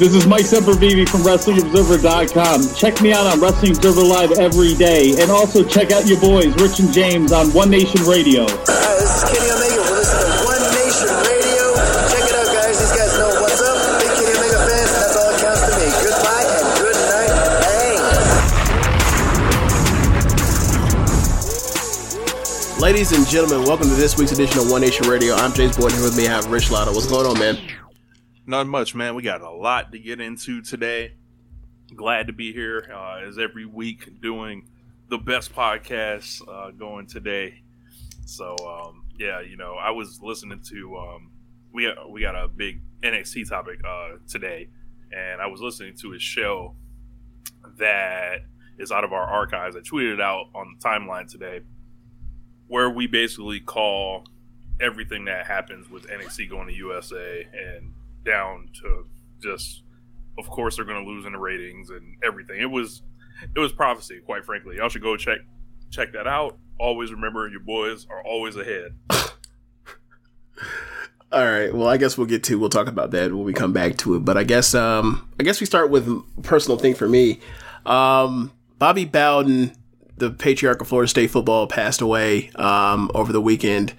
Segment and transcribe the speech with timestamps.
[0.00, 2.74] This is Mike Sempervive from WrestlingObserver.com.
[2.74, 5.20] Check me out on Wrestling Observer Live every day.
[5.20, 8.48] And also check out your boys, Rich and James, on One Nation Radio.
[8.48, 9.76] Hi, this is Kenny Omega.
[9.76, 11.76] We're listening to One Nation Radio.
[12.08, 12.80] Check it out, guys.
[12.80, 13.76] These guys know what's up.
[14.00, 15.92] Big Kenny Omega fans, and that's all that counts to me.
[16.00, 17.60] Goodbye and good night.
[17.60, 18.00] Bang.
[22.80, 25.36] Ladies and gentlemen, welcome to this week's edition of One Nation Radio.
[25.36, 25.92] I'm James Boyd.
[25.92, 26.88] Here with me, I have Rich Latta.
[26.88, 27.60] What's going on, man?
[28.50, 29.14] Not much, man.
[29.14, 31.12] We got a lot to get into today.
[31.94, 34.66] Glad to be here uh, as every week doing
[35.08, 37.62] the best podcast uh, going today.
[38.26, 41.30] So um, yeah, you know, I was listening to um,
[41.72, 44.68] we got, we got a big NXT topic uh, today,
[45.16, 46.74] and I was listening to his show
[47.78, 48.38] that
[48.80, 49.76] is out of our archives.
[49.76, 51.60] I tweeted it out on the timeline today,
[52.66, 54.24] where we basically call
[54.80, 57.92] everything that happens with NXT going to USA and
[58.24, 59.06] down to
[59.42, 59.82] just
[60.38, 62.60] of course they're going to lose in the ratings and everything.
[62.60, 63.02] It was
[63.54, 64.76] it was prophecy, quite frankly.
[64.76, 65.38] Y'all should go check
[65.90, 66.58] check that out.
[66.78, 68.94] Always remember your boys are always ahead.
[71.32, 71.72] All right.
[71.72, 74.16] Well, I guess we'll get to we'll talk about that when we come back to
[74.16, 74.20] it.
[74.24, 77.40] But I guess um I guess we start with a personal thing for me.
[77.86, 79.72] Um Bobby Bowden,
[80.16, 83.94] the patriarch of Florida State football, passed away um over the weekend.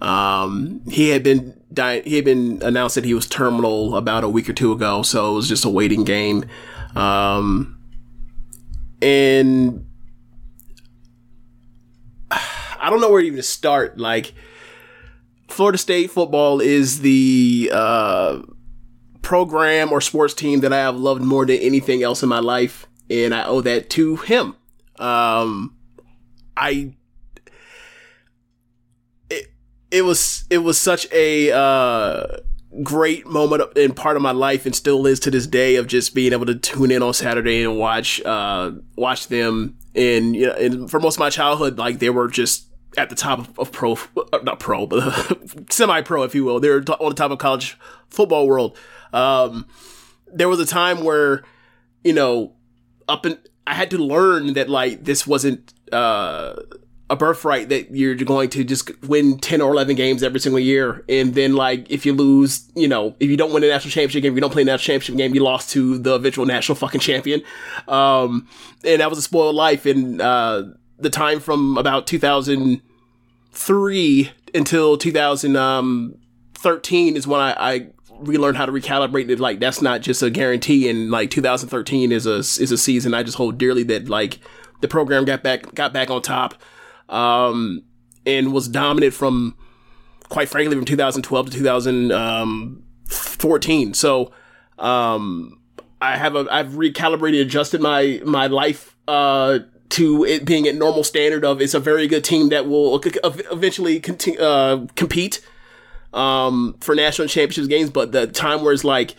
[0.00, 4.48] Um he had been he had been announced that he was terminal about a week
[4.48, 6.44] or two ago, so it was just a waiting game.
[6.94, 7.78] Um
[9.02, 9.86] and
[12.30, 13.98] I don't know where even to even start.
[13.98, 14.34] Like
[15.48, 18.40] Florida State football is the uh,
[19.22, 22.86] program or sports team that I have loved more than anything else in my life,
[23.08, 24.56] and I owe that to him.
[24.98, 25.76] Um,
[26.56, 26.94] I
[29.94, 32.38] it was it was such a uh,
[32.82, 36.16] great moment and part of my life, and still is to this day of just
[36.16, 39.78] being able to tune in on Saturday and watch uh, watch them.
[39.94, 42.66] And you know, and for most of my childhood, like they were just
[42.98, 43.96] at the top of, pro,
[44.42, 46.58] not pro, but semi-pro, if you will.
[46.58, 48.76] They're on the top of college football world.
[49.12, 49.66] Um,
[50.32, 51.44] there was a time where,
[52.02, 52.52] you know,
[53.08, 56.54] up and I had to learn that like this wasn't uh,
[57.10, 61.04] a birthright that you're going to just win 10 or 11 games every single year.
[61.06, 64.22] And then, like, if you lose, you know, if you don't win a national championship
[64.22, 66.76] game, if you don't play a national championship game, you lost to the eventual national
[66.76, 67.42] fucking champion.
[67.88, 68.48] Um,
[68.84, 69.84] and that was a spoiled life.
[69.84, 70.62] And, uh,
[70.98, 79.28] the time from about 2003 until 2013 is when I, I relearned how to recalibrate
[79.28, 79.40] it.
[79.40, 80.88] Like, that's not just a guarantee.
[80.88, 84.38] And like 2013 is a, is a season I just hold dearly that, like,
[84.80, 86.54] the program got back, got back on top
[87.14, 87.82] um,
[88.26, 89.56] and was dominant from,
[90.28, 93.94] quite frankly, from 2012 to 2014.
[93.94, 94.32] So,
[94.78, 95.60] um,
[96.00, 101.04] I have a, I've recalibrated, adjusted my, my life, uh, to it being at normal
[101.04, 104.02] standard of it's a very good team that will eventually
[104.40, 105.40] uh, compete,
[106.12, 107.90] um, for national championships games.
[107.90, 109.14] But the time where it's like,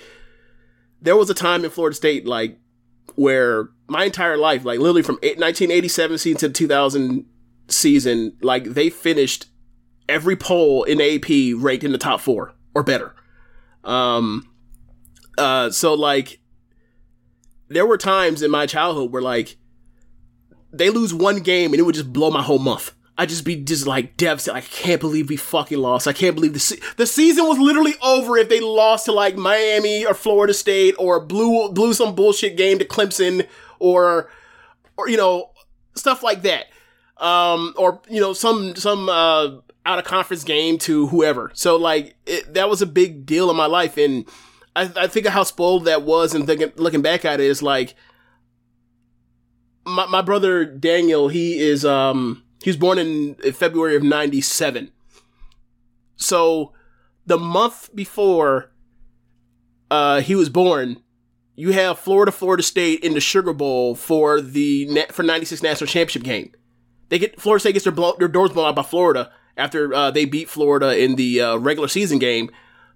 [1.02, 2.60] there was a time in Florida State, like,
[3.16, 7.26] where my entire life, like literally from 1987 season to 2000
[7.68, 9.48] season, like they finished
[10.08, 13.16] every poll in AP ranked in the top four or better.
[13.84, 14.50] Um,
[15.38, 16.40] uh, so like
[17.68, 19.58] there were times in my childhood where like
[20.72, 22.94] they lose one game and it would just blow my whole month.
[23.18, 24.58] I'd just be just like devastated.
[24.58, 26.06] I can't believe we fucking lost.
[26.06, 29.38] I can't believe the se- the season was literally over if they lost to like
[29.38, 33.48] Miami or Florida State or blew blew some bullshit game to Clemson
[33.80, 34.30] or
[34.98, 35.52] or you know
[35.96, 36.66] stuff like that
[37.18, 41.52] um, or you know some some uh, out of conference game to whoever.
[41.54, 44.26] So like it, that was a big deal in my life, and
[44.76, 47.62] I, I think of how spoiled that was, and thinking looking back at it is
[47.62, 47.96] like
[49.86, 51.30] my my brother Daniel.
[51.30, 54.92] He is um he was born in, February of '97.
[56.18, 56.74] So
[57.26, 58.72] the month before
[59.92, 61.02] uh, he was born,
[61.56, 66.24] you have Florida, Florida State in the Sugar Bowl for the for '96 national championship
[66.24, 66.52] game.
[67.10, 70.12] They get Florida State gets their, blow, their doors blown out by Florida after uh,
[70.12, 72.50] they beat Florida in the uh, regular season game.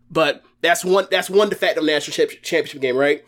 [0.09, 3.23] But that's one that's one de facto national championship game, right?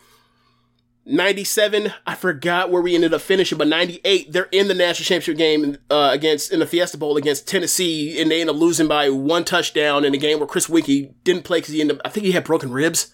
[1.04, 5.36] 97, I forgot where we ended up finishing, but 98, they're in the national championship
[5.36, 9.10] game uh, against in the Fiesta Bowl against Tennessee, and they end up losing by
[9.10, 12.08] one touchdown in a game where Chris Weinke didn't play because he ended up, I
[12.08, 13.12] think he had broken ribs.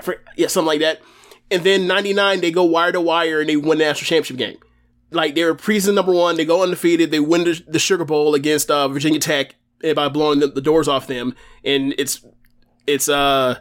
[0.00, 1.00] I forget, yeah, something like that.
[1.48, 4.58] And then 99, they go wire to wire and they win the national championship game
[5.10, 6.36] like they're preseason number one.
[6.36, 7.10] They go undefeated.
[7.10, 9.54] They win the, the Sugar Bowl against uh, Virginia Tech
[9.94, 11.34] by blowing the, the, doors off them.
[11.64, 12.24] And it's
[12.86, 13.60] it's uh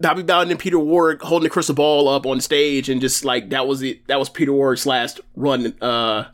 [0.00, 3.50] Bobby Bowden and Peter Warrick holding the crystal ball up on stage, and just like
[3.50, 6.26] that was the that was Peter Warrick's last run uh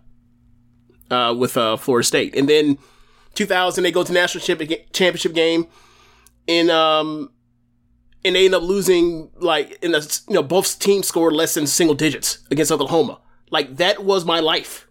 [1.10, 2.36] uh with uh Florida State.
[2.36, 2.78] And then
[3.34, 5.66] 2000 they go to national championship game
[6.46, 7.30] in um
[8.24, 11.66] and they end up losing like in a you know both teams scored less than
[11.66, 13.20] single digits against Oklahoma.
[13.50, 14.88] Like that was my life.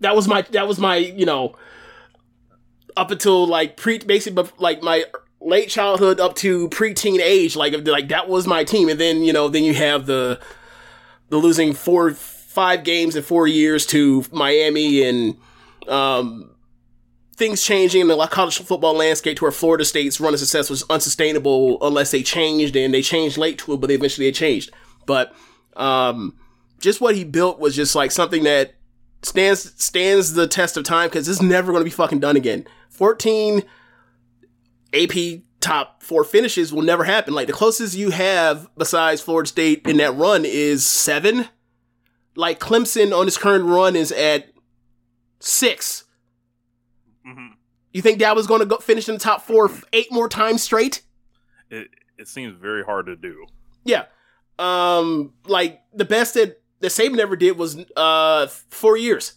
[0.00, 1.54] That was my that was my you know
[2.96, 5.04] up until like pre basically like my
[5.40, 7.56] late childhood up to preteen age.
[7.56, 10.40] Like like that was my team, and then you know then you have the
[11.28, 15.36] the losing four five games in four years to Miami and
[15.88, 16.51] um
[17.36, 20.84] things changing in the college football landscape to where Florida State's run of success was
[20.90, 24.70] unsustainable unless they changed and they changed late to it, but eventually they changed.
[25.06, 25.34] But
[25.76, 26.36] um,
[26.80, 28.74] just what he built was just like something that
[29.22, 32.66] stands stands the test of time because it's never going to be fucking done again.
[32.90, 33.62] 14
[34.92, 37.32] AP top four finishes will never happen.
[37.32, 41.48] Like the closest you have besides Florida State in that run is seven.
[42.34, 44.52] Like Clemson on his current run is at
[45.40, 46.04] six.
[47.26, 47.54] Mm-hmm.
[47.92, 50.62] You think Dad was going to go finish in the top four eight more times
[50.62, 51.02] straight?
[51.70, 51.88] It
[52.18, 53.46] it seems very hard to do.
[53.84, 54.04] Yeah,
[54.58, 59.34] um, like the best that that Saban ever did was uh four years.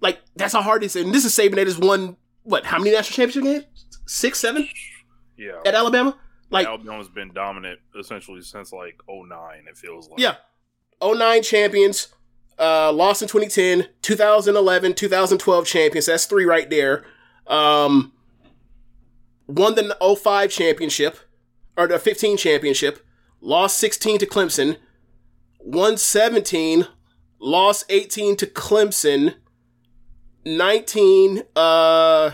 [0.00, 2.64] Like that's how hard it is, and this is Saban that has won what?
[2.64, 3.86] How many national championship games?
[4.06, 4.68] Six, seven?
[5.36, 5.60] Yeah.
[5.64, 6.16] At Alabama,
[6.50, 10.20] like Alabama's been dominant essentially since like 09, It feels like.
[10.20, 10.36] Yeah,
[11.02, 12.08] 09 champions
[12.58, 16.06] uh, lost in 2010, 2011, 2012 champions.
[16.06, 17.04] That's three right there.
[17.46, 18.12] Um,
[19.46, 21.18] won the 05 championship,
[21.76, 23.04] or the 15 championship.
[23.40, 24.76] Lost 16 to Clemson.
[25.58, 26.86] Won 17.
[27.40, 29.34] Lost 18 to Clemson.
[30.44, 32.30] 19, uh,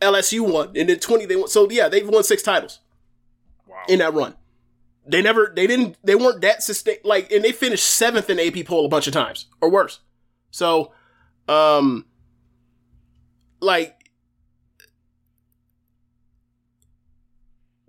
[0.00, 0.72] LSU won.
[0.76, 1.48] And then 20, they won.
[1.48, 2.80] So, yeah, they've won six titles
[3.68, 3.82] wow.
[3.88, 4.34] in that run.
[5.10, 8.66] They never, they didn't, they weren't that sustain like, and they finished seventh in AP
[8.66, 10.00] poll a bunch of times or worse.
[10.50, 10.92] So,
[11.48, 12.06] um,
[13.60, 14.00] like,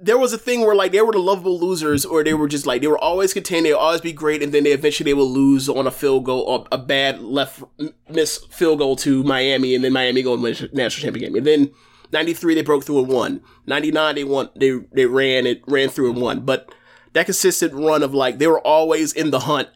[0.01, 2.65] there was a thing where like they were the lovable losers, or they were just
[2.65, 5.13] like they were always contained, they would always be great, and then they eventually they
[5.13, 7.63] will lose on a field goal or a bad left
[8.09, 11.35] miss field goal to Miami, and then Miami go the national championship game.
[11.35, 11.71] And then
[12.11, 13.41] ninety three they broke through and won.
[13.67, 16.39] Ninety nine they won they they ran it ran through and won.
[16.41, 16.73] But
[17.13, 19.69] that consistent run of like they were always in the hunt.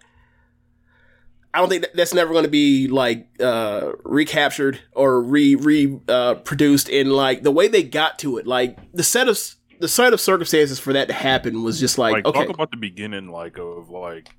[1.54, 6.00] I don't think that, that's never going to be like uh recaptured or re re
[6.10, 8.46] uh, produced in like the way they got to it.
[8.46, 9.40] Like the set of
[9.80, 12.72] the set of circumstances for that to happen was just like, Like, okay, talk about
[12.72, 14.36] the beginning, like of like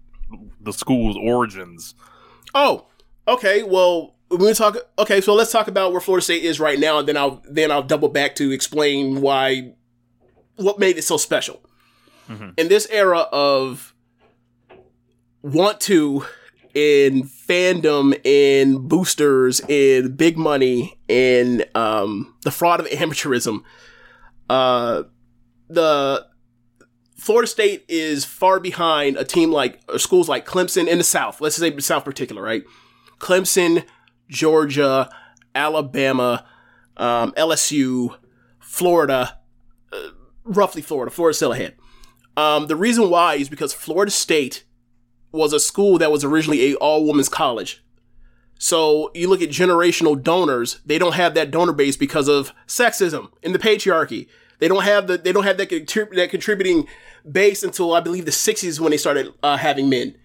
[0.61, 1.95] the school's origins.
[2.55, 2.87] oh,
[3.29, 4.13] okay, well.
[4.29, 7.17] We talk, okay, so let's talk about where Florida State is right now, and then
[7.17, 9.75] I'll then I'll double back to explain why
[10.57, 11.61] what made it so special.
[12.29, 13.95] In this era of
[15.43, 16.25] want to
[16.75, 23.63] in fandom in boosters in big money in um, the fraud of amateurism,
[24.51, 25.05] uh,
[25.69, 26.27] the
[27.17, 31.41] Florida State is far behind a team like or schools like Clemson in the South.
[31.41, 32.63] Let's say the South particular, right?
[33.19, 33.85] Clemson,
[34.29, 35.09] Georgia,
[35.55, 36.45] Alabama,
[36.97, 38.17] um, LSU,
[38.61, 39.39] Florida,
[39.93, 40.09] uh,
[40.45, 41.11] roughly Florida.
[41.11, 41.77] Florida still ahead.
[42.37, 44.65] Um, the reason why is because Florida State
[45.33, 47.83] was a school that was originally a all women's college.
[48.59, 53.31] So you look at generational donors, they don't have that donor base because of sexism
[53.43, 54.29] and the patriarchy.
[54.59, 56.87] They don't have the they don't have that contrib- that contributing
[57.31, 60.17] base until I believe the 60s when they started uh, having men.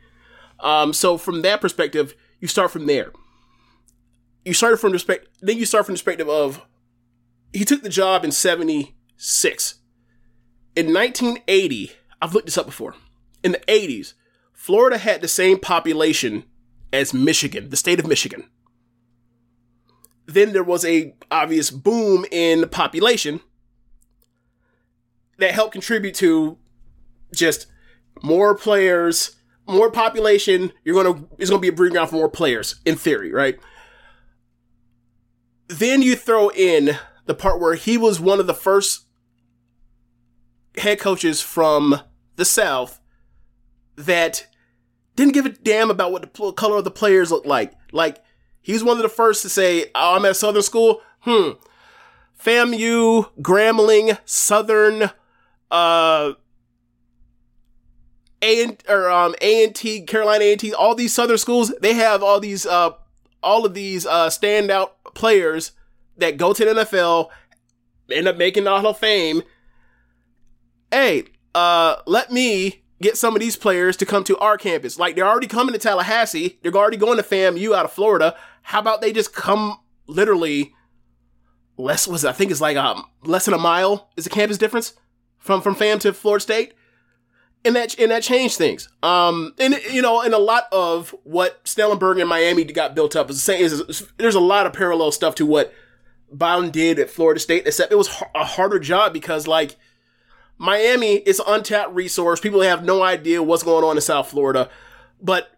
[0.59, 3.11] Um, so from that perspective, you start from there.
[4.45, 5.27] You started from respect.
[5.41, 6.61] Then you start from the perspective of
[7.51, 9.75] he took the job in 76.
[10.75, 11.91] In 1980,
[12.21, 12.95] I've looked this up before.
[13.43, 14.13] In the 80s,
[14.53, 16.43] Florida had the same population
[16.93, 18.43] as Michigan, the state of Michigan.
[20.27, 23.41] Then there was a obvious boom in population
[25.39, 26.57] that helped contribute to
[27.33, 27.67] just
[28.21, 29.35] more players,
[29.67, 30.71] more population.
[30.83, 33.59] You're gonna it's gonna be a breeding ground for more players in theory, right?
[35.67, 39.05] Then you throw in the part where he was one of the first
[40.77, 41.99] head coaches from
[42.41, 42.99] the South
[43.95, 44.47] that
[45.15, 47.71] didn't give a damn about what the color of the players looked like.
[47.91, 48.17] Like
[48.61, 51.51] he's one of the first to say, oh, "I'm at Southern school." Hmm.
[52.43, 55.11] FAMU, Grambling, Southern,
[55.69, 56.33] uh,
[58.41, 61.93] A or um A and T, Carolina A and T, all these Southern schools, they
[61.93, 62.89] have all these uh
[63.43, 65.73] all of these uh standout players
[66.17, 67.29] that go to the NFL,
[68.11, 69.43] end up making the Hall of Fame.
[70.89, 74.97] Hey, uh, let me get some of these players to come to our campus.
[74.97, 78.35] Like they're already coming to Tallahassee, they're already going to FAMU out of Florida.
[78.63, 80.73] How about they just come literally
[81.77, 84.93] less was I think it's like um less than a mile is the campus difference
[85.39, 86.73] from from FAM to Florida State.
[87.63, 88.89] And that and that changed things.
[89.03, 93.29] Um, and you know, and a lot of what Schnellenberger and Miami got built up
[93.29, 93.63] is the same.
[93.63, 95.71] Is there's a lot of parallel stuff to what
[96.31, 99.75] Bowden did at Florida State, except it was a harder job because like
[100.61, 102.39] Miami is an untapped resource.
[102.39, 104.69] People have no idea what's going on in South Florida,
[105.19, 105.57] but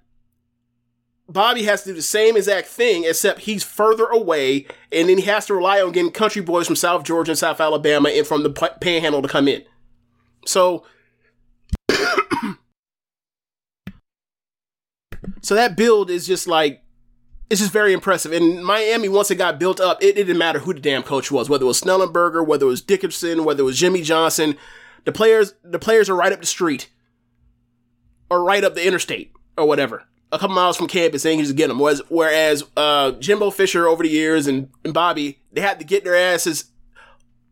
[1.27, 5.25] Bobby has to do the same exact thing, except he's further away, and then he
[5.25, 8.43] has to rely on getting country boys from South Georgia and South Alabama and from
[8.43, 9.65] the Panhandle to come in.
[10.45, 10.85] So,
[15.41, 16.81] so that build is just like
[17.49, 18.31] it's just very impressive.
[18.31, 21.29] And Miami, once it got built up, it, it didn't matter who the damn coach
[21.29, 24.55] was, whether it was Schnellenberger, whether it was Dickerson, whether it was Jimmy Johnson.
[25.05, 26.89] The players, the players are right up the street,
[28.29, 31.55] or right up the interstate, or whatever, a couple miles from campus, and you just
[31.55, 31.79] get them.
[31.79, 36.03] Whereas, whereas uh, Jimbo Fisher over the years and, and Bobby, they had to get
[36.03, 36.65] their asses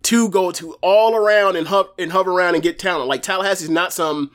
[0.04, 3.08] to go to all around and hover and hover around and get talent.
[3.08, 4.32] Like Tallahassee's not some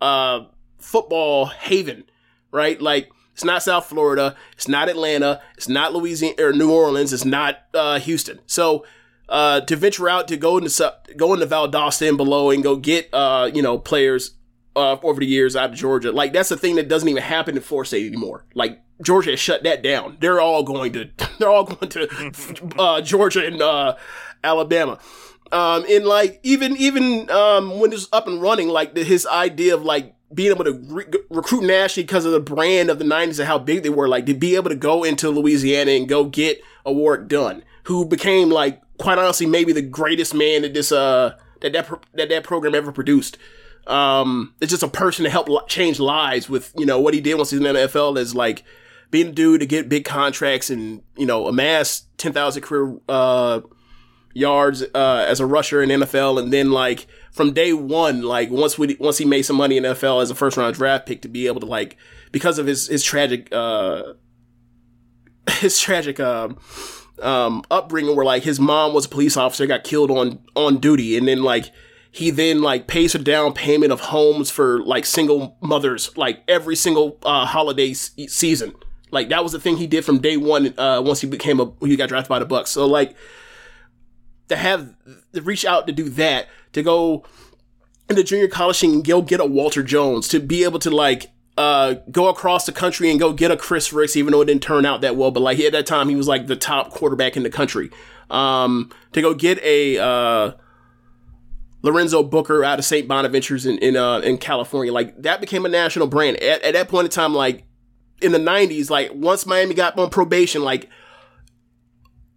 [0.00, 0.44] uh,
[0.78, 2.04] football haven,
[2.52, 2.80] right?
[2.80, 7.24] Like it's not South Florida, it's not Atlanta, it's not Louisiana or New Orleans, it's
[7.24, 8.40] not uh, Houston.
[8.46, 8.84] So
[9.28, 13.08] uh, to venture out to go into go into Valdosta and below and go get
[13.12, 14.34] uh, you know players
[14.76, 17.56] uh, over the years out of Georgia, like that's a thing that doesn't even happen
[17.56, 18.44] in four state anymore.
[18.54, 20.16] Like Georgia has shut that down.
[20.20, 23.96] They're all going to they're all going to uh, Georgia and uh,
[24.42, 24.98] Alabama.
[25.50, 29.26] Um, and like even even um, when it was up and running, like the, his
[29.26, 33.04] idea of like being able to re- recruit nationally because of the brand of the
[33.04, 36.08] '90s and how big they were, like to be able to go into Louisiana and
[36.08, 40.74] go get a Warrick Dunn, who became like quite honestly maybe the greatest man that
[40.74, 43.38] this uh that that pro- that, that program ever produced.
[43.86, 47.34] Um, it's just a person to help change lives with you know what he did
[47.34, 48.62] once he's in the NFL is like
[49.10, 53.60] being a dude to get big contracts and you know amass ten thousand career uh
[54.34, 58.78] yards uh, as a rusher in NFL, and then like from day one, like once
[58.78, 61.28] we once he made some money in NFL as a first round draft pick to
[61.28, 61.96] be able to like
[62.32, 64.14] because of his his tragic uh
[65.58, 66.58] his tragic um
[67.22, 71.16] um upbringing where like his mom was a police officer got killed on on duty.
[71.16, 71.70] And then like
[72.10, 76.76] he then like pays a down payment of homes for like single mothers like every
[76.76, 78.74] single uh holiday s- season.
[79.10, 81.72] Like that was the thing he did from day one uh once he became a
[81.80, 82.70] he got drafted by the bucks.
[82.70, 83.16] So like
[84.48, 84.94] to have
[85.32, 87.24] to reach out to do that to go
[88.08, 91.96] into junior college and go get a Walter Jones to be able to like uh
[92.12, 94.86] go across the country and go get a Chris Rix even though it didn't turn
[94.86, 95.32] out that well.
[95.32, 97.90] But like at that time he was like the top quarterback in the country.
[98.30, 100.52] Um to go get a uh
[101.82, 103.08] Lorenzo Booker out of St.
[103.08, 106.36] Bonaventures in in, uh, in California like that became a national brand.
[106.36, 107.64] At, at that point in time like
[108.22, 110.88] in the 90s like once Miami got on probation like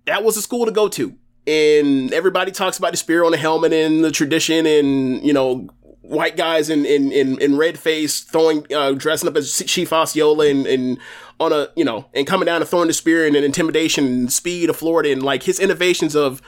[0.05, 1.15] that was a school to go to.
[1.45, 5.69] And everybody talks about the spear on the helmet and the tradition and you know
[6.01, 10.47] white guys in in in, in red face throwing uh, dressing up as Chief Osceola
[10.47, 10.99] and, and
[11.39, 14.33] on a you know and coming down and throwing the spear and an intimidation and
[14.33, 16.41] speed of Florida and like his innovations of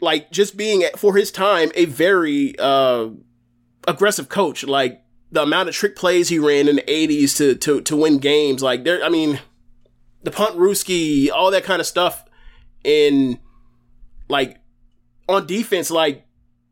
[0.00, 3.08] like just being for his time a very uh
[3.86, 4.64] aggressive coach.
[4.64, 8.18] Like the amount of trick plays he ran in the 80s to to to win
[8.18, 9.40] games like there I mean
[10.22, 12.24] the Puntrooskie all that kind of stuff
[12.84, 13.38] in
[14.28, 14.58] like
[15.28, 16.26] on defense, like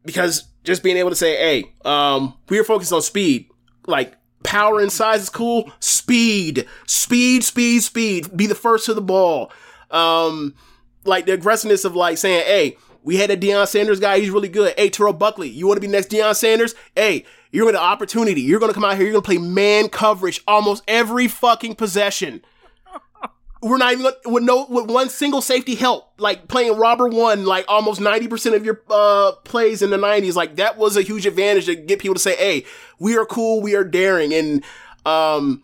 [0.05, 3.49] because just being able to say, "Hey, um, we are focused on speed."
[3.87, 5.71] Like power and size is cool.
[5.81, 8.37] Speed, speed, speed, speed.
[8.37, 9.53] Be the first to the ball.
[9.91, 10.55] Um,
[11.05, 14.21] like the aggressiveness of like saying, "Hey, we had a Deion Sanders guy.
[14.21, 14.75] He's really good.
[14.77, 16.75] Hey, Terrell Buckley, you want to be next Deion Sanders?
[16.95, 18.43] Hey." You're going to opportunity.
[18.43, 19.05] You're going to come out here.
[19.05, 22.43] You're going to play man coverage almost every fucking possession
[23.61, 27.65] we're not even with no with one single safety help like playing robber one like
[27.69, 31.67] almost 90% of your uh plays in the 90s like that was a huge advantage
[31.67, 32.65] to get people to say hey
[32.99, 34.33] we are cool we are daring.
[34.33, 34.65] And
[35.05, 35.63] um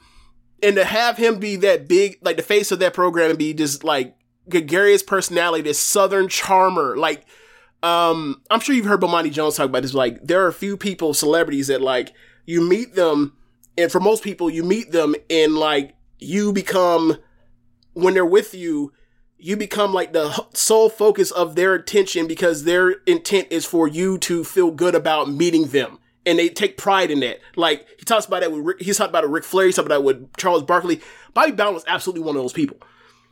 [0.63, 3.55] and to have him be that big like the face of that program and be
[3.55, 4.17] just like
[4.49, 7.25] gregarious personality this southern charmer like
[7.83, 10.77] um i'm sure you've heard bomani jones talk about this like there are a few
[10.77, 12.13] people celebrities that like
[12.45, 13.35] you meet them
[13.79, 17.17] and for most people you meet them and like you become
[17.95, 18.93] when they're with you,
[19.39, 24.19] you become like the sole focus of their attention because their intent is for you
[24.19, 25.99] to feel good about meeting them.
[26.27, 27.41] And they take pride in that.
[27.57, 29.77] Like he talks about that with Rick, he's talked about it with Ric Flair, he's
[29.77, 31.01] talked about it with Charles Barkley.
[31.35, 32.79] Bobby Bowden was absolutely one of those people.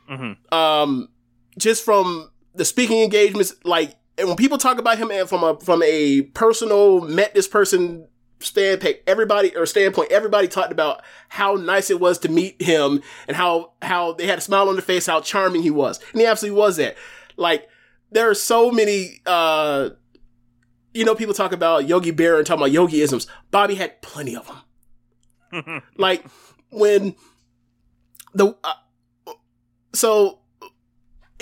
[0.09, 0.53] Mm-hmm.
[0.53, 1.09] Um,
[1.57, 5.59] just from the speaking engagements, like and when people talk about him and from a
[5.59, 8.07] from a personal met this person
[8.39, 13.37] standpoint, everybody or standpoint, everybody talked about how nice it was to meet him and
[13.37, 16.27] how how they had a smile on their face, how charming he was, and he
[16.27, 16.95] absolutely was that.
[17.37, 17.67] Like
[18.11, 19.89] there are so many, uh,
[20.93, 23.27] you know, people talk about Yogi bear and talk about yogi isms.
[23.51, 25.81] Bobby had plenty of them.
[25.97, 26.25] like
[26.71, 27.15] when
[28.33, 28.73] the uh,
[29.93, 30.39] so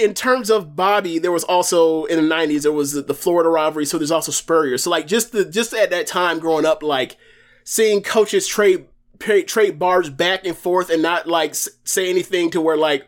[0.02, 3.50] in terms of Bobby, there was also in the '90s there was the, the Florida
[3.50, 4.78] rivalry, so there's also Spurrier.
[4.78, 7.18] So like just the just at that time growing up, like
[7.64, 8.88] seeing coaches trade
[9.20, 13.08] trade, bars back and forth and not like say anything to where like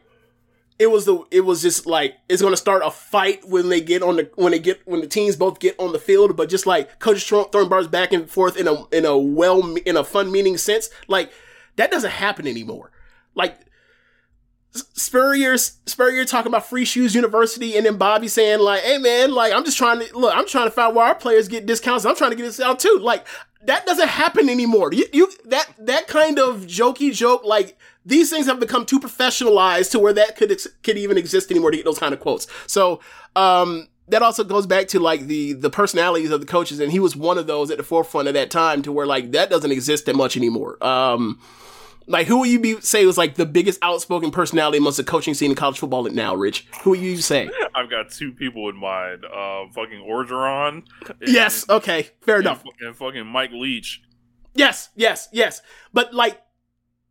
[0.79, 4.03] it was the it was just like it's gonna start a fight when they get
[4.03, 6.65] on the when they get when the teams both get on the field, but just
[6.65, 10.03] like coaches throw, throwing bars back and forth in a in a well in a
[10.03, 11.31] fun meaning sense, like
[11.75, 12.91] that doesn't happen anymore.
[13.35, 13.59] Like
[14.73, 19.53] Spurrier, Spurrier talking about Free Shoes University, and then Bobby saying like, "Hey man, like
[19.53, 22.05] I'm just trying to look, I'm trying to find where our players get discounts.
[22.05, 23.27] I'm trying to get this out too." Like
[23.65, 24.91] that doesn't happen anymore.
[24.91, 29.91] You, you that that kind of jokey joke, like these things have become too professionalized
[29.91, 32.47] to where that could ex- could even exist anymore to get those kind of quotes.
[32.67, 32.99] So,
[33.35, 36.99] um, that also goes back to like the the personalities of the coaches, and he
[36.99, 39.71] was one of those at the forefront of that time to where like that doesn't
[39.71, 40.83] exist that much anymore.
[40.85, 41.39] Um,
[42.07, 45.33] like who would you be say was like the biggest outspoken personality amongst the coaching
[45.33, 46.67] scene in college football now, Rich?
[46.83, 47.49] Who would you say?
[47.75, 49.25] I've got two people in mind.
[49.25, 50.83] Uh, fucking Orgeron.
[51.07, 52.63] and- yes, okay, fair and, enough.
[52.81, 54.01] And fucking Mike Leach.
[54.55, 55.61] Yes, yes, yes.
[55.93, 56.39] But like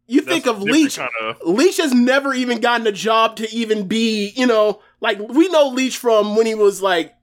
[0.06, 4.32] you think of Leach, kinda- Leach has never even gotten a job to even be,
[4.36, 7.14] you know, like we know Leach from when he was like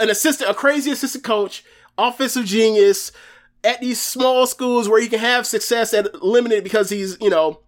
[0.00, 1.64] an assistant, a crazy assistant coach,
[1.96, 3.12] offensive genius
[3.64, 7.60] at these small schools where he can have success at limited because he's, you know,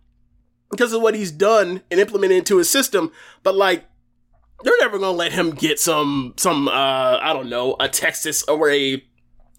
[0.71, 3.11] because of what he's done and implemented into his system.
[3.43, 3.85] But like,
[4.65, 8.71] they're never gonna let him get some some uh I don't know a Texas or
[8.71, 9.03] a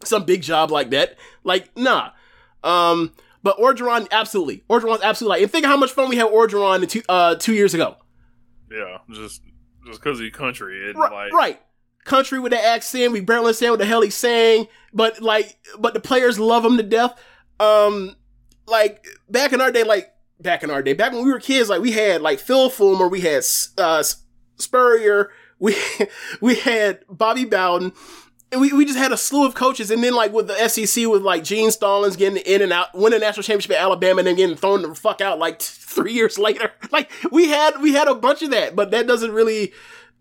[0.03, 1.17] some big job like that.
[1.43, 2.11] Like, nah.
[2.63, 3.13] Um,
[3.43, 4.63] but Orgeron, absolutely.
[4.69, 7.53] Orgeron's absolutely like, and think of how much fun we had Orgeron two, uh, two
[7.53, 7.95] years ago.
[8.71, 9.41] Yeah, just
[9.85, 11.61] just because he's country and right, like right.
[12.05, 15.93] Country with the accent, we barely understand what the hell he's saying, but like, but
[15.93, 17.19] the players love him to death.
[17.59, 18.15] Um,
[18.65, 21.69] like back in our day, like back in our day, back when we were kids,
[21.69, 23.43] like we had like Phil Fulmer, we had
[23.77, 24.03] uh,
[24.57, 25.75] Spurrier, we
[26.41, 27.93] we had Bobby Bowden.
[28.51, 31.05] And we, we just had a slew of coaches, and then like with the SEC,
[31.05, 34.35] with like Gene Stallings getting in and out, winning national championship at Alabama, and then
[34.35, 36.71] getting thrown the fuck out like t- three years later.
[36.91, 39.71] Like we had we had a bunch of that, but that doesn't really,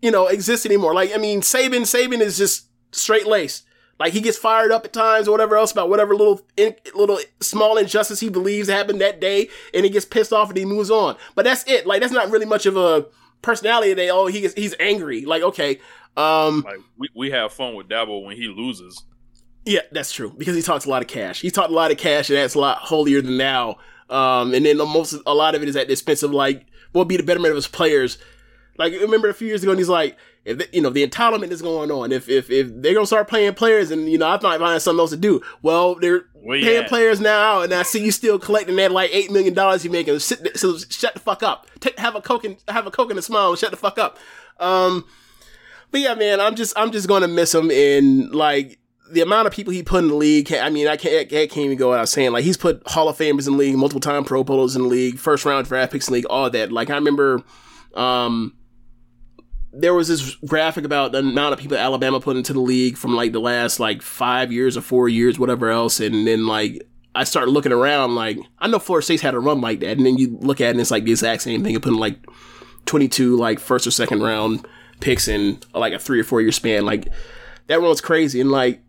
[0.01, 0.93] you know, exist anymore.
[0.93, 3.65] Like I mean, Saban Saban is just straight laced.
[3.99, 7.19] Like he gets fired up at times or whatever else about whatever little in, little
[7.41, 10.89] small injustice he believes happened that day, and he gets pissed off and he moves
[10.89, 11.17] on.
[11.35, 11.85] But that's it.
[11.85, 13.07] Like that's not really much of a
[13.41, 13.93] personality.
[13.93, 15.25] They oh he gets, he's angry.
[15.25, 15.79] Like okay,
[16.15, 19.03] um, like we, we have fun with Dabo when he loses.
[19.65, 21.41] yeah, that's true because he talks a lot of cash.
[21.41, 23.77] He talked a lot of cash, and that's a lot holier than now.
[24.09, 27.01] Um, and then most a lot of it is at the expense of like what
[27.01, 28.17] would be the betterment of his players.
[28.79, 30.15] Like remember a few years ago, and he's like,
[30.45, 33.27] if the, you know the entitlement is going on, if if if they're gonna start
[33.27, 35.41] playing players, and you know I might find something else to do.
[35.61, 39.53] Well, they're paying players now, and I see you still collecting that like eight million
[39.53, 40.17] dollars you're making.
[40.19, 41.67] Sit, so shut the fuck up.
[41.81, 43.49] Take, have a coke and have a coke and a smile.
[43.49, 44.17] And shut the fuck up.
[44.61, 45.05] Um,
[45.91, 48.79] but yeah, man, I'm just I'm just gonna miss him in like
[49.11, 50.53] the amount of people he put in the league.
[50.53, 53.17] I mean, I can't I can't even go out saying like he's put Hall of
[53.17, 56.07] Famers in the league, multiple time Pro Bowlers in the league, first round draft picks
[56.07, 56.71] in the league, all that.
[56.71, 57.43] Like I remember,
[57.93, 58.55] um,
[59.81, 63.15] there was this graphic about the amount of people Alabama put into the league from
[63.15, 66.85] like the last like five years or four years, whatever else, and then like.
[67.15, 70.05] I started looking around, like I know Florida State's had a run like that, and
[70.05, 71.75] then you look at it, and it's like the exact same thing.
[71.75, 72.23] Of putting like
[72.85, 74.65] 22 like first or second round
[74.99, 76.85] picks in like a three or four year span.
[76.85, 77.07] Like
[77.67, 78.41] that run's crazy.
[78.41, 78.81] And like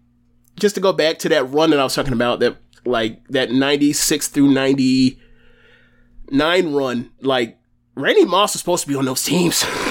[0.59, 3.51] just to go back to that run that I was talking about, that like that
[3.51, 7.59] 96 through 99 run, like
[7.95, 9.65] Randy Moss was supposed to be on those teams.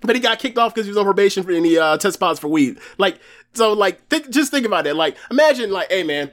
[0.00, 2.40] but he got kicked off because he was on probation for any uh, test spots
[2.40, 2.78] for weed.
[2.98, 3.20] Like,
[3.54, 4.96] so like, think, just think about that.
[4.96, 6.30] Like, imagine like, hey man,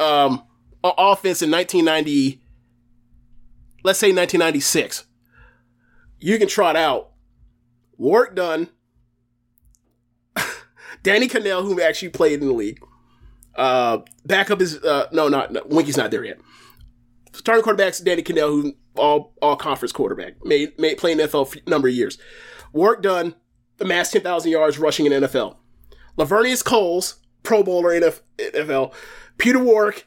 [0.00, 0.42] um,
[0.82, 2.40] offense in 1990,
[3.84, 5.04] let's say 1996,
[6.20, 7.10] you can trot out
[7.96, 8.68] Warrick Dunn.
[11.02, 12.80] Danny Kanell, who actually played in the league,
[13.56, 16.38] uh, backup is uh, no, not no, Weinke's not there yet.
[17.32, 21.70] Starting quarterback's Danny Kanell, who all all conference quarterback, made made playing NFL for a
[21.70, 22.18] number of years.
[22.72, 23.34] Warrick Dunn,
[23.80, 25.56] amassed ten thousand yards rushing in NFL.
[26.16, 28.92] Laveranues Coles, Pro Bowler in NFL.
[29.38, 30.06] Peter Warrick,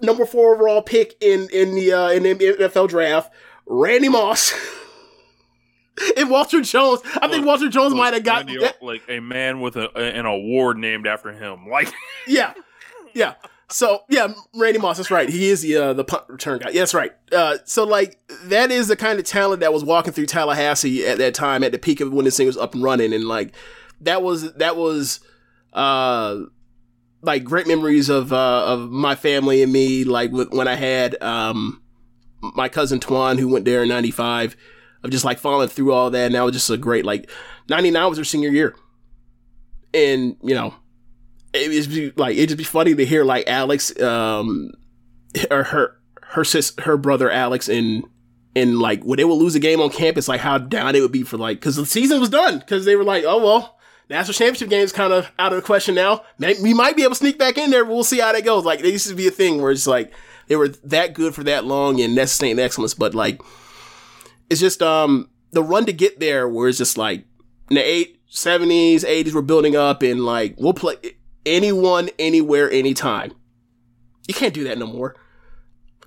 [0.00, 3.32] number four overall pick in in the uh, in the NFL draft.
[3.66, 4.54] Randy Moss.
[6.16, 7.00] and Walter Jones.
[7.20, 10.78] I think Walter Jones might have got Randy, like a man with a, an award
[10.78, 11.68] named after him.
[11.68, 11.92] Like
[12.26, 12.54] yeah,
[13.14, 13.34] yeah.
[13.70, 14.96] So yeah, Randy Moss.
[14.96, 15.28] That's right.
[15.28, 16.70] He is the uh, the punt return guy.
[16.70, 17.12] Yeah, that's right.
[17.30, 21.18] Uh, so like that is the kind of talent that was walking through Tallahassee at
[21.18, 23.52] that time, at the peak of when this thing was up and running, and like
[24.00, 25.20] that was that was
[25.74, 26.38] uh
[27.20, 30.04] like great memories of uh of my family and me.
[30.04, 31.82] Like when I had um
[32.40, 34.56] my cousin Twan who went there in '95
[35.02, 36.26] of just like following through all that.
[36.26, 37.30] And that was just a great like
[37.68, 38.74] '99 was her senior year,
[39.92, 40.72] and you know
[41.52, 44.72] it was be, like it just be funny to hear like Alex, um,
[45.50, 48.04] or her her sis, her brother Alex, and
[48.54, 51.12] and like when they would lose a game on campus, like how down it would
[51.12, 53.74] be for like because the season was done because they were like, oh well.
[54.10, 56.22] National championship game is kind of out of the question now.
[56.38, 58.64] We might be able to sneak back in there, but we'll see how that goes.
[58.64, 60.14] Like, there used to be a thing where it's like
[60.46, 63.42] they were that good for that long and that's sustained excellence, but like
[64.48, 67.26] it's just um the run to get there where it's just like
[67.68, 70.96] in the eight seventies, eighties, we're building up and like we'll play
[71.46, 73.32] anyone, anywhere, anytime.
[74.26, 75.16] You can't do that no more.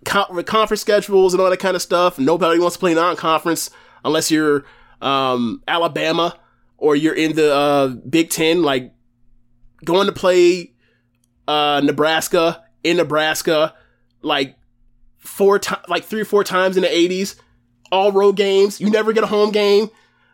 [0.05, 2.19] Con- conference schedules and all that kind of stuff.
[2.19, 3.69] Nobody wants to play non-conference
[4.03, 4.65] unless you're
[5.01, 6.37] um, Alabama
[6.77, 8.63] or you're in the uh, Big Ten.
[8.63, 8.93] Like
[9.83, 10.73] going to play
[11.47, 13.73] uh, Nebraska in Nebraska,
[14.21, 14.55] like
[15.19, 17.35] four times, like three or four times in the '80s.
[17.91, 18.79] All road games.
[18.79, 19.89] You never get a home game.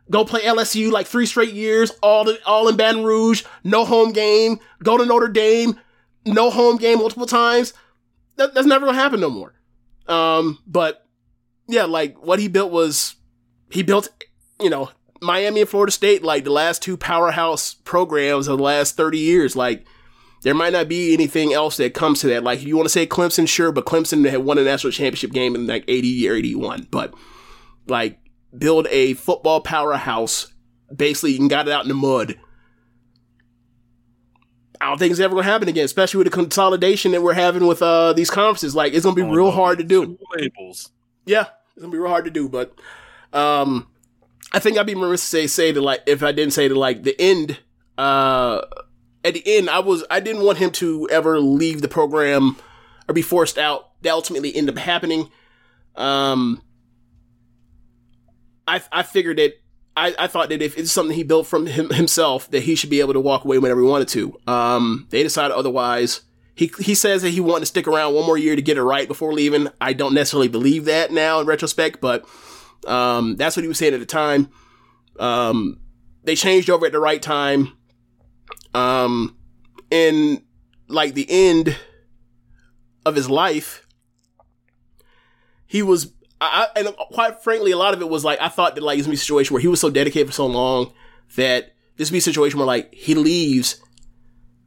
[0.10, 4.12] Go play LSU like three straight years, all the, all in Baton Rouge, no home
[4.12, 4.60] game.
[4.84, 5.80] Go to Notre Dame,
[6.26, 7.74] no home game multiple times.
[8.38, 9.54] That, that's never gonna happen no more.
[10.08, 11.06] Um, but
[11.68, 13.16] yeah, like what he built was
[13.70, 14.08] he built,
[14.62, 14.92] you know,
[15.22, 19.56] Miami and Florida State, like the last two powerhouse programs of the last 30 years.
[19.56, 19.86] Like
[20.44, 22.44] there might not be anything else that comes to that.
[22.44, 25.56] Like you want to say Clemson, sure, but Clemson had won a national championship game
[25.56, 26.88] in like 80 or 81.
[26.92, 27.14] But
[27.88, 28.20] like
[28.58, 30.52] build a football powerhouse,
[30.96, 32.40] basically you can got it out in the mud.
[34.80, 37.66] I don't think it's ever gonna happen again, especially with the consolidation that we're having
[37.66, 38.76] with uh these conferences.
[38.76, 40.18] Like it's gonna be real hard to do.
[40.36, 40.92] Labels.
[41.26, 42.78] Yeah, It's gonna be real hard to do, but
[43.34, 43.88] um,
[44.54, 46.76] I think I'd be remiss to say say that like if I didn't say that
[46.76, 47.60] like the end.
[47.98, 48.62] Uh,
[49.26, 52.56] at the end, I was I didn't want him to ever leave the program
[53.10, 53.90] or be forced out.
[54.04, 55.32] That ultimately ended up happening.
[55.96, 56.62] Um,
[58.68, 59.54] I I figured that
[59.98, 62.92] I, I thought that if it's something he built from him, himself, that he should
[62.92, 64.38] be able to walk away whenever he wanted to.
[64.46, 66.22] Um, they decided otherwise.
[66.54, 68.84] He he says that he wanted to stick around one more year to get it
[68.84, 69.70] right before leaving.
[69.82, 72.26] I don't necessarily believe that now in retrospect, but
[72.86, 74.50] um, that's what he was saying at the time.
[75.20, 75.80] Um,
[76.24, 77.76] they changed over at the right time.
[78.74, 79.36] Um,
[79.90, 80.44] in
[80.88, 81.76] like the end
[83.06, 83.88] of his life,
[85.66, 88.84] he was I, and quite frankly, a lot of it was like I thought that
[88.84, 90.94] like this would be a situation where he was so dedicated for so long
[91.36, 93.82] that this would be a situation where like he leaves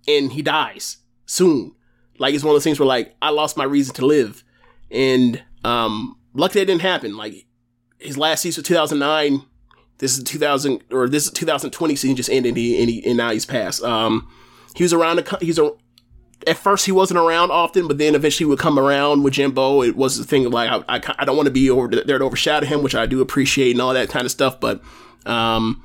[0.08, 1.74] and he dies soon.
[2.18, 4.42] Like it's one of those things where like I lost my reason to live,
[4.90, 7.16] and um, luckily that didn't happen.
[7.16, 7.46] Like
[7.98, 9.46] his last season, 2009.
[9.98, 13.18] This is 2000 or this is 2020 season just ended, and, he, and, he, and
[13.18, 13.82] now he's passed.
[13.82, 14.32] Um,
[14.74, 15.16] he was around.
[15.16, 15.72] The, he's a
[16.46, 19.82] at first he wasn't around often, but then eventually would come around with Jimbo.
[19.82, 22.18] It was the thing of like, I, I, I don't want to be over there
[22.18, 24.58] to overshadow him, which I do appreciate and all that kind of stuff.
[24.60, 24.82] But,
[25.26, 25.82] um,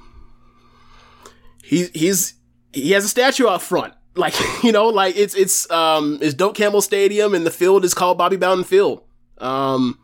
[1.64, 2.36] he, he's,
[2.72, 3.94] he has a statue out front.
[4.18, 7.94] Like, you know, like it's, it's, um, it's Doak Campbell Stadium and the field is
[7.94, 9.04] called Bobby Bowden Field.
[9.40, 10.00] Um,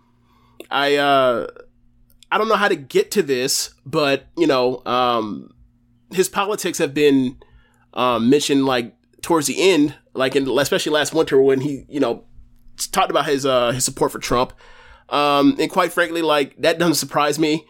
[0.69, 1.47] I, uh,
[2.29, 5.53] I don't know how to get to this, but, you know, um,
[6.11, 7.37] his politics have been,
[7.93, 12.25] um, mentioned like towards the end, like in especially last winter when he, you know,
[12.91, 14.53] talked about his uh his support for Trump.
[15.09, 17.65] Um, and quite frankly, like that doesn't surprise me.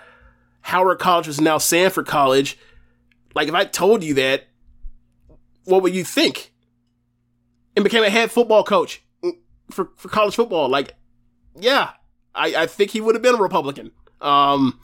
[0.61, 2.57] Howard College, is now Samford College.
[3.33, 4.47] Like, if I told you that,
[5.63, 6.50] what would you think?
[7.75, 9.03] And became a head football coach
[9.69, 10.69] for, for college football.
[10.69, 10.95] Like,
[11.55, 11.91] yeah,
[12.35, 13.91] I, I think he would have been a Republican.
[14.19, 14.79] Um,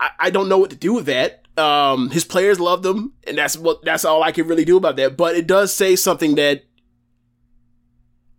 [0.00, 1.44] I, I don't know what to do with that.
[1.56, 4.96] Um, his players loved him, and that's what that's all I can really do about
[4.96, 5.16] that.
[5.16, 6.64] But it does say something that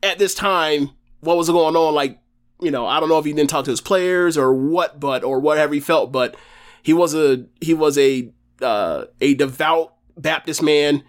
[0.02, 1.93] at this time, what was going on?
[1.93, 2.19] Like,
[2.62, 5.23] you know, I don't know if he didn't talk to his players or what, but
[5.23, 6.36] or whatever he felt, but
[6.82, 11.04] he was a he was a uh, a devout Baptist man.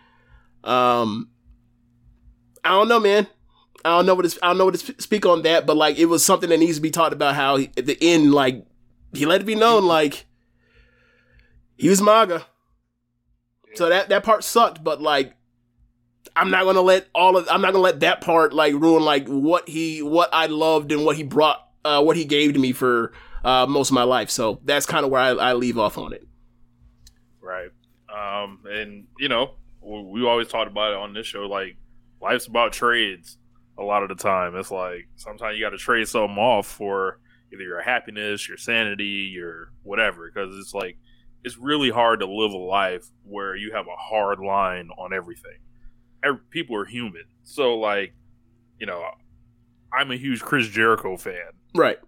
[0.64, 1.29] Um,
[2.64, 3.26] I don't know, man.
[3.84, 5.98] I don't know what to, I don't know what to speak on that, but like
[5.98, 7.34] it was something that needs to be talked about.
[7.34, 8.64] How he, at the end, like
[9.12, 10.26] he let it be known, like
[11.76, 12.46] he was MAGA.
[13.74, 15.34] So that that part sucked, but like
[16.36, 19.26] I'm not gonna let all of I'm not gonna let that part like ruin like
[19.26, 22.72] what he what I loved and what he brought uh, what he gave to me
[22.72, 23.12] for
[23.44, 24.28] uh, most of my life.
[24.30, 26.26] So that's kind of where I, I leave off on it.
[27.40, 27.70] Right.
[28.08, 31.76] Um, and you know we always talked about it on this show, like
[32.20, 33.38] life's about trades
[33.78, 34.56] a lot of the time.
[34.56, 37.18] It's like sometimes you got to trade something off for
[37.52, 40.30] either your happiness, your sanity, your whatever.
[40.30, 40.98] Because it's like
[41.44, 45.58] it's really hard to live a life where you have a hard line on everything.
[46.22, 48.14] Every, people are human, so like
[48.78, 49.04] you know,
[49.92, 51.52] I'm a huge Chris Jericho fan.
[51.74, 51.98] Right.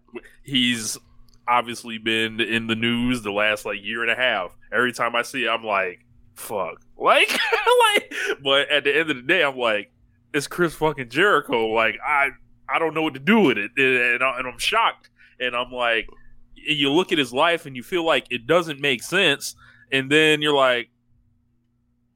[0.42, 0.98] He's
[1.46, 4.56] obviously been in the news the last like year and a half.
[4.72, 6.80] Every time I see it, I'm like, fuck.
[7.02, 7.30] Like,
[7.96, 9.91] like, but at the end of the day, I'm like,
[10.32, 11.68] it's Chris fucking Jericho.
[11.68, 12.30] Like I
[12.68, 15.10] I don't know what to do with it, and, I, and I'm shocked.
[15.38, 16.08] And I'm like,
[16.54, 19.54] you look at his life and you feel like it doesn't make sense,
[19.90, 20.90] and then you're like,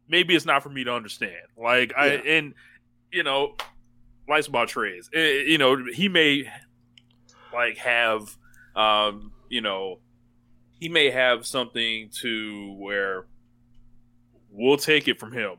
[0.09, 1.35] maybe it's not for me to understand.
[1.57, 2.02] Like yeah.
[2.02, 2.55] I and
[3.12, 3.57] you know,
[4.29, 5.11] life's about trades.
[5.12, 6.50] It, eh, you know, he may
[7.52, 8.37] like have,
[8.74, 10.00] um, you know,
[10.79, 13.26] he may have something to where
[14.50, 15.57] we'll take it from him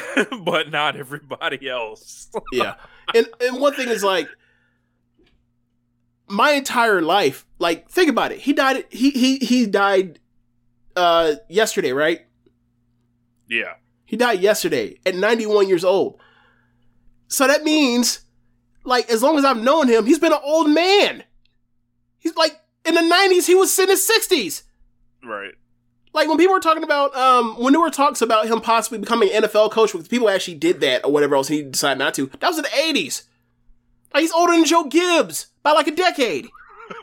[0.44, 2.28] but not everybody else.
[2.52, 2.74] yeah.
[3.14, 4.28] And and one thing is like
[6.28, 8.40] my entire life, like think about it.
[8.40, 10.18] He died he he he died
[10.96, 12.20] uh yesterday, right?
[13.48, 13.74] Yeah.
[14.04, 16.20] He died yesterday at 91 years old.
[17.28, 18.20] So that means
[18.84, 21.24] like as long as I've known him, he's been an old man.
[22.18, 24.62] He's like in the 90s he was in his 60s.
[25.24, 25.54] Right
[26.12, 29.30] like when people were talking about um when there were talks about him possibly becoming
[29.32, 32.26] an NFL coach, with people actually did that or whatever else, he decided not to.
[32.40, 33.24] That was in the eighties.
[34.12, 36.48] Like he's older than Joe Gibbs by like a decade.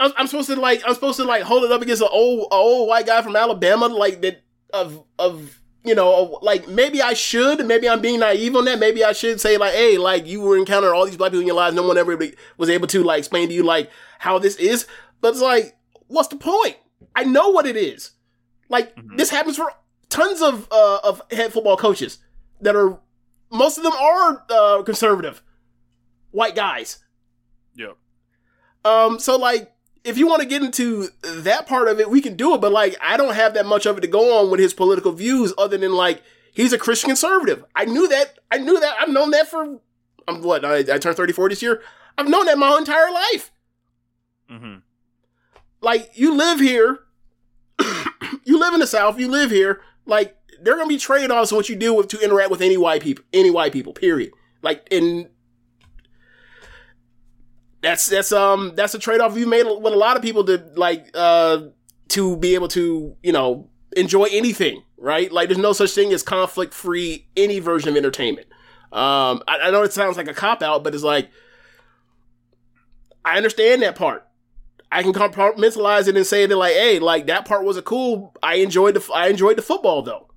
[0.00, 2.48] I'm, I'm, supposed to like I'm supposed to like hold it up against an old
[2.50, 4.42] old white guy from Alabama like that
[4.72, 8.78] of of you know, like maybe I should, maybe I'm being naive on that.
[8.78, 11.46] Maybe I should say like, hey, like you were encountering all these black people in
[11.46, 11.74] your lives.
[11.74, 12.18] No one ever
[12.58, 14.86] was able to like explain to you like how this is.
[15.20, 15.76] But it's like,
[16.08, 16.76] what's the point?
[17.14, 18.12] I know what it is.
[18.68, 19.72] Like this happens for
[20.08, 22.18] tons of uh, of head football coaches
[22.60, 22.98] that are
[23.50, 25.42] most of them are uh, conservative
[26.30, 26.98] white guys.
[27.76, 27.96] Yep.
[28.84, 29.72] Um, so like,
[30.04, 32.60] if you want to get into that part of it, we can do it.
[32.60, 35.12] But like, I don't have that much of it to go on with his political
[35.12, 37.64] views, other than like he's a Christian conservative.
[37.74, 38.38] I knew that.
[38.50, 38.96] I knew that.
[39.00, 39.80] I've known that for
[40.28, 41.82] I'm what I, I turned 34 this year.
[42.16, 43.52] I've known that my whole entire life.
[44.50, 44.76] Mm-hmm.
[45.80, 47.00] Like, you live here.
[48.44, 49.18] you live in the South.
[49.18, 49.80] You live here.
[50.06, 52.76] Like, there are gonna be trade offs what you deal with to interact with any
[52.76, 53.24] white people.
[53.32, 53.92] Any white people.
[53.92, 54.32] Period.
[54.62, 55.28] Like, in
[57.82, 60.58] that's that's um that's a trade off you made with a lot of people to
[60.76, 61.62] like uh
[62.08, 66.22] to be able to you know enjoy anything right like there's no such thing as
[66.22, 68.46] conflict free any version of entertainment
[68.92, 71.30] um I, I know it sounds like a cop out but it's like
[73.24, 74.26] I understand that part
[74.92, 78.34] I can compartmentalize it and say that like hey like that part was a cool
[78.42, 80.28] I enjoyed the I enjoyed the football though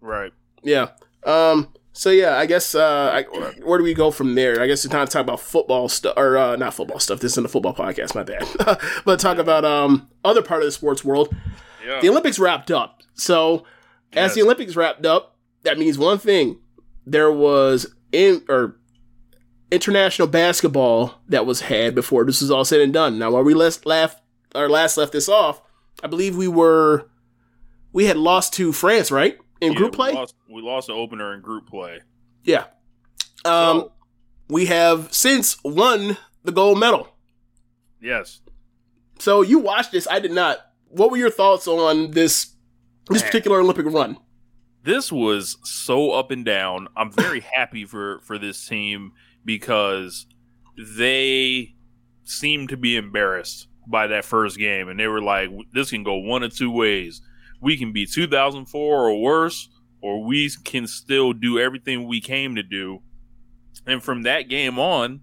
[0.00, 0.32] Right.
[0.62, 0.90] yeah
[1.24, 3.22] um so yeah, I guess uh, I,
[3.62, 4.60] where do we go from there?
[4.60, 7.20] I guess it's time to talk about football stuff, or uh, not football stuff.
[7.20, 8.46] This isn't a football podcast, my bad.
[9.06, 11.34] but talk about um other part of the sports world.
[11.86, 12.00] Yeah.
[12.02, 13.02] The Olympics wrapped up.
[13.14, 13.64] So
[14.12, 16.58] as the Olympics wrapped up, that means one thing:
[17.06, 18.78] there was in or
[19.70, 23.18] international basketball that was had before this was all said and done.
[23.18, 24.22] Now, while we last left
[24.54, 25.60] or last left this off,
[26.02, 27.08] I believe we were
[27.92, 29.38] we had lost to France, right?
[29.60, 30.12] In Yeah, group we play.
[30.12, 32.00] lost, we lost the opener in group play.
[32.44, 32.64] Yeah.
[33.44, 33.88] Um,
[34.48, 37.08] we have since won the gold medal.
[38.00, 38.40] Yes.
[39.18, 40.06] So you watched this.
[40.10, 40.58] I did not.
[40.88, 42.52] What were your thoughts on this
[43.08, 43.30] this Man.
[43.30, 44.18] particular Olympic run?
[44.82, 46.86] this was so up and down.
[46.96, 49.12] I'm very happy for for this team
[49.46, 50.26] because
[50.76, 51.74] they
[52.24, 56.16] seemed to be embarrassed by that first game, and they were like, "This can go
[56.16, 57.22] one of two ways.
[57.62, 59.70] We can be 2004 or worse,
[60.02, 63.02] or we can still do everything we came to do."
[63.86, 65.20] And from that game on,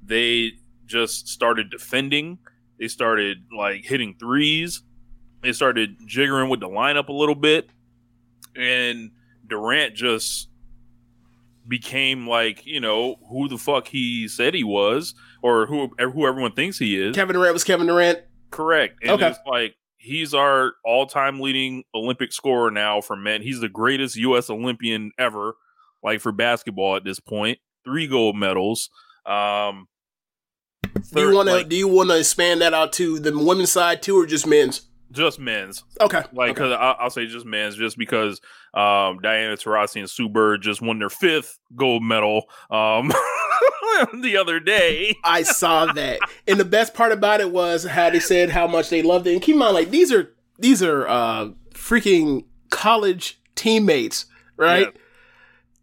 [0.00, 0.52] they
[0.86, 2.38] just started defending.
[2.78, 4.82] They started like hitting threes.
[5.40, 7.70] They started jiggering with the lineup a little bit
[8.56, 9.10] and
[9.46, 10.48] Durant just
[11.66, 16.52] became like you know who the fuck he said he was or who who everyone
[16.52, 17.14] thinks he is.
[17.14, 18.20] Kevin Durant was Kevin Durant.
[18.50, 18.98] Correct.
[19.02, 19.28] And Okay.
[19.28, 23.40] it's like he's our all-time leading Olympic scorer now for men.
[23.42, 24.50] He's the greatest U.S.
[24.50, 25.54] Olympian ever,
[26.02, 27.58] like for basketball at this point.
[27.84, 28.90] Three gold medals.
[29.26, 29.88] Um,
[31.12, 33.72] Do you want to like, do you want to expand that out to the women's
[33.72, 34.82] side too, or just men's?
[35.12, 35.84] just men's?
[36.00, 36.58] Okay, Like, okay.
[36.58, 38.40] cause I, I'll say just men's, just because
[38.74, 43.08] um, Diana Taurasi and Sue Bird just won their fifth gold medal um,
[44.20, 45.14] the other day.
[45.22, 48.90] I saw that, and the best part about it was how they said how much
[48.90, 49.32] they loved it.
[49.32, 54.88] And keep in mind, like these are these are uh, freaking college teammates, right?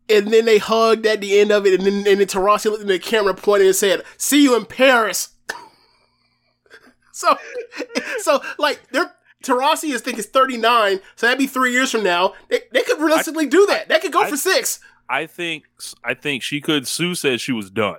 [0.10, 2.82] And then they hugged at the end of it, and then and then Taurasi looked
[2.82, 5.30] in the camera, pointed and said, "See you in Paris."
[7.13, 7.38] so,
[8.19, 12.04] so like they're Taurasi is think is thirty nine, so that'd be three years from
[12.04, 12.34] now.
[12.49, 13.89] They, they could realistically do that.
[13.89, 14.80] That could go I- for six.
[15.10, 15.65] I think
[16.06, 16.88] I think she could.
[16.88, 17.97] Sue said she was done.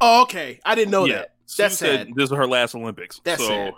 [0.00, 0.60] Oh, okay.
[0.64, 1.34] I didn't know that.
[1.46, 2.08] Sue That's said sad.
[2.14, 3.20] this is her last Olympics.
[3.24, 3.72] That's so,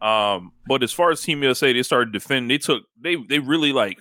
[0.00, 2.48] um, but as far as Team USA, they started defending.
[2.48, 4.00] They took they they really like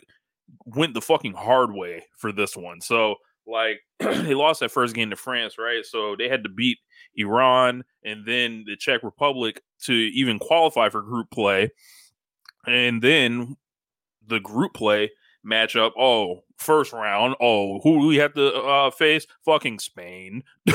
[0.66, 2.80] went the fucking hard way for this one.
[2.80, 3.16] So
[3.48, 5.84] like they lost that first game to France, right?
[5.84, 6.78] So they had to beat
[7.16, 11.72] Iran and then the Czech Republic to even qualify for group play.
[12.68, 13.58] And then
[14.28, 15.12] the group play
[15.46, 15.92] matchup.
[15.98, 17.36] Oh, first round.
[17.40, 19.26] Oh, who we have to uh, face?
[19.46, 20.44] Fucking Spain.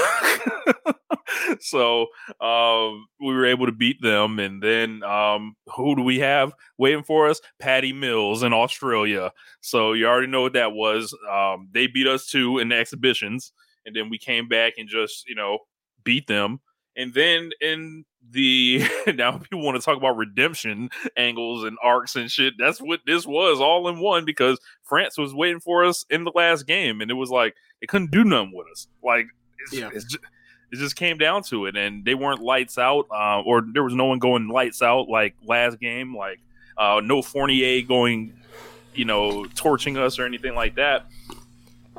[1.61, 2.07] so
[2.41, 7.05] um, we were able to beat them, and then um, who do we have waiting
[7.05, 7.41] for us?
[7.59, 9.33] Patty Mills in Australia.
[9.61, 11.17] So you already know what that was.
[11.31, 13.53] Um, they beat us too in the exhibitions,
[13.87, 15.59] and then we came back and just you know
[16.03, 16.61] beat them.
[16.97, 18.83] And then in the
[19.15, 22.55] now people want to talk about redemption angles and arcs and shit.
[22.59, 26.33] That's what this was all in one because France was waiting for us in the
[26.35, 28.89] last game, and it was like they couldn't do nothing with us.
[29.03, 29.27] Like
[29.61, 29.91] it's, Yeah.
[29.93, 30.25] it's just,
[30.73, 33.95] it just came down to it, and they weren't lights out, uh, or there was
[33.95, 36.17] no one going lights out like last game.
[36.17, 36.41] Like
[36.77, 38.35] uh, no Fournier going,
[38.95, 41.07] you know, torching us or anything like that.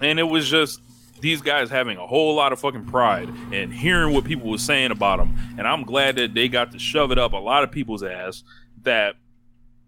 [0.01, 0.81] And it was just
[1.21, 4.91] these guys having a whole lot of fucking pride and hearing what people were saying
[4.91, 5.35] about them.
[5.57, 8.43] And I'm glad that they got to shove it up a lot of people's ass
[8.83, 9.15] that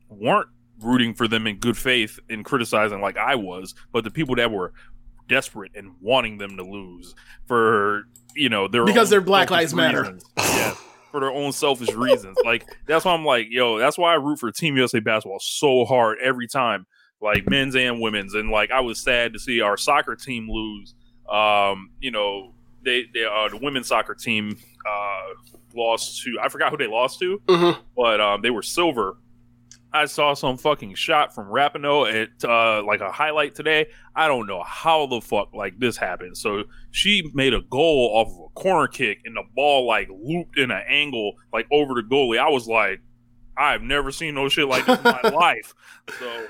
[0.10, 0.48] weren't
[0.82, 4.52] rooting for them in good faith and criticizing like I was, but the people that
[4.52, 4.74] were
[5.28, 7.14] desperate and wanting them to lose
[7.48, 8.04] for
[8.36, 10.18] you know their Because own they're Black Lives Matter.
[10.38, 10.74] yeah,
[11.12, 12.38] for their own selfish reasons.
[12.46, 15.86] Like that's why I'm like, yo, that's why I root for Team USA basketball so
[15.86, 16.86] hard every time,
[17.22, 18.34] like men's and women's.
[18.36, 20.94] And like I was sad to see our soccer team lose.
[21.30, 22.54] Um, you know,
[22.84, 24.58] they they uh, the women's soccer team
[24.90, 25.34] uh
[25.76, 27.78] lost to I forgot who they lost to, Mhm.
[27.96, 29.18] but um they were silver.
[29.94, 33.88] I saw some fucking shot from Rapinoe at uh, like a highlight today.
[34.16, 36.38] I don't know how the fuck like this happened.
[36.38, 40.58] So she made a goal off of a corner kick, and the ball like looped
[40.58, 42.38] in an angle like over the goalie.
[42.38, 43.00] I was like,
[43.58, 45.74] I've never seen no shit like this in my life.
[46.20, 46.46] So,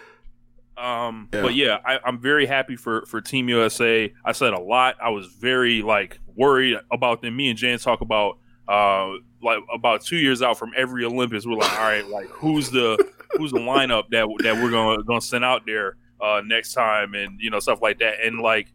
[0.78, 1.42] um, Yeah.
[1.42, 4.14] but yeah, I, I'm very happy for for Team USA.
[4.24, 4.96] I said a lot.
[5.02, 7.36] I was very like worried about them.
[7.36, 11.46] Me and James talk about uh like about two years out from every Olympics.
[11.46, 12.98] We're like, all right, like who's the
[13.34, 17.40] who's the lineup that that we're gonna gonna send out there uh next time, and
[17.40, 18.16] you know stuff like that.
[18.24, 18.72] And like,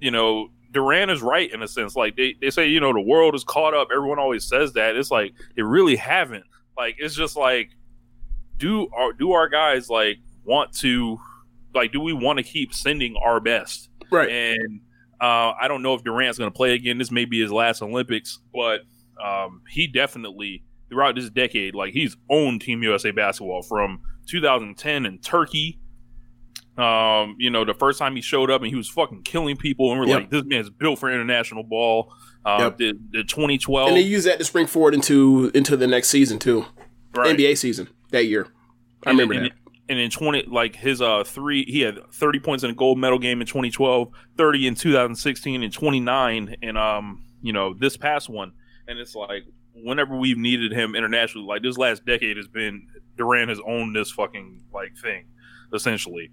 [0.00, 1.96] you know, Durant is right in a sense.
[1.96, 3.88] Like they, they say, you know, the world is caught up.
[3.94, 4.96] Everyone always says that.
[4.96, 6.44] It's like they really haven't.
[6.76, 7.70] Like it's just like
[8.58, 11.18] do our do our guys like want to
[11.74, 13.88] like do we want to keep sending our best?
[14.10, 14.28] Right.
[14.30, 14.80] And
[15.20, 16.98] uh, I don't know if Durant's going to play again.
[16.98, 18.80] This may be his last Olympics, but
[19.22, 25.18] um, he definitely throughout this decade, like he's owned Team USA basketball from 2010 in
[25.18, 25.78] Turkey.
[26.76, 29.90] Um, you know, the first time he showed up and he was fucking killing people,
[29.90, 30.16] and we're Yep.
[30.20, 32.14] like, this man's built for international ball.
[32.44, 32.78] Uh, Yep.
[32.78, 36.38] the, the 2012, and they use that to spring forward into into the next season
[36.40, 36.64] too,
[37.14, 37.36] Right.
[37.38, 38.48] NBA season that year.
[39.06, 39.52] I and, remember and, that.
[39.92, 43.18] And in 20, like his uh three, he had 30 points in a gold medal
[43.18, 48.52] game in 2012, 30 in 2016, and 29 in um you know this past one.
[48.88, 49.42] And it's like
[49.74, 52.88] whenever we've needed him internationally, like this last decade has been
[53.18, 55.26] Durant has owned this fucking like thing
[55.74, 56.30] essentially.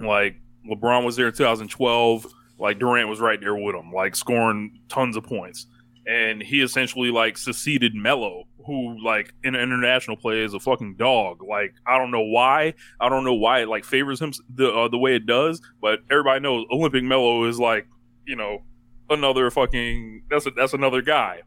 [0.00, 2.26] Like LeBron was there in 2012,
[2.58, 5.68] like Durant was right there with him, like scoring tons of points.
[6.06, 11.42] And he essentially like succeeded Melo, who like in international play is a fucking dog.
[11.42, 14.88] Like I don't know why, I don't know why it like favors him the uh,
[14.88, 17.86] the way it does, but everybody knows Olympic Melo is like
[18.26, 18.62] you know
[19.08, 21.42] another fucking that's a, that's another guy.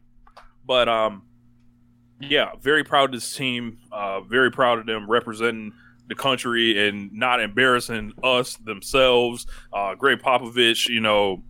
[0.66, 1.22] But um,
[2.20, 3.78] yeah, very proud of this team.
[3.92, 5.72] Uh, very proud of them representing
[6.08, 9.46] the country and not embarrassing us themselves.
[9.72, 11.42] Uh, Gregg Popovich, you know,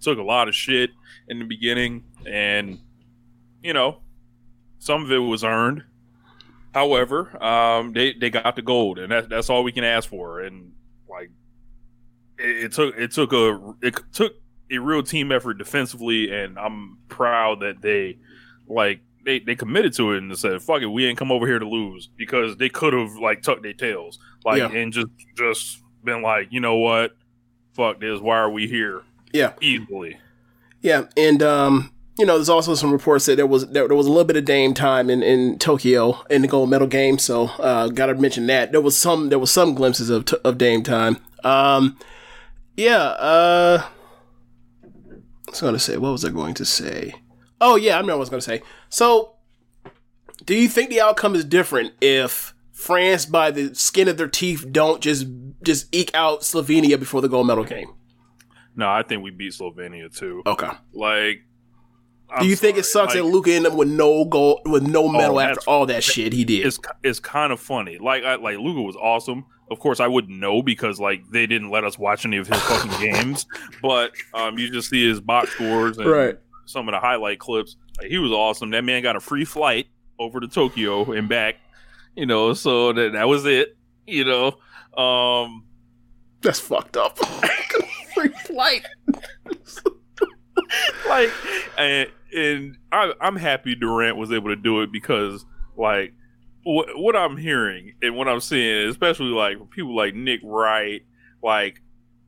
[0.00, 0.90] took a lot of shit
[1.28, 2.78] in the beginning, and
[3.62, 3.98] you know,
[4.78, 5.82] some of it was earned.
[6.74, 10.40] However, um, they they got the gold, and that, that's all we can ask for.
[10.40, 10.72] And
[11.08, 11.30] like,
[12.38, 14.34] it, it took it took a it took
[14.70, 18.18] a real team effort defensively, and I'm proud that they
[18.68, 21.58] like they, they committed to it and said, "Fuck it, we ain't come over here
[21.58, 24.70] to lose," because they could have like tucked their tails, like Yeah.
[24.70, 27.16] and just just been like, you know what,
[27.74, 29.02] fuck this, why are we here?
[29.32, 29.52] Yeah.
[29.60, 30.18] Easily.
[30.80, 34.06] Yeah, and um, you know, there's also some reports that there was there, there was
[34.06, 37.18] a little bit of Dame time in, in Tokyo in the gold medal game.
[37.18, 40.58] So, uh, got to mention that there was some there was some glimpses of of
[40.58, 41.18] Dame time.
[41.44, 41.98] Um,
[42.76, 43.02] yeah.
[43.02, 43.84] Uh,
[45.14, 47.14] I was going to say what was I going to say?
[47.60, 48.62] Oh yeah, I remember what I was going to say.
[48.88, 49.36] So,
[50.44, 54.66] do you think the outcome is different if France, by the skin of their teeth,
[54.70, 55.26] don't just
[55.64, 57.92] just eke out Slovenia before the gold medal game?
[58.78, 60.42] No, I think we beat Slovenia too.
[60.46, 60.70] Okay.
[60.94, 61.42] Like,
[62.40, 65.36] Do you think it sucks that Luka ended up with no goal, with no medal
[65.36, 66.64] Oh, after all that shit he did?
[66.64, 67.98] It's it's kind of funny.
[67.98, 69.44] Like I, like Luka was awesome.
[69.70, 72.58] Of course, I wouldn't know because like they didn't let us watch any of his
[72.62, 73.46] fucking games.
[73.82, 76.38] But um, you just see his box scores and Right.
[76.64, 77.76] some of the highlight clips.
[78.00, 78.70] Like, he was awesome.
[78.70, 79.88] That man got a free flight
[80.20, 81.56] over to Tokyo and back.
[82.14, 83.76] You know, so that that was it.
[84.06, 85.64] You know, um,
[86.42, 87.18] That's fucked up.
[88.44, 88.86] Flight.
[91.08, 91.32] like
[91.76, 95.44] and and I, I'm happy Durant was able to do it because
[95.76, 96.12] like
[96.64, 101.02] what what I'm hearing and what I'm seeing, especially like people like Nick Wright,
[101.42, 101.80] like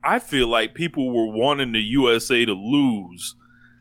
[0.02, 3.34] I feel like people were wanting the USA to lose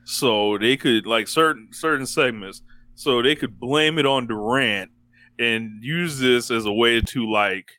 [0.04, 2.62] so they could like certain certain segments
[2.96, 4.92] so they could blame it on Durant
[5.38, 7.79] and use this as a way to like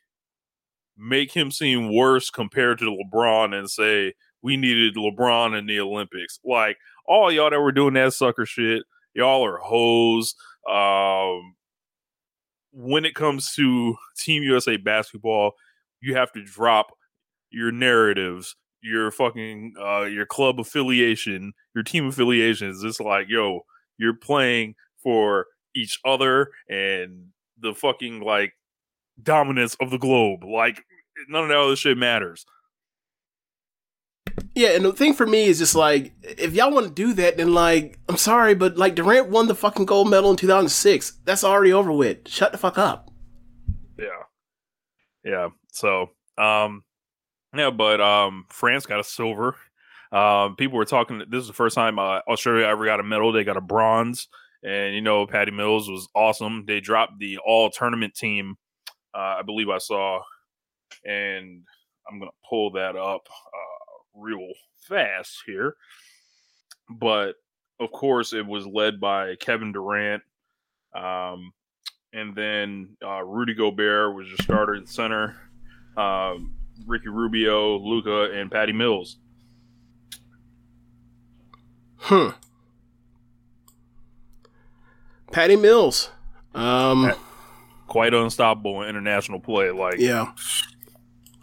[1.01, 6.39] make him seem worse compared to LeBron and say we needed LeBron in the Olympics.
[6.45, 6.77] Like
[7.07, 8.83] all y'all that were doing that sucker shit,
[9.13, 10.35] y'all are hoes.
[10.69, 11.55] Um,
[12.71, 15.53] when it comes to Team USA basketball,
[16.01, 16.91] you have to drop
[17.49, 22.83] your narratives, your fucking uh, your club affiliation, your team affiliations.
[22.83, 23.61] It's like, yo,
[23.97, 27.27] you're playing for each other and
[27.59, 28.53] the fucking like
[29.23, 30.43] dominance of the globe.
[30.43, 30.83] Like
[31.27, 32.45] none of that other shit matters.
[34.55, 37.37] Yeah, and the thing for me is just like, if y'all want to do that,
[37.37, 41.19] then like, I'm sorry, but like Durant won the fucking gold medal in 2006.
[41.25, 42.27] That's already over with.
[42.27, 43.09] Shut the fuck up.
[43.97, 44.07] Yeah.
[45.23, 45.49] Yeah.
[45.71, 46.83] So, um,
[47.55, 49.55] yeah, but um, France got a silver.
[50.11, 51.23] Um, people were talking.
[51.29, 53.31] This is the first time uh, Australia ever got a medal.
[53.31, 54.27] They got a bronze,
[54.63, 56.65] and you know, Patty Mills was awesome.
[56.65, 58.57] They dropped the all tournament team.
[59.13, 60.21] Uh, I believe I saw,
[61.05, 61.63] and
[62.09, 64.47] I'm gonna pull that up uh, real
[64.77, 65.75] fast here.
[66.89, 67.35] But
[67.79, 70.23] of course, it was led by Kevin Durant.
[70.93, 71.53] Um,
[72.13, 75.35] and then uh, Rudy Gobert was your starter in center.
[75.97, 76.55] Um,
[76.85, 79.17] Ricky Rubio, Luka, and Patty Mills.
[81.97, 82.29] Hmm.
[85.31, 86.11] Patty Mills.
[86.53, 87.13] Um,
[87.91, 89.69] quite unstoppable in international play.
[89.71, 90.31] Like, yeah.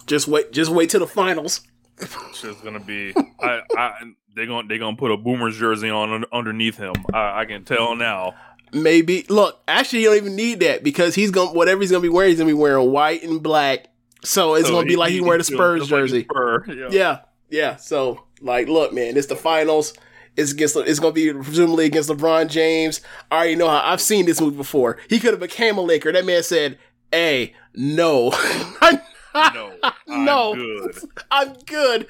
[0.06, 0.52] Just wait.
[0.52, 1.60] Just wait till the finals.
[2.00, 3.12] It's just gonna be.
[3.40, 3.92] I, I,
[4.34, 6.94] they're gonna they're gonna put a Boomers jersey on underneath him.
[7.12, 8.34] I, I can tell now.
[8.72, 9.60] Maybe look.
[9.68, 12.30] Actually, you don't even need that because he's gonna whatever he's gonna be wearing.
[12.30, 13.88] He's gonna be wearing white and black.
[14.24, 16.22] So it's So gonna be he- like he, he- wearing a Spurs just like jersey.
[16.24, 16.88] Spur, yeah.
[16.90, 17.18] yeah,
[17.50, 17.76] yeah.
[17.76, 19.92] So like, look, man, it's the finals.
[20.38, 20.76] It's against.
[20.76, 23.00] It's gonna be presumably against LeBron James.
[23.30, 23.82] I already know how.
[23.84, 24.96] I've seen this move before.
[25.10, 26.12] He could have became a Laker.
[26.12, 26.78] That man said,
[27.10, 28.30] "Hey, no,
[29.34, 29.72] no,
[30.06, 30.96] no, good.
[31.32, 32.06] I'm good.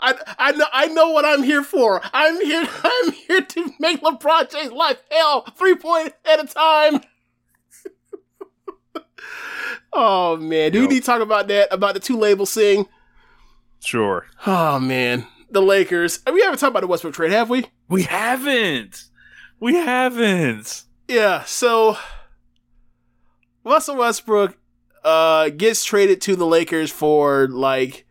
[0.00, 2.00] I, I know I know what I'm here for.
[2.14, 7.02] I'm here I'm here to make LeBron James life hell three point at a time.
[9.92, 11.68] oh man, do we need to talk about that?
[11.70, 12.86] About the two labels thing?
[13.80, 14.24] Sure.
[14.46, 16.20] Oh man, the Lakers.
[16.26, 17.66] And We haven't talked about the Westbrook trade, have we?
[17.88, 19.04] We haven't.
[19.60, 20.84] We haven't.
[21.08, 21.44] Yeah.
[21.44, 21.96] So
[23.64, 24.56] Russell Westbrook
[25.04, 28.06] uh gets traded to the Lakers for like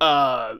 [0.00, 0.54] uh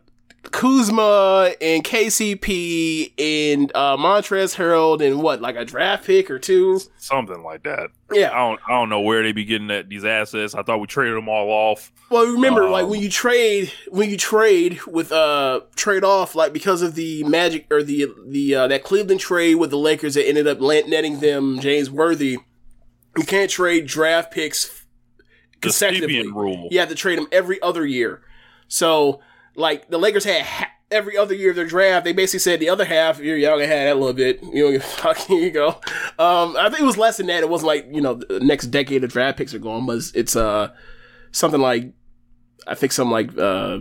[0.45, 6.81] Kuzma and KCP and uh Montrezl Harrell and what like a draft pick or two.
[6.97, 7.91] Something like that.
[8.13, 8.31] Yeah.
[8.33, 10.55] I don't I don't know where they be getting that these assets.
[10.55, 11.93] I thought we traded them all off.
[12.11, 16.53] Well, remember, like Um, when you trade, when you trade with uh trade off, like
[16.53, 20.27] because of the Magic or the the uh, that Cleveland trade with the Lakers that
[20.27, 22.39] ended up netting them James Worthy,
[23.17, 24.87] you can't trade draft picks
[25.61, 26.69] consecutively.
[26.71, 28.23] You have to trade them every other year.
[28.69, 29.21] So,
[29.59, 32.71] like the Lakers had ha- every other year of their draft, they basically said the
[32.71, 34.43] other half, y'all gonna have that a little bit.
[34.43, 35.17] You don't give a fuck.
[35.27, 35.69] Here you go.
[36.19, 37.43] Um, I think it was less than that.
[37.43, 40.35] It wasn't like you know the next decade of draft picks are going, but it's,
[40.37, 40.71] uh
[41.31, 41.93] something like
[42.67, 43.79] I think something like uh,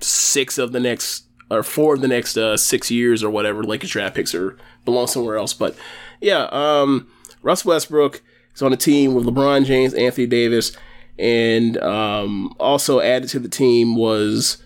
[0.00, 3.90] six of the next or four of the next uh, six years or whatever Lakers
[3.90, 5.52] draft picks are belong somewhere else.
[5.52, 5.76] But
[6.20, 7.08] yeah, um,
[7.42, 8.22] Russ Westbrook
[8.54, 10.76] is on the team with LeBron James, Anthony Davis,
[11.18, 14.62] and um, also added to the team was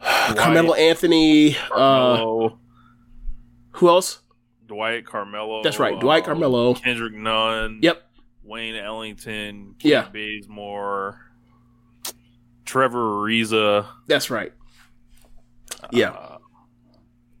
[0.00, 1.56] Carmelo Anthony.
[1.74, 2.48] Uh,
[3.72, 4.20] who else?
[4.66, 5.62] Dwight Carmelo.
[5.62, 6.74] That's right, Dwight uh, Carmelo.
[6.74, 7.80] Kendrick Nunn.
[7.82, 8.02] Yep.
[8.44, 9.74] Wayne Ellington.
[9.78, 10.08] Kent Yeah.
[10.10, 11.20] Bazemore.
[12.64, 13.86] Trevor Ariza.
[14.06, 14.52] That's right.
[15.90, 16.36] Yeah.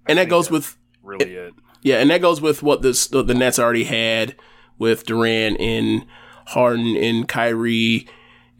[0.06, 1.54] and that goes with Really it.
[1.82, 4.36] Yeah, and that goes with what this, the the Nets already had
[4.78, 6.04] with Durant and
[6.46, 8.08] Harden and Kyrie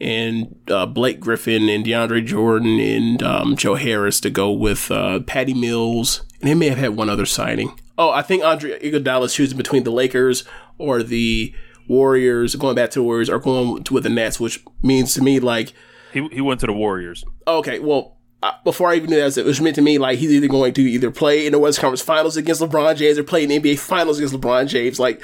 [0.00, 5.20] and uh, Blake Griffin and DeAndre Jordan and um, Joe Harris to go with uh,
[5.20, 7.78] Patty Mills, and they may have had one other signing.
[7.96, 10.44] Oh, I think Andre Iguodala is choosing between the Lakers
[10.78, 11.52] or the
[11.88, 15.22] Warriors, going back to the Warriors, or going to with the Nets, which means to
[15.22, 15.72] me like
[16.12, 17.24] He he went to the Warriors.
[17.48, 18.18] Okay, well,
[18.62, 20.82] before I even knew that, it was meant to me like he's either going to
[20.82, 23.78] either play in the West Conference Finals against LeBron James or play in the NBA
[23.80, 25.00] Finals against LeBron James.
[25.00, 25.20] Like,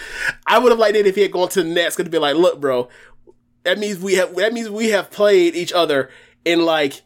[0.46, 1.94] I would have liked it if he had gone to the Nets.
[1.96, 2.88] Going to be like, look, bro,
[3.64, 6.10] that means we have that means we have played each other
[6.44, 7.02] in like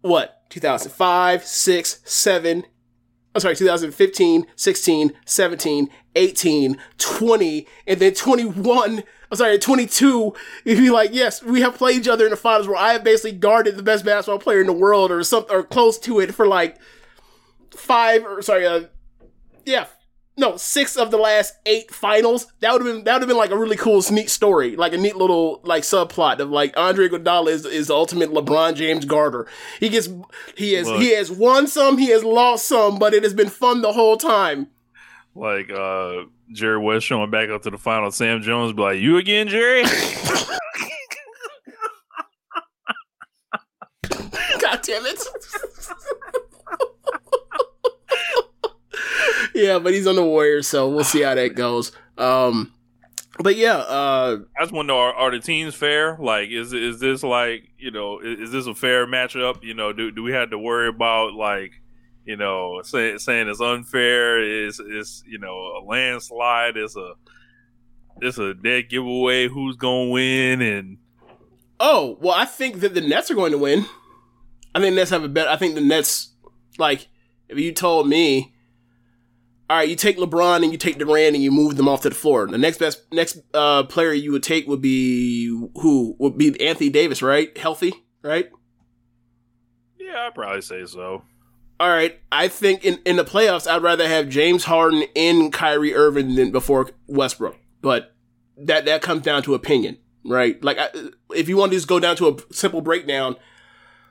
[0.00, 2.64] what 2005, 6, 7.
[3.34, 9.04] I'm sorry, 2015, 16, 17, 18, 20, and then 21.
[9.30, 10.34] I'm sorry, 22.
[10.64, 13.04] You'd be like, yes, we have played each other in the finals where I have
[13.04, 16.34] basically guarded the best basketball player in the world or something, or close to it
[16.34, 16.78] for like
[17.70, 18.84] five, or sorry, uh,
[19.66, 19.86] yeah,
[20.38, 22.46] no, six of the last eight finals.
[22.60, 24.92] That would have been, that would have been like a really cool, neat story, like
[24.92, 29.04] a neat little, like, subplot of like Andre Iguodala is, is the ultimate LeBron James
[29.04, 29.46] guarder.
[29.80, 30.08] He gets,
[30.56, 31.00] he has, Look.
[31.00, 34.16] he has won some, he has lost some, but it has been fun the whole
[34.16, 34.68] time.
[35.34, 38.10] Like uh Jerry West showing back up to the final.
[38.10, 39.82] Sam Jones be like, "You again, Jerry?"
[44.60, 45.22] God damn it.
[49.54, 51.92] yeah, but he's on the Warriors, so we'll see how that goes.
[52.16, 52.72] Um,
[53.40, 56.16] but yeah, uh, I just want to know: are, are the teams fair?
[56.18, 59.62] Like, is is this like you know is, is this a fair matchup?
[59.62, 61.80] You know, do do we have to worry about like
[62.24, 64.42] you know say, saying it's unfair?
[64.42, 66.76] Is is you know a landslide?
[66.76, 67.12] Is a
[68.20, 69.48] it's a dead giveaway?
[69.48, 70.60] Who's gonna win?
[70.60, 70.98] And
[71.78, 73.86] oh well, I think that the Nets are going to win.
[74.74, 75.46] I think the Nets have a bet.
[75.46, 76.30] I think the Nets
[76.76, 77.06] like
[77.48, 78.52] if you told me
[79.70, 82.08] all right, you take LeBron and you take Durant and you move them off to
[82.08, 82.46] the floor.
[82.46, 86.88] The next best next uh, player you would take would be who would be Anthony
[86.88, 87.56] Davis, right?
[87.56, 87.92] Healthy,
[88.22, 88.50] right?
[89.98, 91.22] Yeah, I'd probably say so.
[91.80, 95.94] All right, I think in, in the playoffs, I'd rather have James Harden in Kyrie
[95.94, 97.56] Irving than before Westbrook.
[97.82, 98.14] But
[98.56, 100.62] that that comes down to opinion, right?
[100.64, 100.88] Like, I,
[101.34, 103.36] if you want to just go down to a simple breakdown,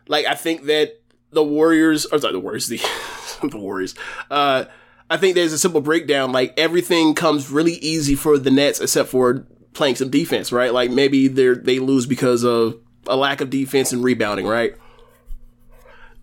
[0.07, 1.01] like I think that
[1.31, 2.77] the Warriors, or sorry, the Warriors, the
[3.41, 3.95] the Warriors,
[4.31, 4.65] uh,
[5.09, 6.31] I think there's a simple breakdown.
[6.31, 10.73] Like everything comes really easy for the Nets except for playing some defense, right?
[10.73, 14.75] Like maybe they they lose because of a lack of defense and rebounding, right?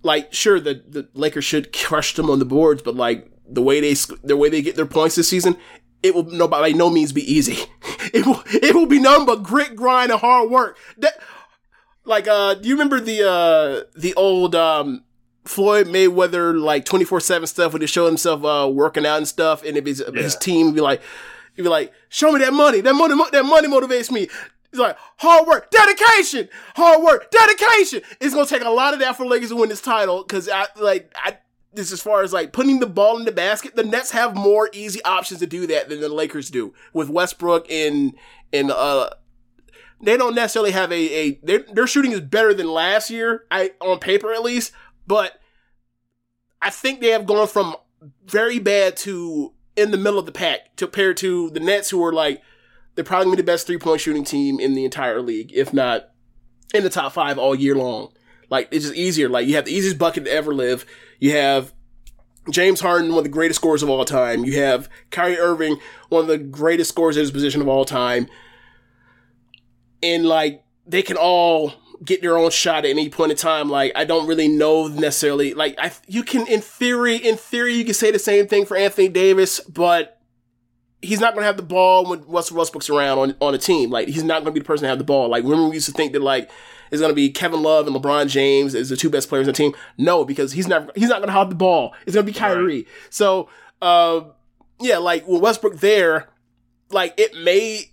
[0.03, 3.81] Like sure, the the Lakers should crush them on the boards, but like the way
[3.81, 5.57] they the way they get their points this season,
[6.03, 7.59] it will no by no means be easy.
[8.13, 10.77] It will it will be none but grit, grind, and hard work.
[10.99, 11.21] That
[12.05, 15.05] like uh, do you remember the uh the old um
[15.45, 19.29] Floyd Mayweather like twenty four seven stuff when he show himself uh working out and
[19.29, 20.23] stuff, and if his yeah.
[20.23, 21.03] his team would be like,
[21.55, 24.29] he'd be like, show me that money, that money, that money motivates me.
[24.71, 28.03] He's like hard work, dedication, hard work, dedication.
[28.21, 30.67] It's gonna take a lot of that for Lakers to win this title because I
[30.77, 31.39] like I
[31.75, 33.77] this as far as like putting the ball in the basket.
[33.77, 37.71] The Nets have more easy options to do that than the Lakers do with Westbrook
[37.71, 38.15] and
[38.53, 39.11] and uh
[40.03, 43.73] they don't necessarily have a, a their, their shooting is better than last year, I
[43.81, 44.73] on paper at least,
[45.07, 45.41] but
[46.63, 47.77] I think they have gone from
[48.27, 52.13] very bad to in the middle of the pack compared to the Nets, who are
[52.13, 52.43] like
[52.95, 55.73] they're probably gonna be the best three point shooting team in the entire league, if
[55.73, 56.11] not
[56.73, 58.13] in the top five all year long.
[58.51, 59.29] Like it's just easier.
[59.29, 60.87] Like you have the easiest bucket to ever live.
[61.19, 61.73] You have
[62.51, 64.45] James Harden, one of the greatest scorers of all time.
[64.45, 65.79] You have Kyrie Irving,
[66.09, 68.29] one of the greatest scorers at his position of all time.
[70.03, 71.73] And like they can all
[72.05, 73.69] get your own shot at any point in time.
[73.69, 75.55] Like I don't really know necessarily.
[75.55, 78.77] Like I, you can in theory, in theory, you can say the same thing for
[78.77, 80.21] Anthony Davis, but
[81.03, 83.91] he's not going to have the ball when Russell Westbrook's around on on a team.
[83.91, 85.29] Like he's not going to be the person to have the ball.
[85.29, 86.51] Like remember we used to think that like
[86.91, 89.53] it's going to be Kevin Love and LeBron James as the two best players on
[89.53, 89.75] the team.
[89.99, 91.95] No, because he's not he's not going to have the ball.
[92.07, 92.77] It's going to be Kyrie.
[92.77, 92.87] Right.
[93.11, 93.49] So
[93.83, 94.23] uh,
[94.81, 96.29] yeah, like with Westbrook there
[96.95, 97.91] like it may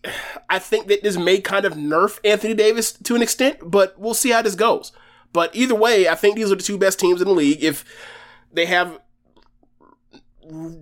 [0.49, 4.13] I think that this may kind of nerf Anthony Davis to an extent, but we'll
[4.13, 4.93] see how this goes.
[5.33, 7.63] But either way, I think these are the two best teams in the league.
[7.63, 7.83] If
[8.53, 8.99] they have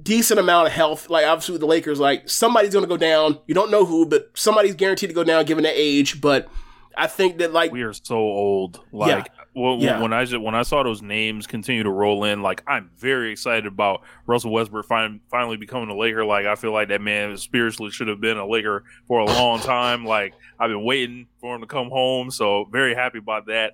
[0.01, 3.39] decent amount of health, like obviously with the Lakers, like somebody's gonna go down.
[3.47, 6.22] You don't know who, but somebody's guaranteed to go down given their age.
[6.22, 6.49] But
[6.97, 8.82] I think that like we are so old.
[8.91, 9.38] Like yeah.
[9.55, 9.99] Well, yeah.
[10.01, 13.65] when I when I saw those names continue to roll in, like I'm very excited
[13.65, 16.23] about Russell Westbrook fin- finally becoming a Laker.
[16.23, 19.59] Like I feel like that man spiritually should have been a Laker for a long
[19.61, 20.05] time.
[20.05, 23.73] like I've been waiting for him to come home, so very happy about that.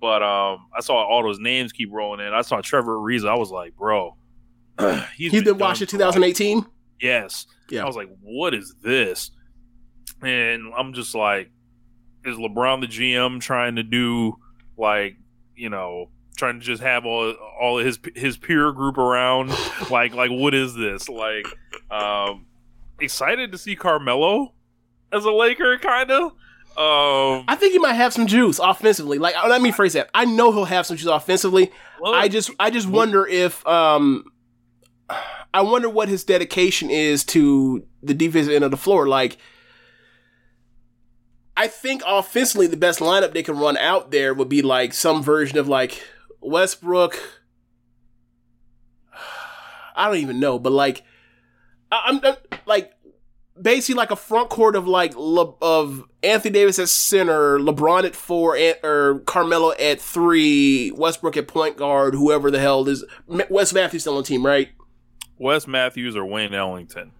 [0.00, 2.34] But um, I saw all those names keep rolling in.
[2.34, 3.28] I saw Trevor Ariza.
[3.28, 4.16] I was like, bro,
[4.78, 6.66] he's, he's been, been watching 2018.
[7.00, 7.46] Yes.
[7.70, 7.82] Yeah.
[7.82, 9.30] I was like, what is this?
[10.22, 11.50] And I'm just like,
[12.24, 14.36] is LeBron the GM trying to do
[14.76, 15.16] like
[15.54, 19.48] you know trying to just have all all his his peer group around
[19.90, 21.08] like like what is this?
[21.08, 21.46] Like
[21.90, 22.46] um
[23.00, 24.52] excited to see Carmelo
[25.12, 26.32] as a Laker kind of
[26.78, 29.18] um I think he might have some juice offensively.
[29.18, 30.10] Like let me phrase that.
[30.12, 31.72] I know he'll have some juice offensively.
[32.00, 34.24] Well, I just I just wonder if um
[35.54, 39.08] I wonder what his dedication is to the defensive end of the floor.
[39.08, 39.38] Like
[41.56, 45.22] I think offensively, the best lineup they can run out there would be like some
[45.22, 46.02] version of like
[46.40, 47.18] Westbrook.
[49.96, 51.02] I don't even know, but like,
[51.90, 52.36] I'm, I'm
[52.66, 52.92] like
[53.60, 58.14] basically like a front court of like Le, of Anthony Davis at center, LeBron at
[58.14, 64.02] four, or Carmelo at three, Westbrook at point guard, whoever the hell is Wes Matthews
[64.02, 64.68] still on the team, right?
[65.38, 67.12] Wes Matthews or Wayne Ellington.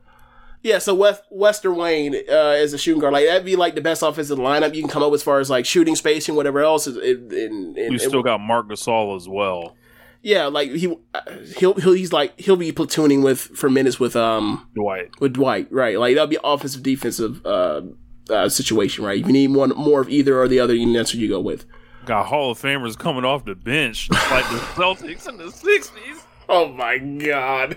[0.67, 3.81] Yeah, so West, Wester Wayne uh, as a shooting guard, like that'd be like the
[3.81, 6.59] best offensive lineup you can come up with as far as like shooting, spacing, whatever
[6.59, 6.89] else.
[6.89, 9.77] Is, in, in, you still got Marc Gasol as well.
[10.23, 11.21] Yeah, like he uh,
[11.57, 15.71] he'll, he'll he's like he'll be platooning with for minutes with um Dwight with Dwight,
[15.71, 16.01] right?
[16.01, 17.83] Like that'll be offensive defensive uh,
[18.29, 19.21] uh, situation, right?
[19.21, 21.39] If you need one more of either or the other, you that's what you go
[21.39, 21.65] with.
[22.07, 26.25] Got Hall of Famers coming off the bench like the Celtics in the sixties.
[26.49, 27.77] Oh my god.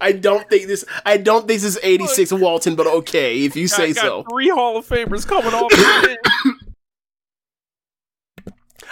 [0.00, 0.84] I don't think this.
[1.04, 4.24] I don't think this is '86 Walton, but okay if you say got, so.
[4.30, 5.72] three Hall of Famers coming off.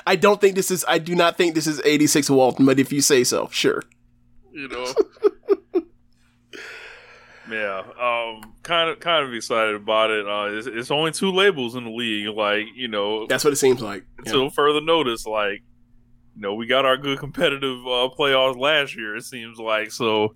[0.06, 0.84] I don't think this is.
[0.86, 3.82] I do not think this is '86 Walton, but if you say so, sure.
[4.52, 4.92] you know.
[7.50, 10.26] yeah, um, kind of, kind of excited about it.
[10.26, 13.56] Uh, it's, it's only two labels in the league, like you know, That's what it
[13.56, 14.04] seems like.
[14.26, 14.48] Yeah.
[14.50, 15.26] further notice.
[15.26, 15.62] Like,
[16.34, 19.16] you know, we got our good competitive uh, playoffs last year.
[19.16, 20.34] It seems like so.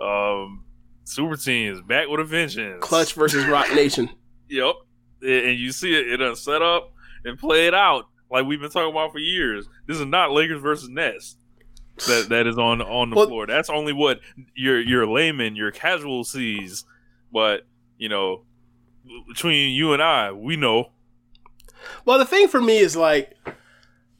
[0.00, 0.64] Um,
[1.04, 2.78] super teams back with a vengeance.
[2.80, 4.10] Klutch versus Roc Nation.
[4.46, 4.74] Yep,
[5.22, 6.06] and you see it.
[6.12, 6.92] It done set up
[7.24, 9.66] and play it out like we've been talking about for years.
[9.86, 11.36] This is not Lakers versus Nets.
[12.06, 13.46] That that is on on the Well- floor.
[13.46, 14.20] That's only what
[14.54, 16.84] your your layman, your casual sees.
[17.32, 17.66] But
[17.96, 18.44] you know,
[19.26, 20.90] between you and I, we know.
[22.04, 23.34] Well, the thing for me is like,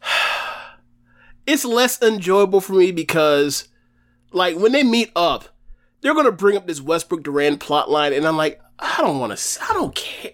[1.47, 3.69] it's less enjoyable for me because,
[4.33, 5.54] like, when they meet up,
[6.05, 9.37] they're gonna bring up this Westbrook Durant plot line, and I'm like, I don't want
[9.37, 9.65] to.
[9.65, 10.33] I don't care.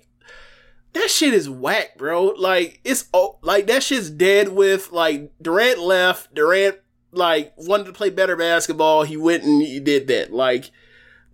[0.95, 2.35] That shit is whack, bro.
[2.37, 4.49] Like, it's oh, like that shit's dead.
[4.49, 6.79] With like Durant left, Durant
[7.13, 9.05] like wanted to play better basketball.
[9.05, 10.33] He went and he did that.
[10.33, 10.73] Like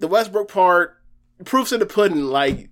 [0.01, 1.01] the Westbrook part,
[1.47, 2.27] proofs in the pudding.
[2.27, 2.69] Like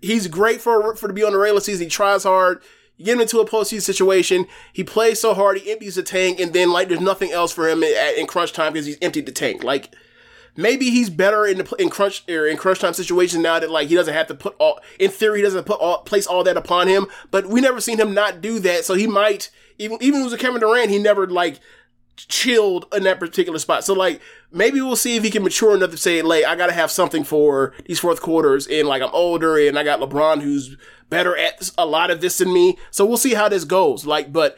[0.00, 1.84] he's great for for to be on the regular season.
[1.84, 2.62] He tries hard.
[2.96, 4.46] You get him into a postseason situation.
[4.72, 5.58] He plays so hard.
[5.58, 8.54] He empties the tank, and then like there's nothing else for him in, in crunch
[8.54, 9.62] time because he's emptied the tank.
[9.62, 9.94] Like
[10.56, 13.88] maybe he's better in the in crunch or in crunch time situation now that like
[13.88, 14.80] he doesn't have to put all.
[14.98, 17.06] In theory, he doesn't put all place all that upon him.
[17.30, 18.84] But we never seen him not do that.
[18.84, 21.60] So he might even even with Kevin Durant, he never like
[22.16, 23.84] chilled in that particular spot.
[23.84, 24.20] So like
[24.52, 27.24] maybe we'll see if he can mature enough to say, like, I gotta have something
[27.24, 30.76] for these fourth quarters and like I'm older and I got LeBron who's
[31.10, 32.78] better at a lot of this than me.
[32.90, 34.06] So we'll see how this goes.
[34.06, 34.56] Like, but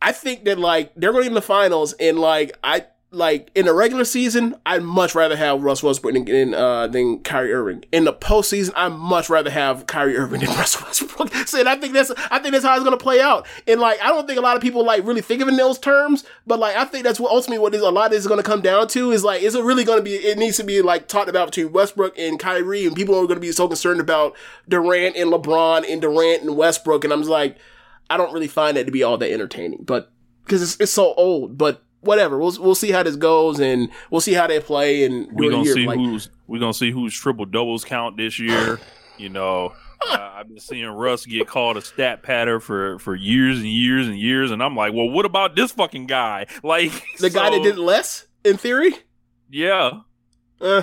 [0.00, 3.72] I think that like they're going in the finals and like I like in the
[3.72, 7.84] regular season, I'd much rather have Russ Westbrook than, uh than Kyrie Irving.
[7.92, 11.32] In the postseason, I'd much rather have Kyrie Irving than Russ Westbrook.
[11.46, 13.46] So and I think that's I think that's how it's gonna play out.
[13.66, 15.56] And like I don't think a lot of people like really think of it in
[15.56, 18.20] those terms, but like I think that's what ultimately what is a lot of this
[18.20, 20.64] is gonna come down to is like is it really gonna be it needs to
[20.64, 24.00] be like talked about between Westbrook and Kyrie and people are gonna be so concerned
[24.00, 24.36] about
[24.68, 27.56] Durant and LeBron and Durant and Westbrook and I'm just like
[28.10, 30.10] I don't really find that to be all that entertaining, but
[30.44, 31.58] because it's, it's so old.
[31.58, 35.04] But whatever, we'll we'll see how this goes, and we'll see how they play.
[35.04, 38.80] And we're gonna see like, who's we're gonna see who's triple doubles count this year.
[39.18, 39.72] You know,
[40.10, 44.06] uh, I've been seeing Russ get called a stat patter for for years and years
[44.06, 46.46] and years, and I'm like, well, what about this fucking guy?
[46.62, 48.92] Like the guy that did less in theory.
[49.50, 50.00] yeah.
[50.60, 50.82] Uh,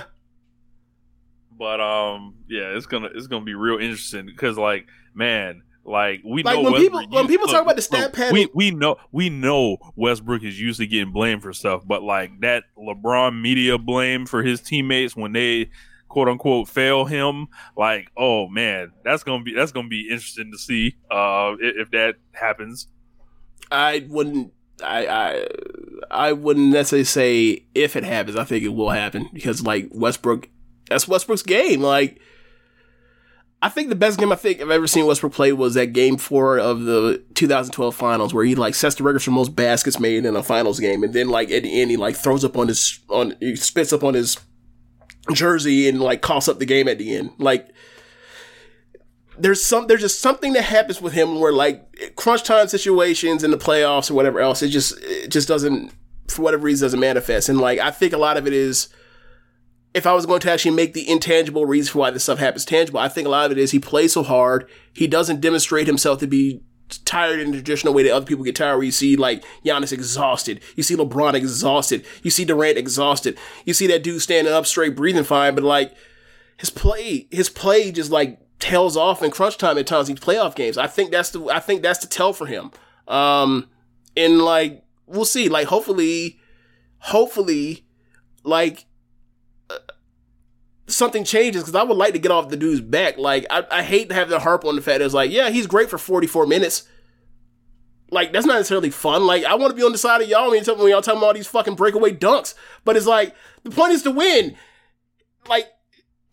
[1.52, 6.44] But um, yeah, it's gonna it's gonna be real interesting because like man, like we
[6.44, 8.48] Like, know when people- Westbrook when used- people talk about the stat look, pattern- we
[8.54, 13.42] we know we know Westbrook is usually getting blamed for stuff, but like that LeBron
[13.42, 15.70] media blame for his teammates when they
[16.08, 20.58] quote unquote fail him, like oh man, that's gonna be that's gonna be interesting to
[20.58, 22.88] see uh if, if that happens.
[23.72, 24.54] I wouldn't.
[24.84, 25.48] I I
[26.12, 28.36] I wouldn't necessarily say if it happens.
[28.38, 30.48] I think it will happen because like Westbrook,
[30.90, 31.82] that's Westbrook's game.
[31.82, 32.20] Like.
[33.64, 36.18] I think the best game I think I've ever seen Westbrook play was that game
[36.18, 40.26] four of the 2012 finals where he like sets the record for most baskets made
[40.26, 41.02] in a finals game.
[41.02, 43.94] And then like at the end, he like throws up on his, on, he spits
[43.94, 44.38] up on his
[45.32, 47.32] jersey and like coughs up the game at the end.
[47.38, 47.70] Like,
[49.38, 53.52] there's some there's just something that happens with him where like crunch time situations in
[53.52, 55.92] the playoffs or whatever else it just it just doesn't
[56.28, 58.90] for whatever reason doesn't manifest and like I think a lot of it is
[59.94, 62.66] if I was going to actually make the intangible reason for why this stuff happens
[62.66, 65.88] tangible I think a lot of it is he plays so hard he doesn't demonstrate
[65.88, 66.62] himself to be
[67.06, 69.92] tired in the traditional way that other people get tired where you see like Giannis
[69.92, 74.66] exhausted you see LeBron exhausted you see Durant exhausted you see that dude standing up
[74.66, 75.94] straight breathing fine but like
[76.58, 80.56] his play his play just like tails off in crunch time at times these playoff
[80.56, 80.78] games.
[80.78, 82.72] I think that's the I think that's the tell for him.
[83.10, 83.70] Um
[84.16, 85.50] and like we'll see.
[85.50, 86.40] Like hopefully
[87.00, 87.86] hopefully
[88.44, 88.86] like
[90.88, 93.18] something changes because I would like to get off the dude's back.
[93.18, 95.50] Like I, I hate to have the harp on the fact that it's like, yeah,
[95.50, 96.88] he's great for 44 minutes.
[98.12, 99.26] Like that's not necessarily fun.
[99.26, 101.18] Like I want to be on the side of y'all when, you're- when y'all talking
[101.20, 102.54] about all these fucking breakaway dunks.
[102.86, 104.56] But it's like the point is to win.
[105.48, 105.68] Like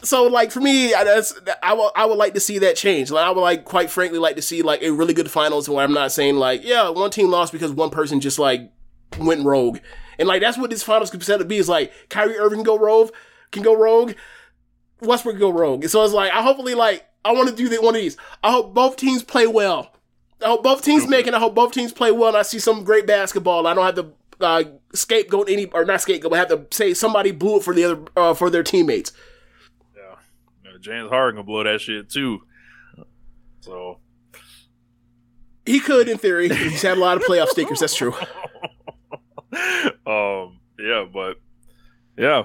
[0.03, 3.11] so like for me, I, that's, I would I would like to see that change.
[3.11, 5.83] Like I would like quite frankly like to see like a really good finals where
[5.83, 8.71] I'm not saying like yeah one team lost because one person just like
[9.19, 9.79] went rogue
[10.19, 12.65] and like that's what this finals could set to be is like Kyrie Irving can
[12.65, 13.11] go rogue
[13.51, 14.13] can go rogue
[15.03, 15.85] Westbrook go rogue.
[15.87, 18.17] So it's like I hopefully like I want to do that one of these.
[18.43, 19.93] I hope both teams play well.
[20.43, 21.35] I hope both teams make it.
[21.35, 23.67] I hope both teams play well and I see some great basketball.
[23.67, 27.31] I don't have to uh, scapegoat any or not scapegoat, but have to say somebody
[27.31, 29.13] blew it for the other uh, for their teammates.
[30.65, 32.41] Know, James Harden gonna blow that shit too.
[33.61, 33.99] So
[35.67, 36.49] He could, in theory.
[36.49, 37.81] He's had a lot of playoff stickers.
[37.81, 38.15] That's true.
[40.07, 41.37] um yeah, but
[42.17, 42.45] yeah.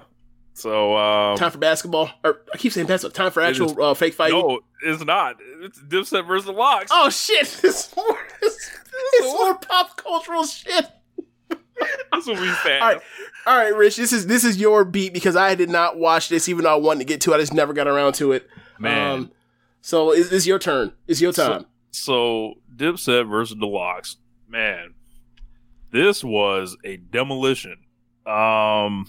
[0.58, 2.10] So um Time for basketball.
[2.24, 3.14] Or I keep saying basketball.
[3.26, 4.32] Time for actual is- uh, fake fight.
[4.32, 5.36] No, it's not.
[5.62, 6.90] It's Dipset versus the LOX.
[6.94, 7.60] Oh shit!
[7.64, 8.72] It's more, it's,
[9.14, 10.88] it's more pop cultural shit.
[12.14, 12.82] This will be fast.
[12.82, 13.02] All right,
[13.46, 13.98] all right, Rich.
[13.98, 16.78] This is this is your beat because I did not watch this, even though I
[16.80, 17.36] wanted to get to it.
[17.36, 18.48] I just never got around to it.
[18.80, 19.12] Man.
[19.12, 19.32] Um,
[19.82, 20.94] so it's, it's your turn.
[21.08, 21.66] It's your time.
[21.92, 24.16] So Dipset versus the LOX.
[24.48, 24.94] Man,
[25.92, 27.76] this was a demolition.
[28.26, 29.06] Um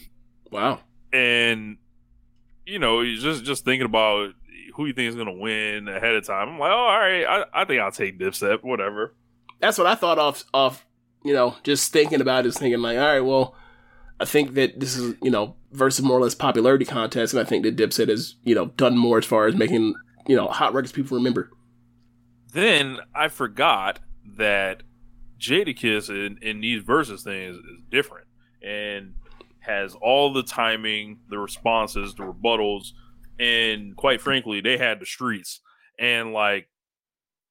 [0.50, 0.80] wow.
[1.16, 1.78] And
[2.66, 4.32] you know, just just thinking about
[4.74, 6.50] who you think is gonna win ahead of time.
[6.50, 9.14] I'm like, oh, all right, I, I think I'll take Dipset, whatever.
[9.60, 10.84] That's what I thought off off.
[11.24, 13.54] You know, just thinking about it, is thinking like, all right, well,
[14.20, 17.48] I think that this is you know versus more or less popularity contest, and I
[17.48, 19.94] think that Dipset has you know done more as far as making
[20.26, 21.50] you know hot records people remember.
[22.52, 24.00] Then I forgot
[24.36, 24.82] that
[25.40, 28.26] Jadakiss in, in these versus things is different
[28.62, 29.14] and
[29.66, 32.88] has all the timing, the responses, the rebuttals,
[33.38, 35.60] and quite frankly, they had the streets.
[35.98, 36.68] And like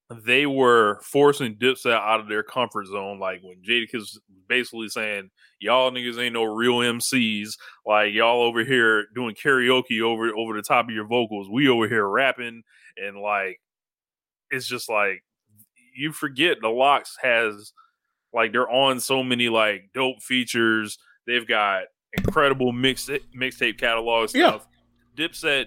[0.10, 3.20] they were forcing Dipset out of their comfort zone.
[3.20, 7.50] Like when Jadakiss basically saying, Y'all niggas ain't no real MCs.
[7.86, 11.50] Like y'all over here doing karaoke over over the top of your vocals.
[11.50, 12.64] We over here rapping
[12.98, 13.60] and like
[14.52, 15.24] it's just like
[15.96, 17.74] you forget the LOX has
[18.34, 21.84] like they're on so many like dope features they've got
[22.18, 24.68] incredible mix mixtape catalog stuff
[25.18, 25.66] dipset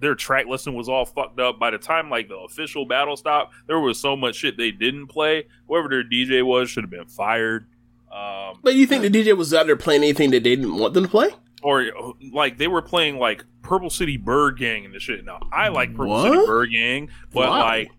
[0.00, 3.54] their track listing was all fucked up by the time like the official battle stopped
[3.66, 7.06] there was so much shit they didn't play whoever their dj was should have been
[7.06, 7.66] fired
[8.12, 10.94] um But you think the DJ was out there playing anything that they didn't want
[10.94, 11.30] them to play?
[11.62, 11.86] or
[12.32, 15.24] like they were playing like Purple City Byrd Gang and the shit.
[15.24, 16.30] Now I like Purple What?
[16.32, 17.60] City Bird Gang, but Why?
[17.60, 17.90] like,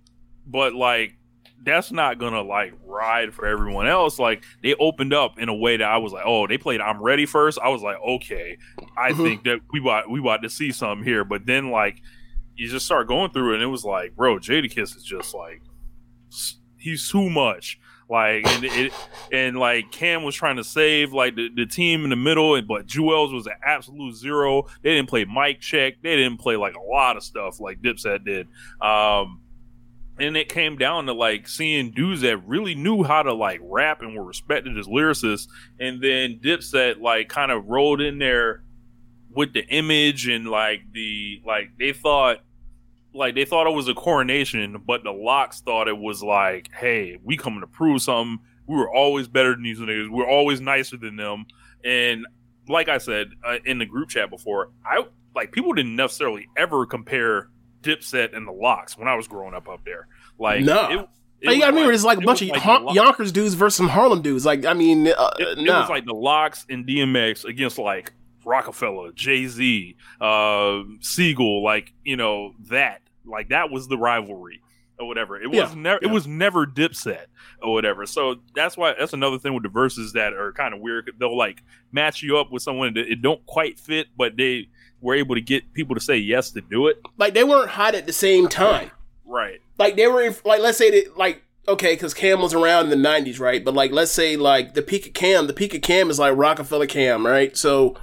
[0.45, 1.17] but like
[1.65, 4.19] that's not gonna like ride for everyone else.
[4.19, 7.01] Like they opened up in a way that I was like, oh, they played I'm
[7.01, 7.59] Ready first.
[7.61, 8.57] I was like, okay,
[8.97, 9.23] I Mhm.
[9.23, 11.23] think that we about we about to see something here.
[11.25, 12.01] But then like
[12.55, 15.61] you just start going through it, and it was like, bro, Jadakiss is just like
[16.77, 17.79] he's too much.
[18.07, 18.93] Like and it
[19.31, 22.67] and like Cam was trying to save like the, the team in the middle, and
[22.67, 24.67] but Juelz was an absolute zero.
[24.83, 25.95] They didn't play mic check.
[26.03, 28.47] They didn't play like a lot of stuff like Dipset did.
[28.79, 29.41] Um,
[30.19, 34.01] and it came down to like seeing dudes that really knew how to like rap
[34.01, 35.47] and were respected as lyricists,
[35.79, 38.63] and then Dipset like kind of rolled in there
[39.29, 42.39] with the image and like the like they thought
[43.13, 47.17] like they thought it was a coronation, but the LOX thought it was like, hey,
[47.23, 48.39] we coming to prove something.
[48.67, 50.09] We were always better than these niggas.
[50.09, 51.45] We're always nicer than them.
[51.83, 52.25] And
[52.67, 55.05] like I said uh, in the group chat before, I
[55.35, 57.49] like people didn't necessarily ever compare
[57.85, 60.07] Dipset and the LOX when I was growing up up there.
[60.39, 60.89] Like, no.
[60.91, 61.07] it-
[61.41, 63.31] it Like, you was gotta remember, like- it's like a bunch of like Hon- Yonkers
[63.31, 64.45] dudes versus some Harlem dudes.
[64.45, 68.13] Like, I mean, uh, it, it was like the LOX and DMX against like
[68.45, 74.61] Rockefeller, Jay Z, uh, Sigel, like you know that, like that was the rivalry
[74.97, 75.39] or whatever.
[75.39, 76.07] It was Yeah, never, yeah.
[76.09, 77.25] it was never Dipset
[77.61, 78.05] or whatever.
[78.05, 81.11] So that's why that's another thing with the verses that are kind of weird.
[81.19, 81.61] They'll like
[81.91, 84.69] match you up with someone that it don't quite fit, but they
[85.05, 86.99] were able to get people to say yes to do it.
[87.17, 88.89] like they weren't hot at the same time.
[89.23, 89.61] Right.
[89.77, 93.01] Like they were in, like let's say that like okay, because Cam was around in
[93.01, 93.63] the '90s, right?
[93.63, 96.35] But like let's say like the peak of Cam, the peak of Cam is like
[96.35, 97.55] Rockefeller Cam, right?
[97.55, 97.95] So,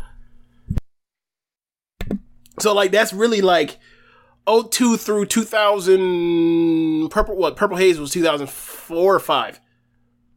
[2.60, 3.78] so like that's really like
[4.46, 7.08] 02 through 2000.
[7.08, 7.56] Purple what?
[7.56, 9.60] Purple Haze was 2004 or five.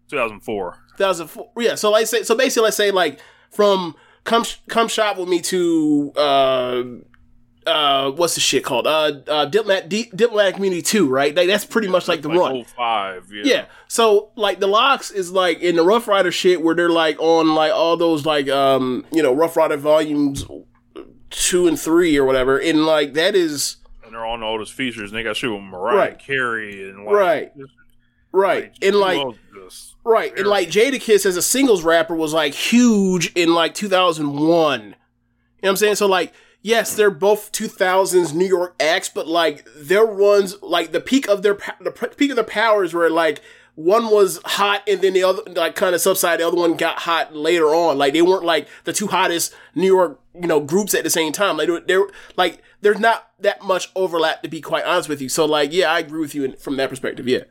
[0.10, 0.78] 2004.
[0.98, 1.64] 2004.
[1.64, 1.76] Yeah.
[1.76, 3.20] So like say so basically let's say like
[3.52, 3.96] from
[4.26, 6.84] come Sh- come shop with me to uh
[7.66, 8.86] uh what's the shit called?
[8.86, 11.34] Uh uh diplomat D- Diplomatic Immunity 2 right?
[11.34, 13.44] Like that's pretty much like the run 05, yeah.
[13.46, 13.66] yeah.
[13.88, 17.56] So like the LOX is like in the Ruff Ryder shit where they're like on
[17.56, 20.46] like all those like um you know Ruff Ryder volumes
[21.32, 25.12] two and three or whatever, and like that is And they're on all those features,
[25.12, 26.20] and they got shit with Mariah Right.
[26.20, 27.52] Carey and like, right,
[28.32, 29.36] right, and like
[30.06, 34.82] Right, and like Jadakiss as a singles rapper was like huge in like 2001.
[34.82, 34.96] You know
[35.60, 35.96] what I'm saying?
[35.96, 36.34] So like.
[36.62, 41.44] Yes, they're both 2000s New York acts, but like their ones, like the peak of
[41.44, 43.44] their the peak of their powers, were like
[43.76, 46.42] one was hot and then the other like kind of subsided.
[46.42, 47.98] The other one got hot later on.
[47.98, 51.32] Like they weren't like the two hottest New York you know groups at the same
[51.32, 51.58] time.
[51.58, 55.30] Like they're, they're like there's not that much overlap to be quite honest with you.
[55.30, 57.28] So like yeah, I agree with you in, from that perspective.
[57.28, 57.44] Yeah,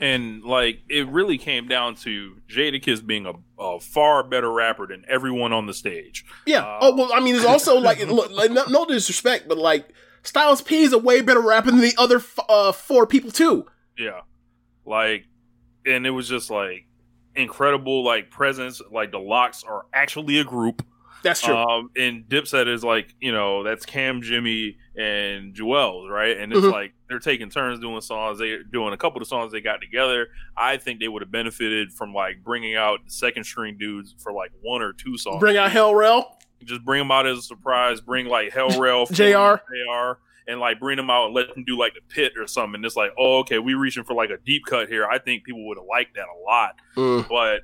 [0.00, 5.04] and like it really came down to Jadakiss being a, a far better rapper than
[5.08, 6.24] everyone on the stage.
[6.46, 6.64] Yeah.
[6.64, 9.92] Uh, oh well, I mean, it's also like, look, like no, no disrespect, but like
[10.22, 13.66] Styles P is a way better rapper than the other f- uh, four people too.
[13.98, 14.22] Yeah.
[14.84, 15.26] Like,
[15.86, 16.86] and it was just like
[17.34, 18.80] incredible, like presence.
[18.90, 20.84] Like the LOX are actually a group.
[21.22, 21.54] That's true.
[21.54, 26.36] Um, and Dipset is like, you know, that's Cam, Jimmy, and Juelz, right?
[26.36, 26.72] And it's Mhm.
[26.72, 28.38] like they're taking turns doing songs.
[28.38, 30.28] They're doing a couple of songs they got together.
[30.56, 34.50] I think they would have benefited from like bringing out second string dudes for like
[34.60, 35.40] one or two songs.
[35.40, 36.38] Bring out Hell Rell.
[36.64, 38.00] just bring them out as a surprise.
[38.00, 39.60] Bring like Hell Rell, JR.
[39.68, 42.76] JR, and like bring them out and let them do like the pit or something.
[42.76, 45.06] And it's like, oh, okay, we reaching for like a deep cut here.
[45.06, 47.28] I think people would have liked that a lot, Mm.
[47.28, 47.62] but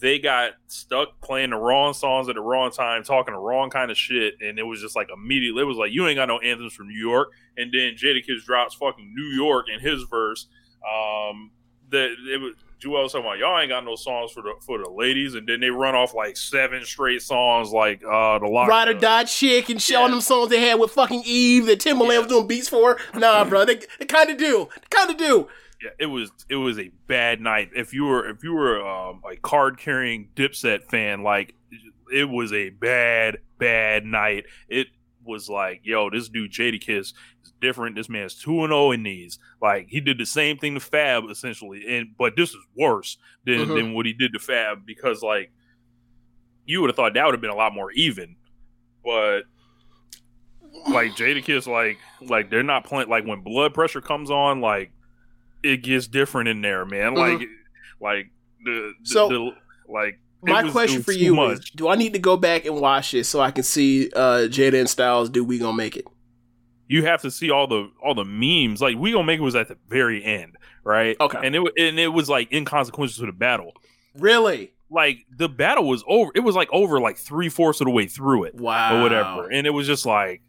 [0.00, 3.90] they got stuck playing the wrong songs at the wrong time, talking the wrong kind
[3.90, 5.62] of shit, and it was just like immediately.
[5.62, 8.74] It was like you ain't got no anthems from New York, and then Jadakiss drops
[8.74, 10.46] fucking New York in his verse.
[10.86, 11.50] Um,
[11.90, 12.54] that it was.
[12.78, 15.58] Joel talking about y'all ain't got no songs for the for the ladies, and then
[15.58, 19.68] they run off like seven straight songs like uh the lock Ride or Die Chick
[19.68, 22.98] and showing them songs they had with fucking Eve that Timbaland was doing beats for.
[23.14, 24.68] Nah, bro, they, they kind of do.
[24.90, 25.48] Kind of do.
[25.82, 27.70] Yeah, it was it was a bad night.
[27.74, 31.54] If you were if you were um, a card carrying Dipset fan, like
[32.12, 34.46] it was a bad bad night.
[34.68, 34.88] It
[35.24, 37.14] was like, yo, this dude Jadakiss is
[37.60, 37.96] different.
[37.96, 39.38] This man's two and zero in these.
[39.60, 43.58] Like he did the same thing to Fab essentially, and but this is worse than
[43.66, 43.74] Mhm.
[43.76, 45.52] than what he did to Fab because like
[46.64, 48.36] you would have thought that would have been a lot more even,
[49.04, 49.42] but
[50.90, 54.92] like Jadakiss, like like they're not playing like when blood pressure comes on, like
[55.62, 57.14] it gets different in there, man.
[57.14, 57.40] Like
[58.00, 58.30] like
[58.64, 59.50] the, the So- the,
[59.88, 61.58] like My question for you much.
[61.58, 64.46] is: Do I need to go back and watch it so I can see uh,
[64.48, 66.06] Jada and Styles do "We Gonna Make It"?
[66.90, 68.80] you have to see all the all the memes.
[68.80, 71.16] Like we gonna make it was at the very end, right?
[71.20, 71.38] Okay.
[71.42, 73.74] and it and it was like inconsequential to the battle.
[74.16, 74.72] Really?
[74.90, 76.30] Like the battle was over.
[76.34, 78.54] It was like over like three fourths of the way through it.
[78.54, 78.98] Wow.
[78.98, 79.48] or whatever.
[79.52, 80.40] And it was just like,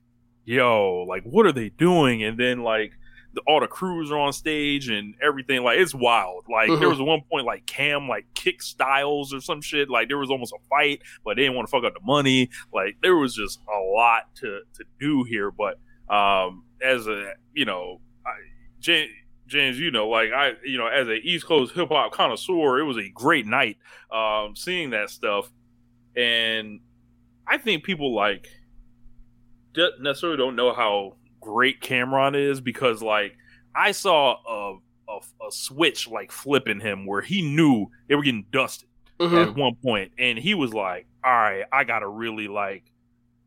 [0.45, 2.23] yo, like what are they doing?
[2.23, 2.93] And then like
[3.33, 5.61] the, all the crews are on stage and everything.
[5.63, 6.45] Like it's wild.
[6.49, 6.79] Like Mhm.
[6.79, 9.89] there was one point like Cam like kick Styles or some shit.
[9.89, 12.49] Like there was almost a fight, but they didn't want to fuck up the money.
[12.73, 15.51] Like there was just a lot to to do here.
[15.51, 15.79] But
[16.13, 18.31] um, as a you know, I,
[18.79, 19.11] James,
[19.45, 22.83] James, you know, like I, you know, as a East Coast hip hop connoisseur, it
[22.83, 23.77] was a great night
[24.11, 25.51] um, seeing that stuff,
[26.15, 26.79] and
[27.47, 28.47] I think people like
[29.99, 33.35] necessarily don't know how great Cameron is because like
[33.75, 34.77] I saw a,
[35.11, 35.17] a
[35.47, 39.47] a switch like flipping him where he knew they were getting dusted Mhm.
[39.49, 42.83] at one point, and he was like, "All right, I gotta really like."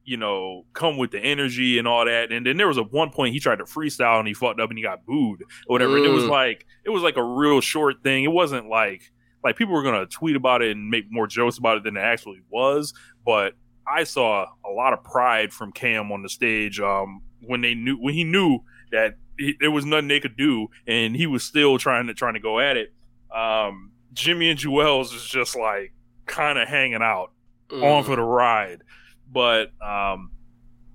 [0.04, 3.10] You know, come with the energy and all that, and then there was a one
[3.10, 5.96] point he tried to freestyle and he fucked up and he got booed or whatever.
[5.96, 6.28] And it was Mm.
[6.30, 8.24] like it was like a real short thing.
[8.24, 9.12] It wasn't like
[9.44, 12.00] like people were gonna tweet about it and make more jokes about it than it
[12.00, 12.92] actually was.
[13.24, 13.54] But
[13.86, 17.96] I saw a lot of pride from Cam on the stage um, when they knew
[17.96, 21.78] when he knew that he, there was nothing they could do, and he was still
[21.78, 22.92] trying to trying to go at it.
[23.34, 25.92] Um, Jimmy and Juelz is just like
[26.26, 27.30] kind of hanging out
[27.70, 27.82] Mm.
[27.84, 28.82] on for the ride,
[29.32, 30.30] but um,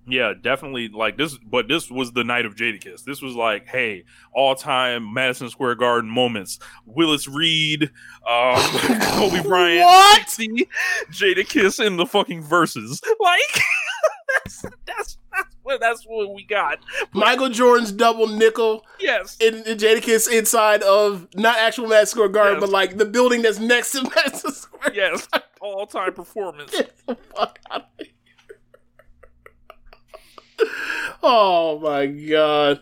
[0.07, 1.35] yeah, definitely like this.
[1.39, 3.03] But this was the night of Jadakiss.
[3.03, 6.59] This was like, hey, all time Madison Square Garden moments.
[6.85, 7.89] Willis Reed,
[8.29, 8.55] um,
[9.01, 10.29] Kobe Bryant, What?
[10.29, 10.67] 60,
[11.11, 13.01] Jadakiss in the fucking verses.
[13.19, 13.63] Like
[14.45, 15.17] that's that's
[15.68, 16.80] that's what that's what we got.
[17.13, 19.38] Michael Jordan's double nickel Yes.
[19.39, 22.61] in, in Jadakiss inside of not actual Madison Square Garden, Yes.
[22.61, 24.93] but like the building that's next to Madison Square.
[24.93, 25.28] Yes,
[25.61, 26.72] all time performance.
[26.72, 28.07] Get the fuck out of here.
[31.22, 32.82] Oh my god!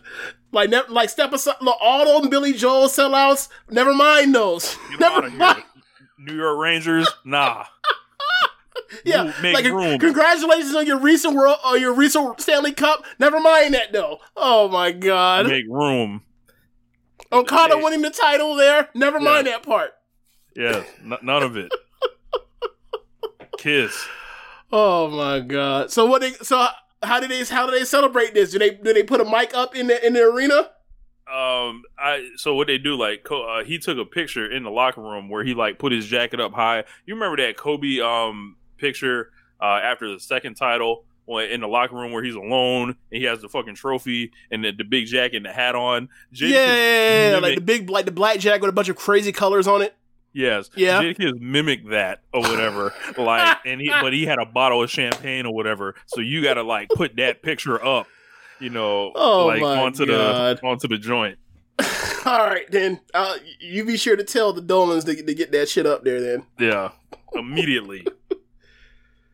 [0.52, 1.56] Like, never, like step aside.
[1.60, 3.48] Look, all those Billy Joel sellouts.
[3.70, 4.76] Never mind those.
[4.92, 5.62] Get Never mind.
[6.18, 7.64] New York Rangers, nah.
[9.04, 9.98] Yeah, make like room.
[9.98, 13.04] congratulations on your recent world, or your recent Stanley Cup.
[13.18, 14.18] Never mind that though.
[14.36, 15.46] Oh my god!
[15.46, 16.22] Make room.
[17.32, 18.88] Okada winning the title there.
[18.94, 19.92] Never mind that part.
[20.54, 21.72] Yeah, n- none of it.
[23.58, 24.06] Kiss.
[24.72, 25.90] Oh my god!
[25.90, 26.20] So what?
[26.20, 26.66] They, so
[27.02, 27.44] how did they?
[27.44, 28.52] How do they celebrate this?
[28.52, 28.70] Do they?
[28.70, 30.70] Do they put a mic up in the in the arena?
[31.28, 35.02] Um, I so what they do like uh, he took a picture in the locker
[35.02, 36.84] room where he like put his jacket up high.
[37.04, 42.12] You remember that Kobe um picture uh after the second title in the locker room
[42.12, 45.46] where he's alone and he has the fucking trophy and the, the big jacket and
[45.46, 46.08] the hat on.
[46.30, 49.32] Yeah, yeah, yeah, like the big, like the black jacket with a bunch of crazy
[49.32, 49.96] colors on it.
[50.32, 50.70] Yes.
[50.76, 51.02] Yeah.
[51.02, 52.94] Jadakiss mimicked that or whatever.
[53.18, 55.94] like and he but he had a bottle of champagne or whatever.
[56.06, 58.06] So you gotta like put that picture up,
[58.60, 60.58] you know, Oh like onto God.
[60.58, 61.38] the onto the joint.
[62.26, 63.00] All right, then.
[63.14, 66.20] Uh, you be sure to tell the Dolans to, to get that shit up there,
[66.20, 66.44] then.
[66.58, 66.90] Yeah,
[67.34, 68.04] immediately.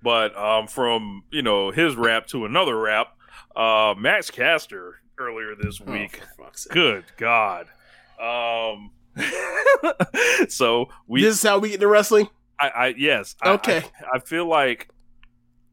[0.03, 3.09] But um, from you know his rap to another rap,
[3.57, 6.20] uh, Max Caster earlier this Oh, week.
[6.55, 6.72] sake.
[6.72, 7.66] Good God.
[8.20, 8.90] Um.
[10.48, 11.22] so we.
[11.22, 12.28] this is how we get to wrestling?
[12.59, 13.34] I, I yes.
[13.42, 13.78] I- Okay.
[14.12, 14.88] I, I feel like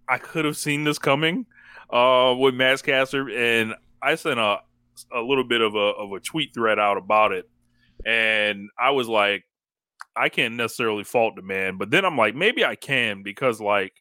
[0.08, 1.46] I could have seen this coming
[1.90, 4.58] uh, with Max Caster, and I sent a
[5.14, 7.50] a little bit of a of a tweet thread out about it,
[8.06, 9.46] and I was like,
[10.16, 13.94] I can't necessarily fault the man, but then I'm like, maybe I can because like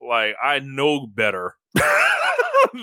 [0.00, 1.54] like I know better.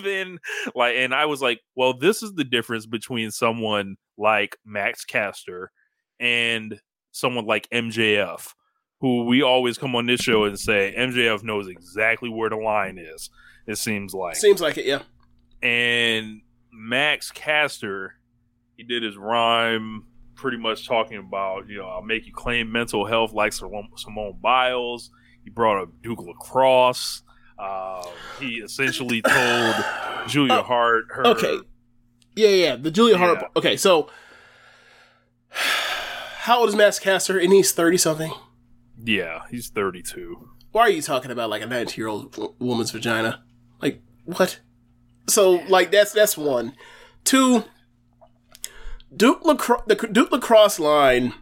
[0.04, 0.40] than
[0.74, 5.72] like and I was like, well, this is the difference between someone like Max Caster
[6.20, 6.80] and
[7.12, 8.54] someone like MJF,
[9.02, 12.98] who we always come on this show and say MJF knows exactly where the line
[12.98, 13.30] is.
[13.68, 15.02] It seems like, Seems like it, yeah.
[15.62, 16.42] and
[16.72, 18.14] Max Caster,
[18.78, 20.06] he did his rhyme
[20.36, 24.38] pretty much talking about, you know, I'll make you claim mental health like Simone Simone
[24.42, 25.10] Biles.
[25.46, 27.22] He brought up Duke Lacrosse.
[27.58, 28.04] Um,
[28.42, 29.76] he essentially told
[30.28, 31.60] Julia Hart her Oh, Okay.
[32.36, 32.76] Yeah, yeah.
[32.76, 33.46] The Julia Hart.
[33.56, 34.10] Okay, so
[35.52, 37.40] how old is Max Caster?
[37.40, 38.34] And he's thirty something.
[39.02, 40.50] Yeah, he's 32.
[40.72, 43.44] Why are you talking about like a nineteen year old woman's vagina?
[43.82, 44.60] Like what?
[45.30, 46.74] So like that's that's one.
[47.24, 47.64] Two.
[49.16, 51.34] Duke Lacrosse, the Duke Lacrosse line.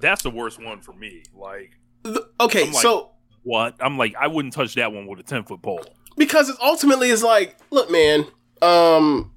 [0.00, 1.22] That's the worst one for me.
[1.34, 1.72] Like,
[2.04, 3.10] the- okay, like- so
[3.42, 3.74] what?
[3.80, 5.84] I'm like, I wouldn't touch that one with a 10 foot pole.
[6.16, 8.26] because it ultimately is like, look, man,
[8.62, 9.32] um,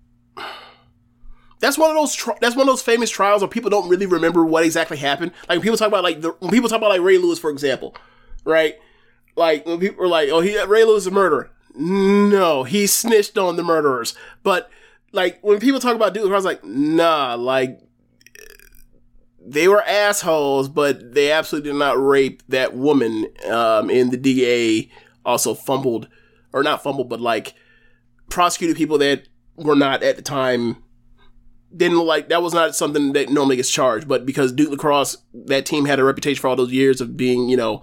[1.59, 4.05] that's one of those tri- that's one of those famous trials where people don't really
[4.05, 5.31] remember what exactly happened.
[5.49, 7.49] Like when people talk about like the, when people talk about like Ray Lewis, for
[7.49, 7.95] example,
[8.45, 8.75] right?
[9.35, 11.49] Like when people are like, oh, he Ray Lewis is a murderer.
[11.75, 14.15] No, he snitched on the murderers.
[14.43, 14.69] But
[15.11, 17.79] like when people talk about Duke, I was like, nah, like
[19.47, 23.27] they were assholes, but they absolutely did not rape that woman.
[23.49, 24.91] Um, and the DA
[25.25, 26.09] also fumbled,
[26.51, 27.53] or not fumbled, but like
[28.29, 30.83] prosecuted people that were not at the time.
[31.75, 35.65] Didn't like that was not something that normally gets charged, but because Duke Lacrosse, that
[35.65, 37.81] team had a reputation for all those years of being, you know,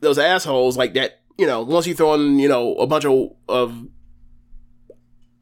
[0.00, 1.20] those assholes like that.
[1.36, 3.86] You know, once you throw in, you know, a bunch of of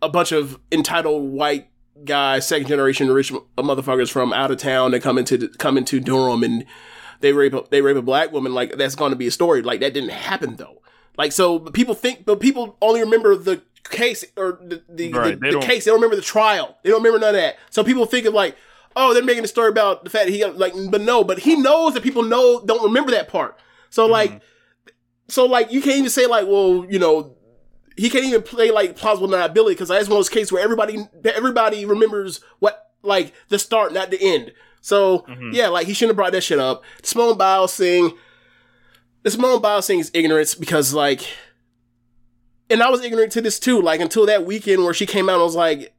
[0.03, 1.68] a bunch of entitled white
[2.05, 6.42] guys, second generation rich motherfuckers from out of town that come into come into Durham
[6.42, 6.64] and
[7.20, 8.55] they rape a, they rape a black woman.
[8.55, 9.62] Like that's going to be a story.
[9.62, 10.82] Like that didn't happen though.
[11.16, 15.53] Like so, people think, but people only remember the case or the the, Right, the,
[15.53, 15.84] the case.
[15.84, 16.76] They don't remember the trial.
[16.82, 17.57] They don't remember none of that.
[17.70, 18.57] So people think of like,
[18.94, 21.38] oh, they're making a story about the fact that he got like, but no, but
[21.38, 23.59] he knows that people know don't remember that part.
[23.90, 24.90] So like, mm-hmm.
[25.28, 27.36] so like you can't even say like, well, you know,
[27.97, 31.09] he can't even play like plausible deniability because that's one of those cases where everybody
[31.24, 34.53] everybody remembers what like the start, not the end.
[34.80, 35.51] So mm-hmm.
[35.53, 36.84] yeah, like he shouldn't have brought that shit up.
[37.03, 38.16] The Simone Biles thing,
[39.22, 41.26] the Simone Biles thing is ignorance because like,
[42.68, 43.80] and I was ignorant to this too.
[43.80, 45.94] Like until that weekend where she came out, and was like,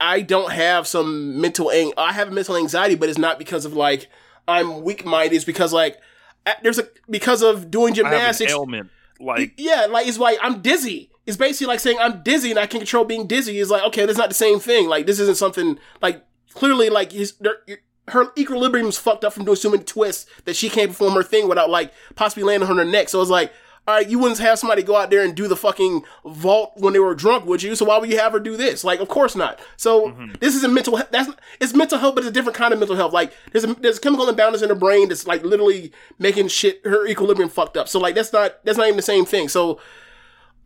[0.00, 3.74] I don't have some mental ang- I have mental anxiety, but it's not because of
[3.74, 4.08] like
[4.48, 5.36] I'm weak minded.
[5.36, 5.98] It's because like
[6.62, 8.52] there's a because of doing I have an gymnastics.
[8.52, 8.90] ailment.
[9.20, 11.10] Like, Yeah, like it's like I'm dizzy.
[11.26, 13.58] It's basically like saying I'm dizzy and I can control being dizzy.
[13.58, 14.88] It's like okay, that's not the same thing.
[14.88, 17.34] Like this isn't something like clearly like his
[18.08, 21.48] her equilibrium's fucked up from doing so many twists that she can't perform her thing
[21.48, 23.08] without like possibly landing on her neck.
[23.08, 23.52] So it's like.
[23.88, 26.92] All right, you wouldn't have somebody go out there and do the fucking vault when
[26.92, 27.76] they were drunk, would you?
[27.76, 28.82] So why would you have her do this?
[28.82, 29.60] Like, of course not.
[29.76, 30.32] So mm-hmm.
[30.40, 31.00] this isn't mental.
[31.12, 31.30] That's
[31.60, 33.12] it's mental health, but it's a different kind of mental health.
[33.12, 37.06] Like there's a, there's chemical imbalance in her brain that's like literally making shit her
[37.06, 37.88] equilibrium fucked up.
[37.88, 39.48] So like that's not that's not even the same thing.
[39.48, 39.78] So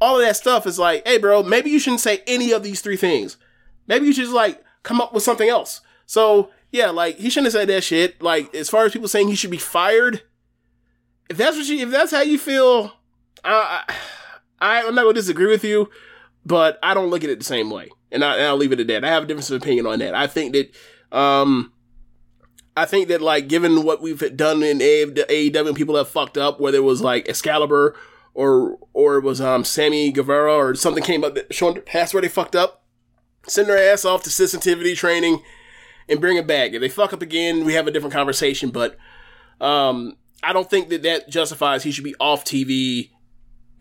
[0.01, 2.81] all of that stuff is like, hey, bro, maybe you shouldn't say any of these
[2.81, 3.37] three things.
[3.87, 5.83] Maybe you should just like come up with something else.
[6.07, 8.23] So yeah, like he shouldn't have said that shit.
[8.23, 10.23] Like as far as people saying he should be fired,
[11.29, 12.93] if that's what you, if that's how you feel,
[13.45, 13.95] I,
[14.61, 15.89] I I'm not gonna disagree with you,
[16.45, 18.81] but I don't look at it the same way, and, I, and I'll leave it
[18.81, 19.05] at that.
[19.05, 20.15] I have a difference of opinion on that.
[20.15, 20.75] I think that,
[21.17, 21.73] um.
[22.77, 26.79] I think that like given what we've done in AEW people have fucked up, whether
[26.79, 27.97] it was like Excalibur
[28.33, 32.23] or or it was um Sammy Guevara or something came up that showing past where
[32.23, 32.85] they fucked up,
[33.47, 35.43] send their ass off to sensitivity training
[36.09, 36.73] and bring it back.
[36.73, 38.71] If they fuck up again, we have a different conversation.
[38.71, 38.97] But
[39.61, 43.11] um, I don't think that that justifies he should be off TV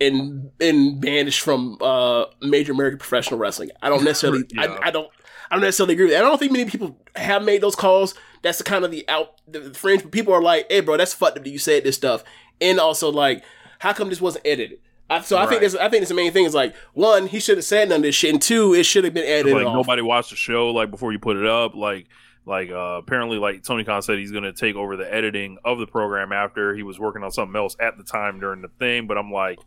[0.01, 3.69] and and banished from uh major American professional wrestling.
[3.81, 4.43] I don't necessarily.
[4.53, 4.63] Yeah.
[4.84, 5.09] I, I don't.
[5.51, 6.23] I don't necessarily agree with that.
[6.23, 8.13] I don't think many people have made those calls.
[8.43, 10.03] That's the kind of the out the fringe.
[10.03, 12.23] But people are like, "Hey, bro, that's fucked up that you said this stuff."
[12.61, 13.43] And also, like,
[13.80, 14.80] how come this wasn't edited?
[15.09, 15.61] I, so I think Right.
[15.61, 17.97] that's I think that's the main thing is like one, he should have said none
[17.97, 19.73] of this shit, and two, it should have been edited like off.
[19.73, 22.05] nobody watched the show like before you put it up like
[22.45, 25.85] like uh apparently like tony khan said he's gonna take over the editing of the
[25.88, 29.17] program after he was working on something else at the time during the thing but
[29.17, 29.59] i'm like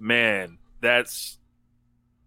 [0.00, 1.38] man that's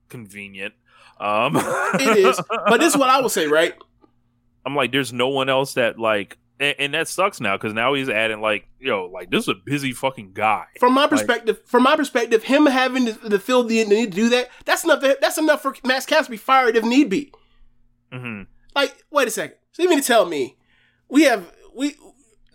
[0.10, 0.74] convenient
[1.20, 3.74] um It is, but this is what I will say, right?
[4.66, 7.94] i'm like there's no one else that like and, and that sucks now because now
[7.96, 11.60] he's adding like yo like this is a busy fucking guy From my Like, perspective,
[11.66, 14.84] from my perspective, him having to, to feel the, the need to do that, that's
[14.86, 15.02] enough.
[15.02, 17.34] That's enough for Max Cass to be fired if need be.
[18.14, 18.48] mhm.
[18.76, 19.58] Like, wait a second.
[19.74, 20.56] So you mean to tell me
[21.10, 21.96] we have we?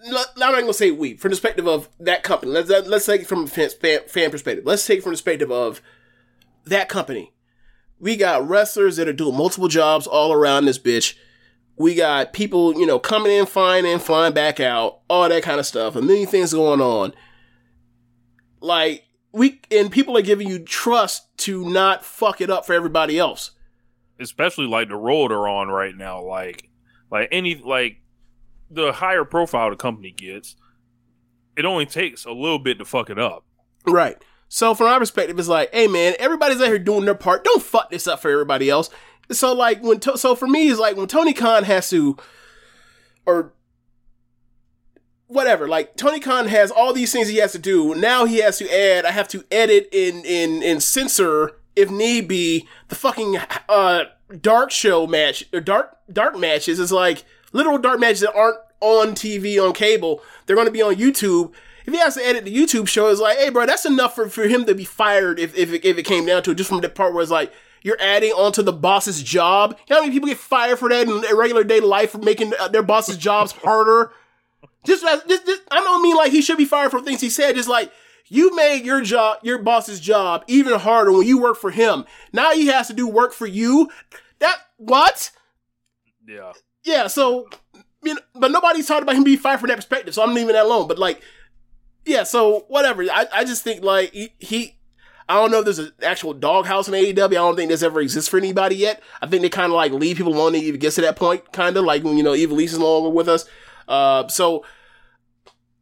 [0.04, 2.52] I'm not gonna say we from the perspective of that company.
[2.52, 3.70] Let's let's take it from a fan,
[4.08, 4.64] fan, perspective.
[4.64, 5.82] Let's take it from the perspective of
[6.66, 7.32] that company.
[7.98, 11.14] We got wrestlers that are doing multiple jobs all around this bitch.
[11.76, 15.58] We got people, you know, coming in, flying in, flying back out, all that kind
[15.60, 15.96] of stuff.
[15.96, 17.12] A million things going on.
[18.60, 23.18] Like we and people are giving you trust to not fuck it up for everybody
[23.18, 23.52] else.
[24.20, 26.22] especially like the road they're on right now.
[26.22, 26.68] Like,
[27.10, 27.98] like any like
[28.70, 30.56] the higher profile the company gets,
[31.56, 33.44] it only takes a little bit to fuck it up.
[33.86, 34.16] Right.
[34.48, 37.44] So from my perspective, it's like, hey man, everybody's out here doing their part.
[37.44, 38.90] Don't fuck this up for everybody else.
[39.30, 42.16] So like when to- so for me, it's like when Tony Khan has to,
[43.26, 43.52] or
[45.26, 45.68] whatever.
[45.68, 47.94] Like Tony Khan has all these things he has to do.
[47.94, 49.04] Now he has to add.
[49.04, 53.36] I have to edit in in in censor if need be the fucking
[53.68, 54.04] uh
[54.40, 56.80] dark show match or dark dark matches.
[56.80, 60.22] It's like literal dark matches that aren't on TV on cable.
[60.46, 61.52] They're going to be on YouTube.
[61.86, 64.28] If he has to edit the YouTube show, it's like, hey, bro, that's enough for,
[64.28, 66.56] for him to be fired if, if, it, if it came down to it.
[66.56, 67.52] Just from the part where it's like,
[67.82, 69.78] you're adding onto the boss's job.
[69.88, 72.52] You know how many people get fired for that in regular day life for making
[72.58, 74.12] uh, their boss's jobs harder?
[74.84, 77.54] Just, just, just, I don't mean like he should be fired for things he said.
[77.54, 77.92] Just like
[78.26, 82.04] you made your job, your boss's job, even harder when you work for him.
[82.32, 83.90] Now he has to do work for you.
[84.38, 85.30] That what?
[86.26, 86.52] Yeah,
[86.84, 87.06] Yeah.
[87.06, 87.48] So,
[88.02, 90.14] you know, but nobody's talking about him being fired from that perspective.
[90.14, 90.88] So I'm leaving that alone.
[90.88, 91.22] But like,
[92.04, 92.24] yeah.
[92.24, 93.02] So whatever.
[93.04, 94.78] I, I just think like he, he
[95.28, 97.24] I don't know if there's an actual doghouse in AEW.
[97.24, 99.02] I don't think this ever exists for anybody yet.
[99.20, 101.76] I think they kind of like leave people alone even get to that point, kind
[101.76, 103.44] of like when you know Eva Lise is no longer with us.
[103.86, 104.64] Uh, so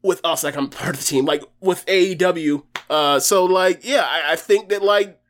[0.02, 2.64] with us, like I'm part of the team, like with AEW.
[2.90, 5.20] Uh, so like yeah, I, I think that like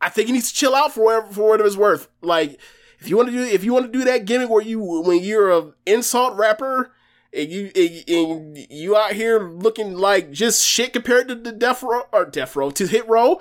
[0.00, 2.08] I think he needs to chill out for whatever for whatever it's worth.
[2.22, 2.58] Like
[3.00, 5.22] if you want to do if you want to do that gimmick where you when
[5.22, 6.92] you're a insult rapper
[7.32, 7.70] and you
[8.08, 12.56] and, you out here looking like just shit compared to the death row or death
[12.56, 13.40] row to hit row,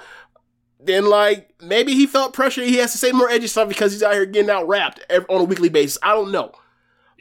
[0.80, 2.64] then like maybe he felt pressure.
[2.64, 5.00] He has to say more edgy stuff because he's out here getting out rapped
[5.30, 5.98] on a weekly basis.
[6.04, 6.52] I don't know,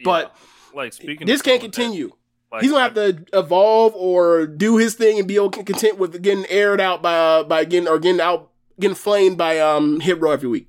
[0.05, 0.35] but
[0.75, 2.11] like speaking, this can't doing that, continue.
[2.51, 6.21] like, He's gonna have to evolve or do his thing and be okay, content with
[6.23, 8.51] getting aired out by uh, by getting or getting out
[8.81, 10.69] getting flamed by um hit row every week.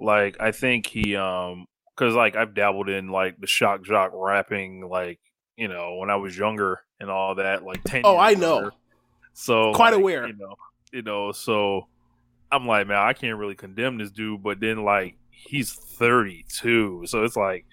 [0.00, 4.88] Like I think he um because like I've dabbled in like the shock jock rapping
[4.88, 5.20] like
[5.56, 8.02] you know when I was younger and all that like ten.
[8.04, 8.54] Oh, years I know.
[8.54, 8.70] younger.
[9.32, 10.26] So Quite like, aware.
[10.26, 10.54] You know,
[10.92, 11.32] you know.
[11.32, 11.86] So
[12.50, 17.24] I'm like, man, I can't really condemn this dude, but then like he's 32, so
[17.24, 17.64] it's like,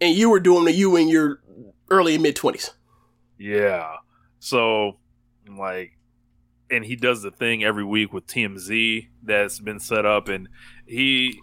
[0.00, 1.40] And you were doing the you in your
[1.90, 2.70] early and mid twenties.
[3.38, 3.96] yeah.
[4.40, 4.98] So
[5.46, 5.98] I'm like,
[6.70, 10.48] and he does the thing every week with TMZ that's been set up, and
[10.88, 11.40] he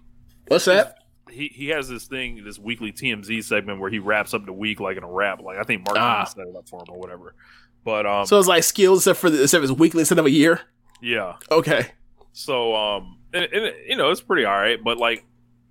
[0.47, 0.95] What's that?
[1.31, 4.79] he he has this thing, this weekly TMZ segment where he wraps up the week
[4.79, 5.41] like in a rap.
[5.41, 6.23] Like I think Mark Ah.
[6.25, 7.35] set it up for him or whatever.
[7.83, 10.31] But um, So it's like skills except for the, except it's weekly instead of a
[10.31, 10.61] year.
[11.01, 11.35] yeah.
[11.51, 11.87] Okay.
[12.33, 14.83] So um, and, and you know it's pretty all right.
[14.83, 15.25] But like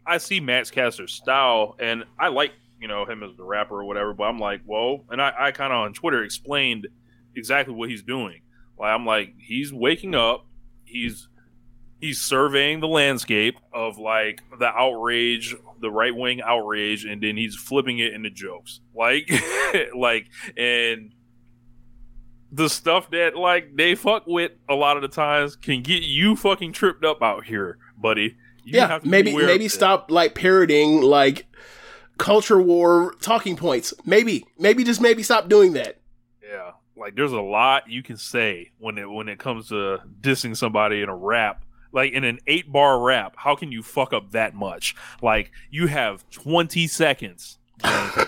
[0.07, 3.85] I see Max Caster's style, and I like you know him as the rapper or
[3.85, 4.13] whatever.
[4.15, 6.89] But I'm like, whoa, and I I kind of on Twitter explained
[7.37, 8.41] exactly what he's doing.
[8.79, 10.47] Like I'm like he's waking up,
[10.85, 11.29] he's
[12.05, 17.57] he's surveying the landscape of like the outrage, the right wing outrage, and then he's
[17.57, 18.81] flipping it into jokes.
[18.95, 19.31] Like
[19.97, 20.27] like
[20.57, 21.15] and
[22.53, 26.37] the stuff that like they fuck with a lot of the times can get you
[26.37, 28.37] fucking tripped up out here, buddy.
[28.65, 28.89] You yeah.
[28.89, 31.47] have to Maybe maybe stop like parroting like
[32.19, 33.95] culture war talking points.
[34.05, 36.01] Maybe maybe just maybe stop doing that.
[36.47, 40.55] Yeah, like there's a lot you can say when it when it comes to dissing
[40.55, 41.64] somebody in a rap.
[41.95, 44.95] Like in an eight bar rap, how can you fuck up that much?
[45.23, 47.59] Like you have twenty seconds.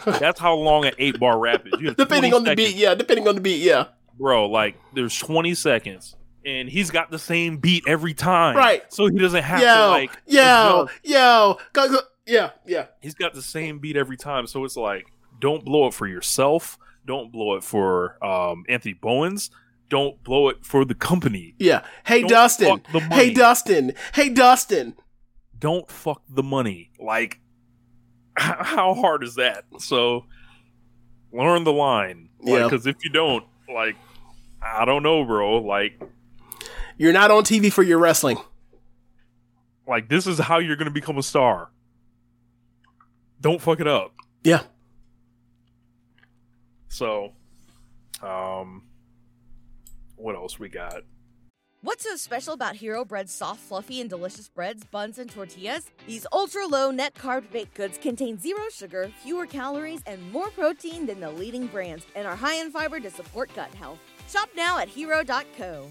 [0.07, 1.95] That's how long an eight bar rap is.
[1.97, 2.95] Depending 20 on the beat, yeah.
[2.95, 3.87] Depending on the beat, yeah.
[4.19, 4.49] bro.
[4.49, 8.83] Like there's 20 seconds, and he's got the same beat every time, Right.
[8.93, 12.87] So he doesn't have Yo, to like yo, yo, go, yeah, yeah.
[13.01, 15.07] He's got the same beat every time, so it's like
[15.41, 16.79] don't blow it for yourself.
[17.05, 19.51] Don't blow it for um, Anthony Bowens.
[19.89, 21.55] Don't blow it for the company.
[21.59, 21.83] Yeah.
[22.05, 22.83] Hey Don't Dustin.
[23.11, 23.33] Hey.
[23.33, 23.95] Dustin.
[24.15, 24.95] Hey Dustin.
[25.59, 26.91] Don't fuck the money.
[26.99, 27.41] Like,
[28.37, 29.65] how hard is that?
[29.79, 30.27] So,
[31.33, 32.29] learn the line.
[32.43, 32.65] Yeah.
[32.65, 33.97] Because if you don't, like,
[34.63, 35.59] I don't know, bro.
[35.59, 36.01] Like,
[36.99, 38.39] You're not on TV for your wrestling.
[39.87, 41.71] like this is how you're gonna become a star.
[43.41, 44.15] Don't fuck it up.
[44.43, 44.63] Yeah.
[46.89, 47.33] So,
[48.23, 48.83] um,
[50.27, 51.03] what else we got?
[51.83, 55.89] What's so special about Hero Bread's soft, fluffy, and delicious breads, buns, and tortillas?
[56.05, 61.07] These ultra low net carb baked goods contain zero sugar, fewer calories, and more protein
[61.07, 64.01] than the leading brands, and are high in fiber to support gut health.
[64.29, 65.87] Shop now at hero.co.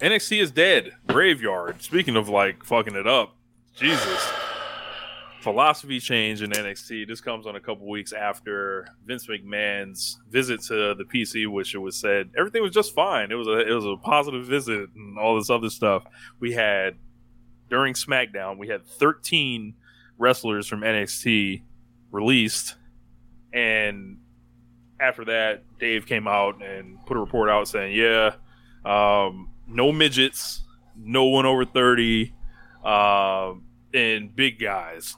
[0.00, 0.92] NXT is dead.
[1.08, 1.82] Graveyard.
[1.82, 3.34] Speaking of like fucking it up,
[3.74, 4.45] Jesus.
[5.46, 7.06] Philosophy change in NXT.
[7.06, 11.78] This comes on a couple weeks after Vince McMahon's visit to the PC, which it
[11.78, 13.30] was said everything was just fine.
[13.30, 16.02] It was a it was a positive visit and all this other stuff.
[16.40, 16.96] We had
[17.70, 19.74] during SmackDown, we had 13
[20.18, 21.62] wrestlers from NXT
[22.10, 22.74] released,
[23.52, 24.18] and
[24.98, 28.34] after that, Dave came out and put a report out saying, "Yeah,
[28.84, 30.64] um, no midgets,
[30.96, 32.34] no one over 30,
[32.82, 33.62] um,
[33.94, 35.16] and big guys."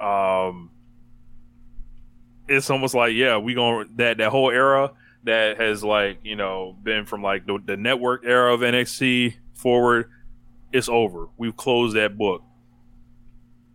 [0.00, 0.70] Um,
[2.48, 4.92] it's almost like, yeah, we going that that whole era
[5.24, 10.10] that has like you know been from like the, the network era of NXT forward.
[10.72, 11.28] It's over.
[11.36, 12.42] We've closed that book.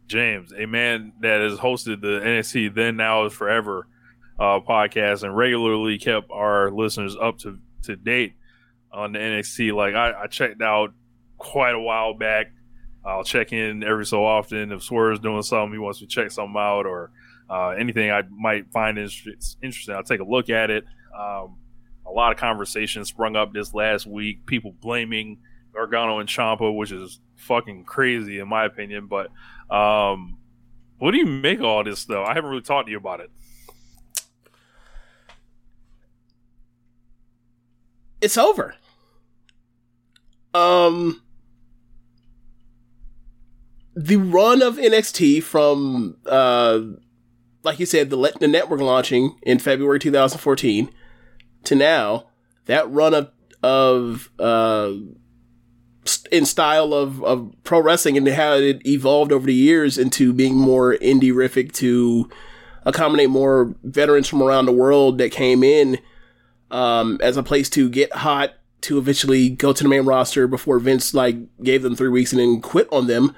[0.08, 3.88] James, a man that has hosted the NXT then now is forever
[4.40, 8.34] uh, podcast and regularly kept our listeners up to, to date
[8.92, 9.74] on the NXT.
[9.74, 10.94] Like I, I checked out
[11.38, 12.52] quite a while back.
[13.06, 16.32] I'll check in every so often if Swerve's doing something, he wants me to check
[16.32, 17.12] something out, or
[17.50, 19.94] uh, anything I might find inter- interesting.
[19.94, 20.86] I'll take a look at it.
[21.18, 21.58] Um,
[22.06, 24.46] a lot of conversations sprung up this last week.
[24.46, 25.40] People blaming
[25.74, 29.08] Gargano and Ciampa, which is fucking crazy in my opinion.
[29.08, 29.30] But
[29.74, 30.38] um,
[30.98, 32.24] what do you make all this though?
[32.24, 33.30] I haven't really talked to you about it.
[38.22, 38.76] It's over.
[40.54, 41.22] Um
[43.96, 46.82] the run of NXT from uh
[47.64, 50.90] like you said the the network launching in February 2014
[51.64, 52.28] to now
[52.66, 53.32] that run of
[53.64, 54.92] of uh
[56.32, 60.56] in style of, of pro wrestling and how it evolved over the years into being
[60.56, 62.30] more indie-rific to
[62.84, 65.98] accommodate more veterans from around the world that came in
[66.70, 70.78] um, as a place to get hot to eventually go to the main roster before
[70.78, 73.36] Vince like gave them three weeks and then quit on them.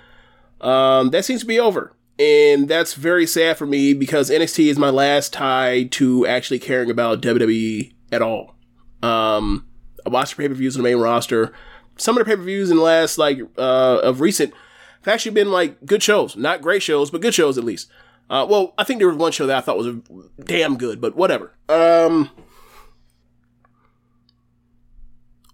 [0.62, 1.94] Um, that seems to be over.
[2.20, 6.90] And that's very sad for me because NXT is my last tie to actually caring
[6.90, 8.56] about WWE at all.
[9.04, 9.68] Um,
[10.06, 11.54] I watched the pay-per-views on the main roster.
[11.98, 14.54] Some of the pay-per-views in the last, like, uh, of recent
[15.02, 16.36] have actually been, like, good shows.
[16.36, 17.90] Not great shows, but good shows at least.
[18.30, 19.96] Uh, well, I think there was one show that I thought was
[20.44, 21.54] damn good, but whatever.
[21.70, 22.30] Um,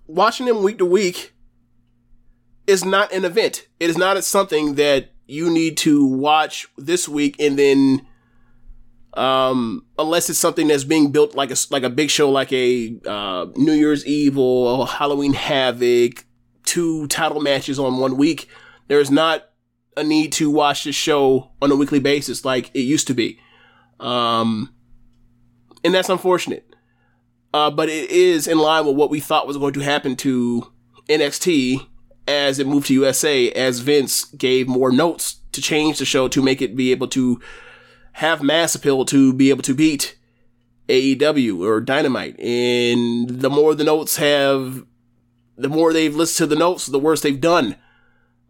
[0.07, 1.32] watching them week to week
[2.67, 3.67] is not an event.
[3.79, 8.05] It is not something that you need to watch this week and then
[9.13, 12.95] um unless it's something that's being built like a like a big show like a
[13.05, 16.25] uh New Year's Eve or Halloween Havoc
[16.65, 18.49] two title matches on one week
[18.87, 19.49] there's not
[19.95, 23.39] a need to watch this show on a weekly basis like it used to be
[23.99, 24.73] um
[25.83, 26.73] and that's unfortunate
[27.53, 30.71] uh, but it is in line with what we thought was going to happen to
[31.07, 31.85] NXT
[32.27, 36.41] as it moved to USA, as Vince gave more notes to change the show to
[36.41, 37.39] make it be able to
[38.13, 40.17] have mass appeal to be able to beat
[40.89, 42.39] AEW or Dynamite.
[42.39, 44.85] And the more the notes have,
[45.57, 47.75] the more they've listened to the notes, the worse they've done.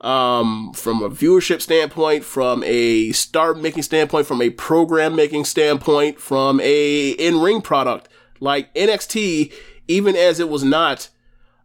[0.02, 6.20] Um, from a viewership standpoint, from a star making standpoint, from a program making standpoint,
[6.20, 8.10] from a in ring product
[8.41, 9.54] like NXT,
[9.88, 11.08] even as it was not,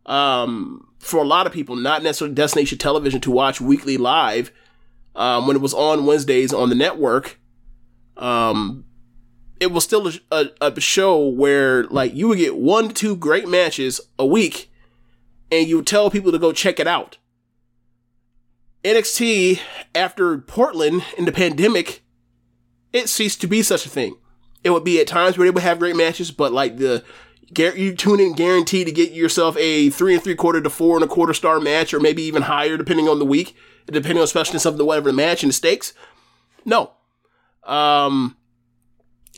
[0.09, 4.51] um, for a lot of people, not necessarily destination television to watch weekly live,
[5.15, 7.39] um, when it was on Wednesdays on the network,
[8.17, 8.85] um,
[9.61, 10.13] it was still a,
[10.61, 14.71] a, a show where like you would get one to two great matches a week,
[15.53, 17.19] and you would tell people to go check it out.
[18.85, 19.61] NXT
[19.95, 22.03] after Portland in the pandemic,
[22.93, 24.17] it ceased to be such a thing.
[24.65, 27.05] It would be at times where they would have great matches, but like the
[27.57, 31.05] you tune in guaranteed to get yourself a three and three quarter to four and
[31.05, 33.57] a quarter star match, or maybe even higher depending on the week,
[33.87, 35.95] depending on specialness of the whatever the match and the stakes.
[36.65, 36.93] No,
[37.65, 38.37] um,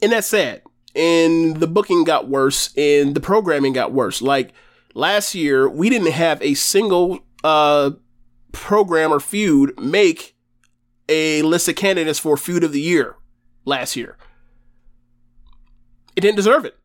[0.02, 0.62] and that's sad.
[0.94, 4.20] and the booking got worse and the programming got worse.
[4.20, 4.52] Like
[4.94, 7.92] last year, we didn't have a single uh
[8.52, 10.34] program or feud make
[11.08, 13.14] a list of candidates for feud of the year
[13.64, 14.16] last year.
[16.16, 16.76] It didn't deserve it.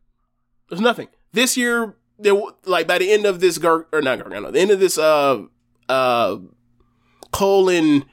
[0.68, 1.08] There's nothing.
[1.36, 2.34] This year, there
[2.64, 5.42] like by the end of this Gar or not Gargano, the end of this uh
[5.86, 6.38] uh
[7.30, 8.06] Cole and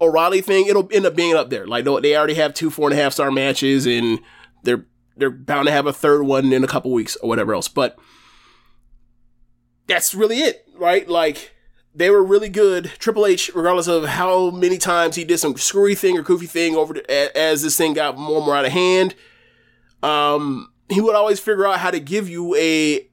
[0.00, 1.68] O'Reilly thing, it'll end up being up there.
[1.68, 4.18] Like they already have two four and a half star matches, and
[4.64, 4.86] they're
[5.16, 7.68] they're bound to have a third one in a couple weeks or whatever else.
[7.68, 7.96] But
[9.86, 11.08] that's really it, right?
[11.08, 11.52] Like
[11.94, 12.86] they were really good.
[12.98, 16.74] Triple H, regardless of how many times he did some screwy thing or goofy thing
[16.74, 19.14] over as this thing got more and more out of hand,
[20.02, 23.08] um, he would always figure out how to give you a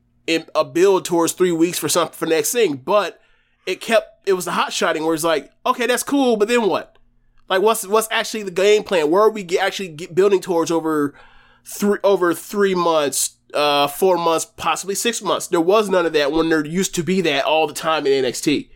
[0.55, 2.75] a build towards three weeks for something for next thing.
[2.77, 3.19] But
[3.65, 6.67] it kept it was the hot shotting where it's like, okay, that's cool, but then
[6.67, 6.97] what?
[7.49, 9.11] Like, what's what's actually the game plan?
[9.11, 11.13] Where are we get, actually get building towards over
[11.65, 15.47] three over three months, uh, four months, possibly six months?
[15.47, 18.23] There was none of that when there used to be that all the time in
[18.23, 18.69] NXT.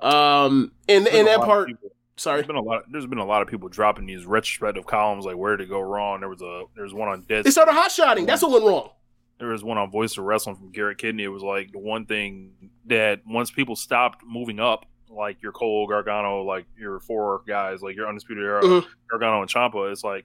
[0.00, 1.70] Um, and and that part,
[2.16, 2.82] sorry, There's been a lot.
[2.90, 6.20] There's been a lot of people dropping these retrospective columns, like where to go wrong.
[6.20, 7.44] There was a there's one on Dead.
[7.44, 8.26] they started hot shotting.
[8.26, 8.90] That's what went wrong.
[9.38, 11.24] there was one on Voice of Wrestling from Garrett Kidney.
[11.24, 12.52] It was like the one thing
[12.86, 17.96] that once people stopped moving up, like your Cole Gargano, like your four guys, like
[17.96, 18.86] your Undisputed Era, Mhm.
[19.10, 20.24] Gargano and Ciampa, it's like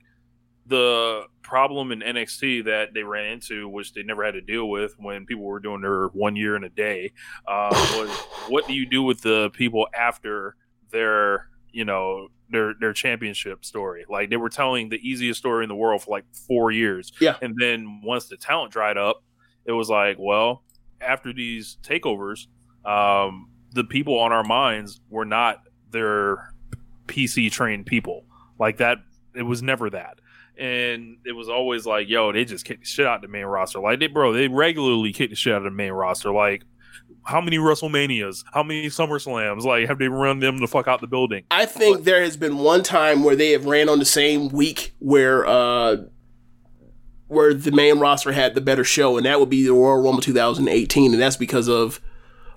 [0.68, 4.94] the problem in NXT that they ran into, which they never had to deal with
[5.00, 7.12] when people were doing their one year in a day,
[7.48, 8.10] uh, was
[8.50, 10.56] what do you do with the people after
[10.92, 11.48] their,
[11.80, 14.04] you know, their their championship story?
[14.10, 17.38] Like they were telling the easiest story in the world for like four years, Yeah.
[17.42, 19.24] and then once the talent dried up,
[19.66, 20.64] it was like, well,
[21.00, 22.48] after these takeovers,
[22.86, 26.54] um, the people on our minds were not their
[27.08, 28.26] PC trained people.
[28.60, 28.98] Like that,
[29.34, 30.20] it was never that.
[30.58, 33.46] And it was always like, yo, they just kick the shit out of the main
[33.46, 33.80] roster.
[33.80, 36.32] Like they, bro, they regularly kicked the shit out of the main roster.
[36.34, 36.64] Like,
[37.26, 38.44] how many WrestleManias?
[38.54, 39.64] How many SummerSlams?
[39.64, 41.44] Like, have they run them the fuck out the building?
[41.52, 44.94] I think there has been one time where they have ran on the same week
[45.00, 45.98] where uh
[47.28, 50.22] where the main roster had the better show, and that would be the Royal Rumble
[50.22, 52.02] 2018, and that's because of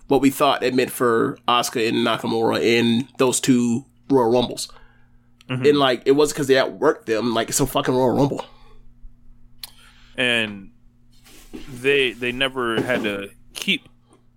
[0.09, 4.71] what we thought it meant for Asuka and Nakamura in those two Royal Rumbles.
[5.49, 8.47] And like it wasn't because they outworked them, like it's a fucking Royal Rumble.
[10.17, 10.71] and
[11.69, 13.87] they they never had to keep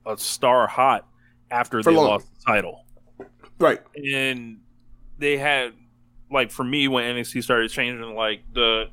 [0.06, 1.08] a star hot
[1.52, 2.08] after For they long.
[2.08, 2.86] lost the title.
[3.60, 3.82] Right.
[3.96, 4.60] And
[5.18, 5.74] they had
[6.32, 8.86] like for me when NXT started changing like the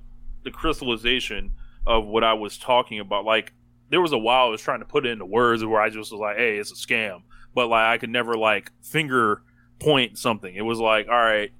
[0.44, 1.52] the crystallization
[1.86, 3.24] of what I was talking about.
[3.24, 3.52] Like
[3.90, 6.12] there was a while I was trying to put it into words where I just
[6.12, 7.22] was like, "Hey, it's a scam,"
[7.55, 9.43] but like I could never like finger
[9.80, 10.55] point something.
[10.55, 11.51] It was like, all right,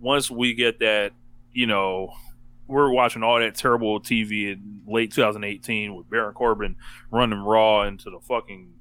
[0.00, 1.12] once we get that,
[1.52, 2.12] you know,
[2.68, 6.76] we're watching all that terrible TV in late 2018 with Baron Corbin
[7.10, 8.72] running Raw into the fucking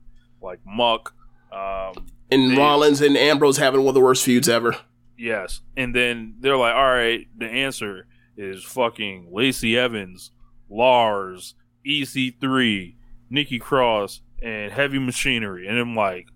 [0.42, 1.14] like muck.
[1.52, 4.76] Um, And they- Rollins and Ambrose having one of the worst feuds ever.
[5.18, 5.62] Yes.
[5.78, 8.08] And then they're like, all right, the answer
[8.38, 10.32] is fucking Lacey Evans,
[10.70, 11.54] Lars,
[11.86, 12.96] EC3,
[13.30, 15.68] Nikki Cross, and Heavy Machinery.
[15.68, 16.28] And I'm like,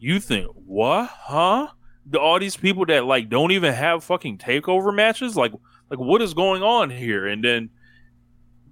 [0.00, 1.08] you think what?
[1.12, 1.68] Huh?
[2.10, 5.36] The, all these people that like don't even have fucking takeover matches?
[5.36, 5.52] Like
[5.90, 7.26] like what is going on here?
[7.26, 7.70] And then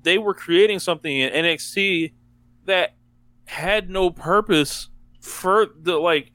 [0.02, 2.14] they were creating something in NXT
[2.64, 2.95] that
[3.47, 4.89] had no purpose
[5.20, 6.32] for the like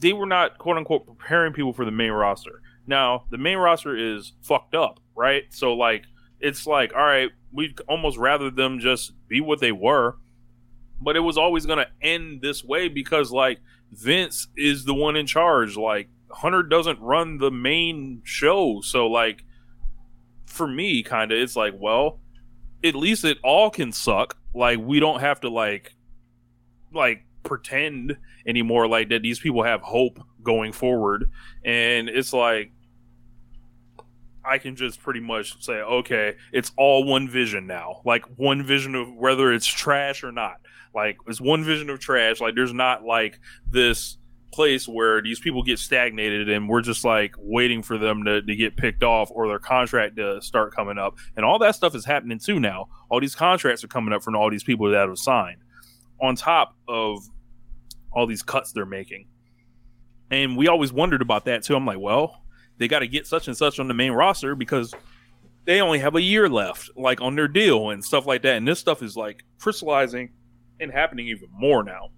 [0.00, 2.62] they were not quote unquote preparing people for the main roster.
[2.86, 5.44] Now, the main roster is fucked up, right?
[5.50, 6.04] So like
[6.40, 10.16] it's like, all right, we'd almost rather them just be what they were.
[11.00, 13.60] But it was always gonna end this way because like
[13.92, 15.76] Vince is the one in charge.
[15.76, 18.80] Like Hunter doesn't run the main show.
[18.82, 19.44] So like
[20.46, 22.20] for me, kinda, it's like, well,
[22.82, 24.38] at least it all can suck.
[24.54, 25.94] Like we don't have to like
[26.92, 28.16] like pretend
[28.46, 31.30] anymore like that these people have hope going forward.
[31.64, 32.72] And it's like
[34.44, 38.00] i can just pretty much say okay it's all one vision now.
[38.04, 40.60] Like one vision of whether it's trash or not.
[40.94, 42.40] Like it's one vision of trash.
[42.40, 43.40] Like there's not like
[43.70, 44.18] this
[44.50, 48.56] place where these people get stagnated and we're just like waiting for them to, to
[48.56, 51.16] get picked off or their contract to start coming up.
[51.36, 52.88] And all that stuff is happening too now.
[53.10, 55.58] All these contracts are coming up from all these people that have signed
[56.20, 57.20] on top of
[58.12, 59.26] all these cuts they're making.
[60.30, 61.74] And we always wondered about that too.
[61.74, 62.42] I'm like, well,
[62.78, 64.94] they got to get such and such on the main roster because
[65.64, 68.56] they only have a year left, like on their deal and stuff like that.
[68.56, 70.30] And this stuff is like crystallizing
[70.80, 72.10] and happening even more now.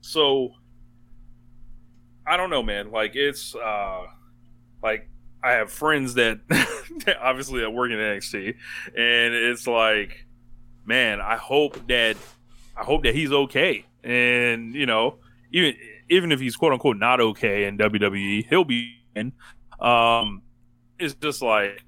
[0.00, 0.50] So
[2.26, 2.90] I don't know, man.
[2.90, 4.06] Like it's uh
[4.82, 5.08] like
[5.42, 6.40] I have friends that
[7.20, 8.54] obviously that work in NXT,
[8.96, 10.26] and it's like,
[10.84, 12.16] man, I hope that
[12.78, 15.18] I hope that he's okay, and you know,
[15.52, 15.74] even
[16.08, 19.32] even if he's quote unquote not okay in WWE, he'll be in.
[19.80, 20.42] Um,
[20.98, 21.84] it's just like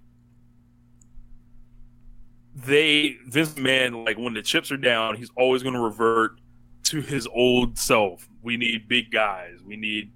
[2.55, 6.41] they Vince Man like when the chips are down, he's always going to revert
[6.85, 8.29] to his old self.
[8.43, 9.59] We need big guys.
[9.65, 10.13] We need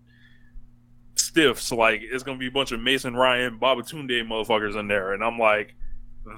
[1.14, 1.70] stiffs.
[1.72, 5.22] Like it's going to be a bunch of Mason Ryan, Babatunde motherfuckers in there, and
[5.22, 5.74] I'm like,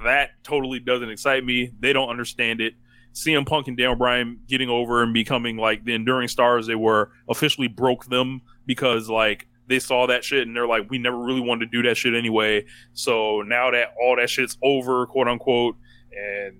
[0.04, 1.72] that totally doesn't excite me.
[1.80, 2.74] They don't understand it.
[3.16, 7.12] CM Punk and Daniel Bryan getting over and becoming like the enduring stars they were
[7.30, 11.40] officially broke them because like they saw that shit and they're like, we never really
[11.40, 12.66] wanted to do that shit anyway.
[12.92, 15.76] So now that all that shit's over, quote unquote,
[16.12, 16.58] and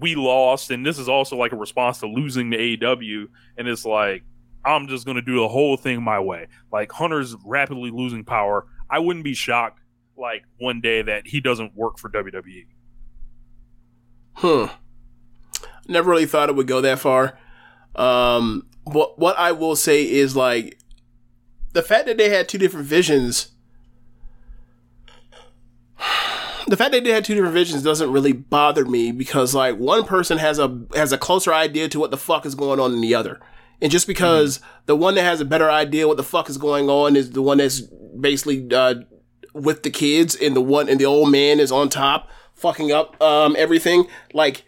[0.00, 3.84] we lost, and this is also like a response to losing to AEW, and it's
[3.84, 4.24] like
[4.64, 6.48] I'm just gonna do the whole thing my way.
[6.72, 8.66] Like Hunter's rapidly losing power.
[8.90, 9.80] I wouldn't be shocked
[10.16, 12.66] like one day that he doesn't work for WWE.
[14.34, 14.66] Hmm.
[15.88, 17.38] Never really thought it would go that far.
[17.96, 20.78] Um, what what I will say is like
[21.72, 23.52] the fact that they had two different visions.
[26.66, 30.04] The fact that they had two different visions doesn't really bother me because like one
[30.04, 33.00] person has a has a closer idea to what the fuck is going on than
[33.00, 33.40] the other.
[33.80, 34.68] And just because mm-hmm.
[34.84, 37.40] the one that has a better idea what the fuck is going on is the
[37.40, 38.96] one that's basically uh,
[39.54, 43.20] with the kids and the one and the old man is on top fucking up
[43.22, 44.64] um, everything, like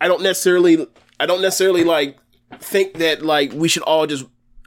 [0.00, 0.86] I don't necessarily
[1.20, 2.18] I don't necessarily like
[2.58, 4.24] think that like we should all just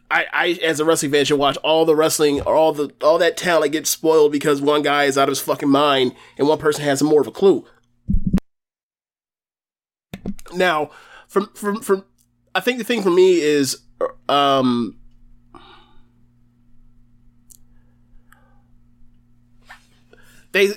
[0.09, 3.17] I, I as a wrestling fan should watch all the wrestling or all the all
[3.19, 6.57] that talent get spoiled because one guy is out of his fucking mind and one
[6.57, 7.65] person has more of a clue.
[10.53, 10.91] Now,
[11.27, 12.03] from from from
[12.53, 13.81] I think the thing for me is
[14.27, 14.97] um
[20.51, 20.71] they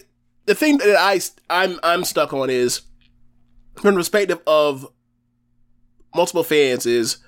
[0.46, 1.20] the thing that I
[1.50, 2.82] I'm I'm stuck on is
[3.76, 4.86] from the perspective of
[6.14, 7.18] multiple fans is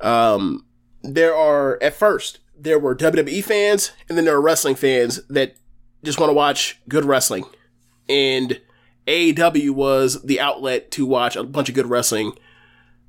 [0.00, 0.64] um
[1.02, 5.56] there are at first there were WWE fans and then there are wrestling fans that
[6.06, 7.44] just want to watch good wrestling.
[8.08, 8.60] And
[9.06, 12.32] AEW was the outlet to watch a bunch of good wrestling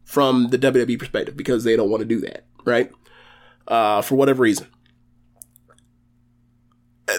[0.03, 2.91] from the WWE perspective because they don't want to do that, right?
[3.67, 4.67] Uh, for whatever reason.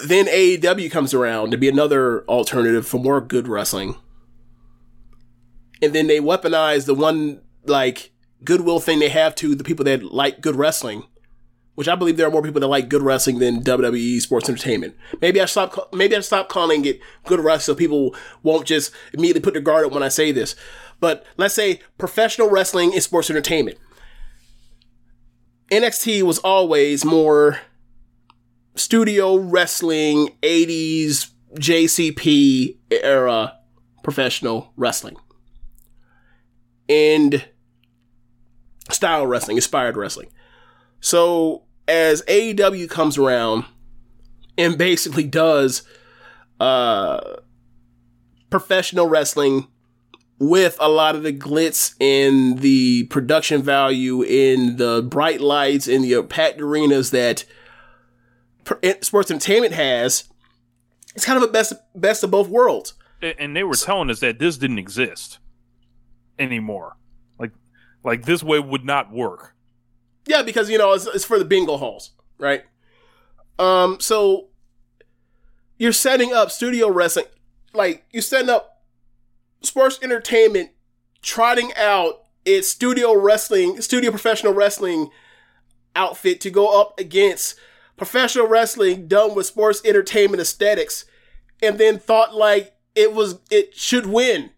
[0.05, 3.95] Then AEW comes around to be another alternative for more good wrestling
[5.81, 8.11] and then they weaponize the one like
[8.43, 11.03] goodwill thing they have to the people that like good wrestling,
[11.75, 14.95] which I believe there are more people that like good wrestling than WWE sports entertainment.
[15.21, 19.41] Maybe I stop maybe I stop calling it good wrestling so people won't just immediately
[19.41, 20.55] put their guard up when I say this.
[20.99, 23.77] But let's say professional wrestling is sports entertainment.
[25.71, 27.59] NXT was always more
[28.75, 33.57] studio wrestling 80s JCP era
[34.03, 35.17] professional wrestling
[36.89, 37.45] and
[38.89, 40.29] style wrestling, inspired wrestling.
[40.99, 43.65] So as AEW comes around
[44.57, 45.83] and basically does
[46.59, 47.37] uh,
[48.49, 49.67] professional wrestling
[50.39, 56.03] with a lot of the glitz and the production value in the bright lights and
[56.03, 57.45] the packed arenas that
[59.01, 60.25] sports entertainment has,
[61.15, 62.93] it's kind of a best best of both worlds.
[63.21, 65.39] And they were telling us that this didn't exist
[66.39, 66.97] anymore.
[67.37, 67.51] Like
[68.03, 69.55] like this way would not work.
[70.25, 72.63] Yeah, because you know it's, it's for the bingo halls, right?
[73.57, 74.47] Um, so
[75.77, 77.25] you're setting up studio wrestling,
[77.73, 78.83] like you're setting up
[79.61, 80.71] sports entertainment,
[81.21, 85.09] trotting out its studio wrestling, studio professional wrestling
[85.95, 87.55] outfit to go up against
[87.97, 91.05] professional wrestling done with sports entertainment aesthetics,
[91.61, 94.51] and then thought like it was it should win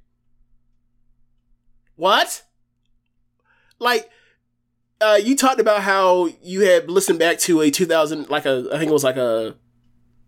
[2.02, 2.42] what?
[3.78, 4.10] Like,
[5.00, 8.80] uh, you talked about how you had listened back to a 2000, like a, I
[8.80, 9.56] think it was like a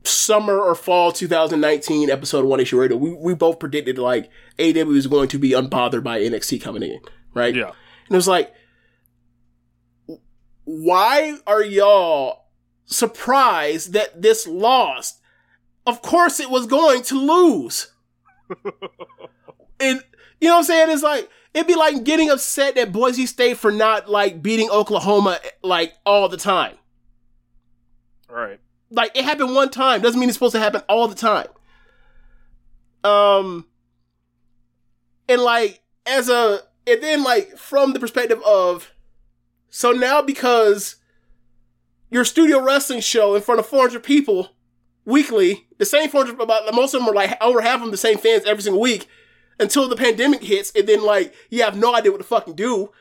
[0.03, 2.95] summer or fall 2019 episode of One Issue Radio.
[2.95, 4.29] We, we both predicted like
[4.59, 6.99] AW was going to be unbothered by NXT coming in,
[7.33, 7.55] right?
[7.55, 7.71] Yeah.
[8.07, 8.53] And it was like,
[10.65, 12.49] why are y'all
[12.85, 15.21] surprised that this lost?
[15.87, 17.91] Of course it was going to lose.
[19.79, 20.03] and
[20.39, 20.91] you know what I'm saying?
[20.91, 25.39] It's like, It'd be like getting upset at Boise State for not like beating Oklahoma
[25.61, 26.77] like all the time.
[28.27, 28.59] Right.
[28.89, 31.47] Like it happened one time doesn't mean it's supposed to happen all the time.
[33.03, 33.67] Um
[35.29, 38.91] and like as a and then like from the perspective of
[39.69, 40.95] so now because
[42.09, 44.49] your studio wrestling show in front of 400 people
[45.05, 45.67] weekly.
[45.77, 48.17] The same 400 about most of them are like over half of them the same
[48.17, 49.07] fans every single week
[49.63, 52.91] until the pandemic hits, and then like you have no idea what to fucking do.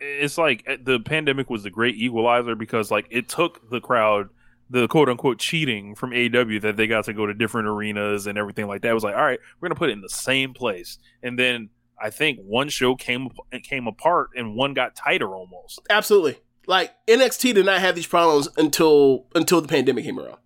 [0.00, 4.28] It's like uh, the pandemic was the great equalizer because like it took the crowd
[4.70, 8.38] the quote unquote cheating from AEW that they got to go to different arenas and
[8.38, 8.90] everything like that.
[8.90, 11.70] It was like, all right, we're gonna put it in the same place, and then
[12.02, 13.28] I think one show came
[13.62, 15.80] came apart and one got tighter almost.
[15.88, 16.38] Absolutely.
[16.66, 20.38] Like NXT did not have these problems until until the pandemic came around.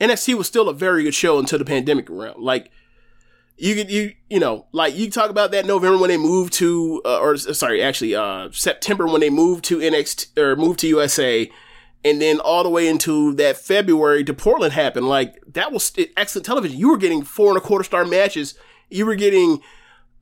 [0.00, 2.42] NXT was still a very good show until the pandemic around.
[2.42, 2.70] Like
[3.58, 7.02] you could you you know like you talk about that November when they moved to
[7.04, 11.50] uh, or sorry actually uh September when they moved to NXT or moved to USA
[12.04, 15.08] and then all the way into that February to Portland happened.
[15.08, 16.78] Like that was excellent television.
[16.78, 18.54] You were getting four and a quarter star matches.
[18.88, 19.60] You were getting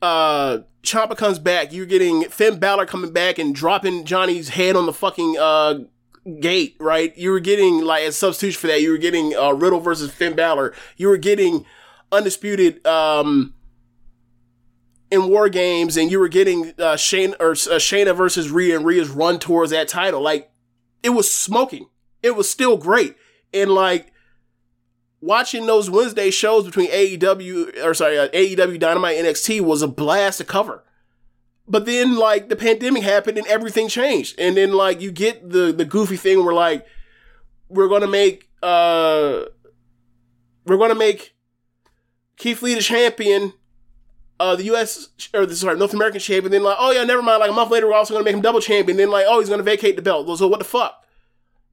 [0.00, 4.86] uh Ciampa comes back you're getting Finn Balor coming back and dropping Johnny's head on
[4.86, 5.80] the fucking uh
[6.40, 7.16] gate right?
[7.18, 10.34] You were getting like as substitution for that you were getting uh Riddle versus Finn
[10.34, 10.74] Balor.
[10.96, 11.66] You were getting
[12.12, 13.54] undisputed um,
[15.10, 18.84] in war games, and you were getting uh, Shane or uh, Shayna versus Rhea, and
[18.84, 20.20] Rhea's run towards that title.
[20.20, 20.50] Like
[21.02, 21.86] it was smoking.
[22.22, 23.16] It was still great,
[23.52, 24.12] and like
[25.20, 30.38] watching those Wednesday shows between AEW or sorry uh, AEW Dynamite NXT was a blast
[30.38, 30.84] to cover.
[31.68, 35.72] But then like the pandemic happened and everything changed, and then like you get the
[35.72, 36.86] the goofy thing where like
[37.68, 39.42] we're gonna make uh
[40.64, 41.35] we're gonna make
[42.36, 43.52] Keith Lee the champion,
[44.38, 45.08] uh, the U.S.
[45.32, 46.52] or the sorry North American champion.
[46.52, 47.40] Then like, oh yeah, never mind.
[47.40, 48.96] Like a month later, we're also gonna make him double champion.
[48.96, 50.38] Then like, oh, he's gonna vacate the belt.
[50.38, 51.04] So what the fuck?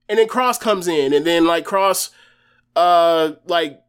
[0.08, 2.10] And then Cross comes in, and then like Cross,
[2.76, 3.82] uh, like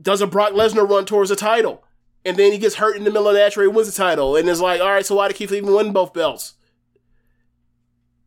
[0.00, 1.84] does a Brock Lesnar run towards the title,
[2.24, 3.52] and then he gets hurt in the middle of that.
[3.52, 5.74] He wins the title, and it's like, all right, so why did Keith Lee even
[5.74, 6.54] win both belts?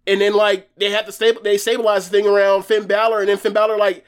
[0.05, 3.29] And then like they have to stable, they stabilize the thing around Finn Balor, and
[3.29, 4.03] then Finn Balor like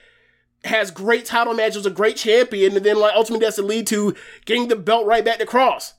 [0.66, 4.16] has great title matches, a great champion, and then like ultimately that's to lead to
[4.46, 5.94] getting the belt right back to Cross.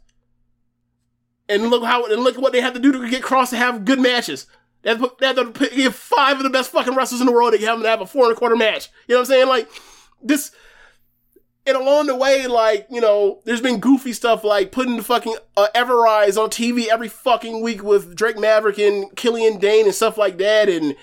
[1.49, 3.85] And look how and look what they have to do to get Cross to have
[3.85, 4.47] good matches.
[4.83, 7.59] They have to, to give five of the best fucking wrestlers in the world to
[7.59, 8.89] have them to have a four and a quarter match.
[9.09, 9.49] You know what I'm saying?
[9.49, 9.69] Like
[10.23, 10.53] this.
[11.69, 15.37] And along the way, like, you know, there's been goofy stuff like putting the fucking
[15.57, 20.17] uh, Ever-Rise on TV every fucking week with Drake Maverick and Killian Dane and stuff
[20.17, 20.69] like that.
[20.69, 20.95] And,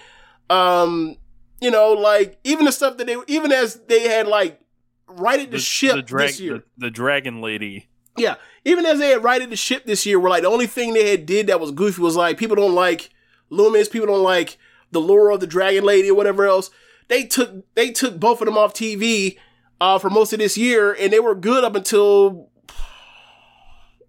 [0.50, 1.18] um,
[1.64, 4.60] you know, like even the stuff that they even as they had like
[5.08, 6.58] righted the, the ship the dra- this year.
[6.58, 7.88] The, the, dragon lady.
[8.18, 8.36] Yeah.
[8.66, 11.10] Even as they had righted the ship this year, where like the only thing they
[11.10, 13.10] had did that was goofy was like people don't like
[13.50, 14.58] Lumis, people don't like
[14.92, 16.70] the lure of the dragon lady or whatever else.
[17.08, 19.38] They took they took both of them off TV
[19.80, 22.50] uh, for most of this year, and they were good up until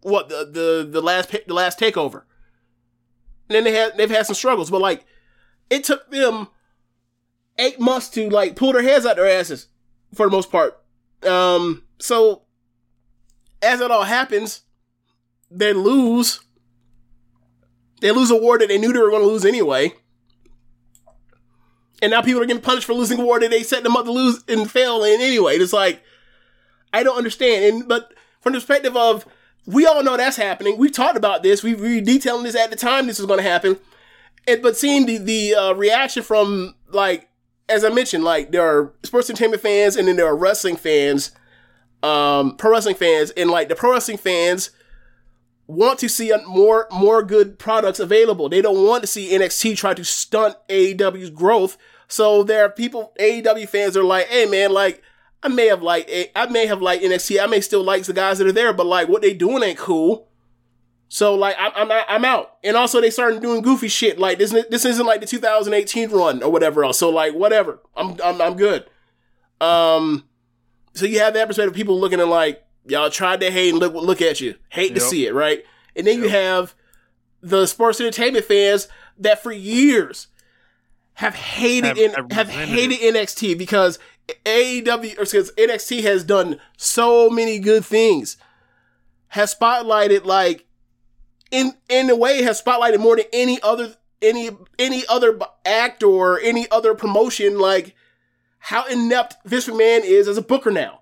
[0.00, 2.22] what the the the last the last takeover.
[3.48, 5.04] And then they had they've had some struggles, but like
[5.70, 6.48] it took them
[7.58, 9.68] eight months to like pull their heads out their asses
[10.14, 10.80] for the most part.
[11.22, 12.42] Um, so
[13.62, 14.62] as it all happens,
[15.50, 16.40] they lose.
[18.00, 19.94] They lose a war that they knew they were going to lose anyway.
[22.02, 24.04] And now people are getting punished for losing a war that they set them up
[24.04, 25.56] to lose and fail in anyway.
[25.56, 26.02] It's like,
[26.92, 27.64] I don't understand.
[27.64, 28.12] And, but
[28.42, 29.26] from the perspective of,
[29.66, 30.76] we all know that's happening.
[30.76, 31.62] We talked about this.
[31.62, 33.78] We were detailing this at the time this was going to happen.
[34.46, 37.28] And, but seeing the, the uh, reaction from like
[37.68, 41.32] as I mentioned, like there are sports entertainment fans and then there are wrestling fans,
[42.02, 44.70] um, pro wrestling fans, and like the pro wrestling fans
[45.66, 48.48] want to see more more good products available.
[48.48, 51.78] They don't want to see NXT try to stunt AEW's growth.
[52.06, 55.02] So there are people AEW fans are like, hey man, like
[55.42, 58.38] I may have liked I may have liked NXT, I may still like the guys
[58.38, 60.28] that are there, but like what they doing ain't cool.
[61.08, 64.50] So like I'm I'm I'm out, and also they started doing goofy shit like this.
[64.70, 66.98] This isn't like the 2018 run or whatever else.
[66.98, 68.88] So like whatever, I'm I'm I'm good.
[69.60, 70.24] Um,
[70.94, 73.78] so you have that perspective of people looking at like y'all tried to hate and
[73.78, 74.94] look look at you, hate yep.
[74.94, 75.64] to see it, right?
[75.94, 76.24] And then yep.
[76.24, 76.74] you have
[77.40, 80.28] the sports entertainment fans that for years
[81.14, 83.14] have hated have, in, have, have hated it.
[83.14, 83.98] NXT because
[84.44, 88.36] AEW or because NXT has done so many good things,
[89.28, 90.66] has spotlighted like
[91.50, 96.40] in in a way has spotlighted more than any other any any other act or
[96.40, 97.94] any other promotion like
[98.58, 101.00] how inept Vince McMahon is as a booker now.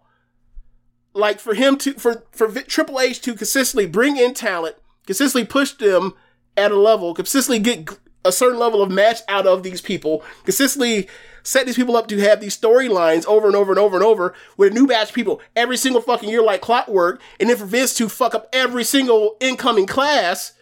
[1.14, 5.72] Like for him to for for Triple H to consistently bring in talent, consistently push
[5.72, 6.14] them
[6.56, 7.88] at a level, consistently get
[8.24, 11.08] a certain level of match out of these people, consistently
[11.42, 14.34] set these people up to have these storylines over and over and over and over
[14.56, 17.64] with a new batch of people every single fucking year like clockwork, and then for
[17.64, 20.52] Vince to fuck up every single incoming class,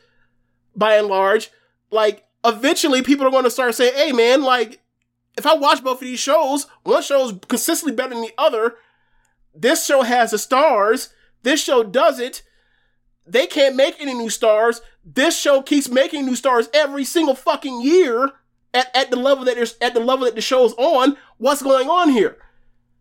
[0.75, 1.51] by and large,
[1.91, 4.81] like eventually people are going to start saying, "Hey man, like
[5.37, 8.77] if I watch both of these shows, one show is consistently better than the other.
[9.55, 11.11] This show has the stars.
[11.43, 12.43] This show doesn't.
[13.27, 14.81] They can't make any new stars.
[15.05, 18.33] This show keeps making new stars every single fucking year
[18.75, 21.17] at, at the level that there's at the level that the show's on.
[21.39, 22.39] What's going on here?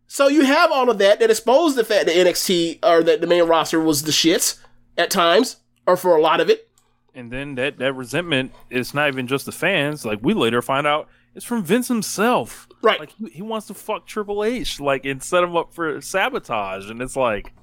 [0.07, 3.27] So you have all of that that exposed the fact that NXT or that the
[3.27, 4.59] main roster was the shits
[4.97, 6.69] at times, or for a lot of it.
[7.13, 10.05] And then that that resentment is not even just the fans.
[10.05, 12.67] Like we later find out it's from Vince himself.
[12.81, 12.99] Right.
[12.99, 16.89] Like he, he wants to fuck Triple H, like and set him up for sabotage.
[16.89, 17.53] And it's like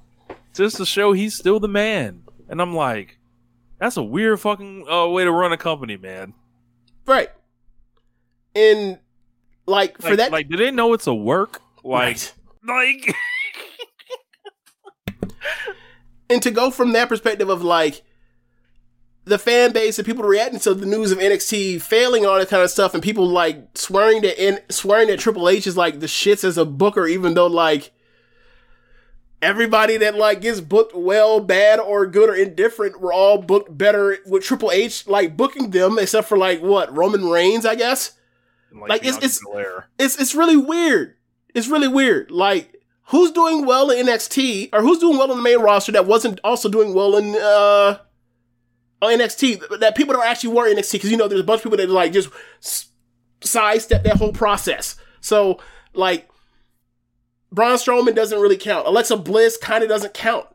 [0.53, 2.23] just to show he's still the man.
[2.49, 3.17] And I'm like,
[3.79, 6.33] that's a weird fucking uh, way to run a company, man.
[7.05, 7.29] Right.
[8.57, 8.97] And
[9.67, 11.61] like for Like, that like, do they know it's a work?
[11.83, 12.33] Like,
[12.67, 13.15] like
[16.29, 18.01] and to go from that perspective of like
[19.25, 22.63] the fan base and people reacting to the news of NXT failing all that kind
[22.63, 26.07] of stuff, and people like swearing that in swearing that Triple H is like the
[26.07, 27.91] shits as a booker, even though like
[29.41, 34.17] everybody that like gets booked well, bad, or good or indifferent were all booked better
[34.25, 38.16] with Triple H like booking them, except for like what Roman Reigns, I guess.
[38.71, 39.41] Like, it's it's,
[39.97, 41.15] it's it's really weird.
[41.53, 42.31] It's really weird.
[42.31, 42.77] Like
[43.07, 46.39] who's doing well in NXT or who's doing well on the main roster that wasn't
[46.43, 47.97] also doing well in uh
[49.01, 51.63] on NXT that people don't actually want NXT because you know there's a bunch of
[51.63, 52.29] people that like just
[53.41, 54.95] sidestep that whole process.
[55.21, 55.59] So
[55.93, 56.29] like
[57.51, 58.87] Braun Strowman doesn't really count.
[58.87, 60.47] Alexa Bliss kind of doesn't count.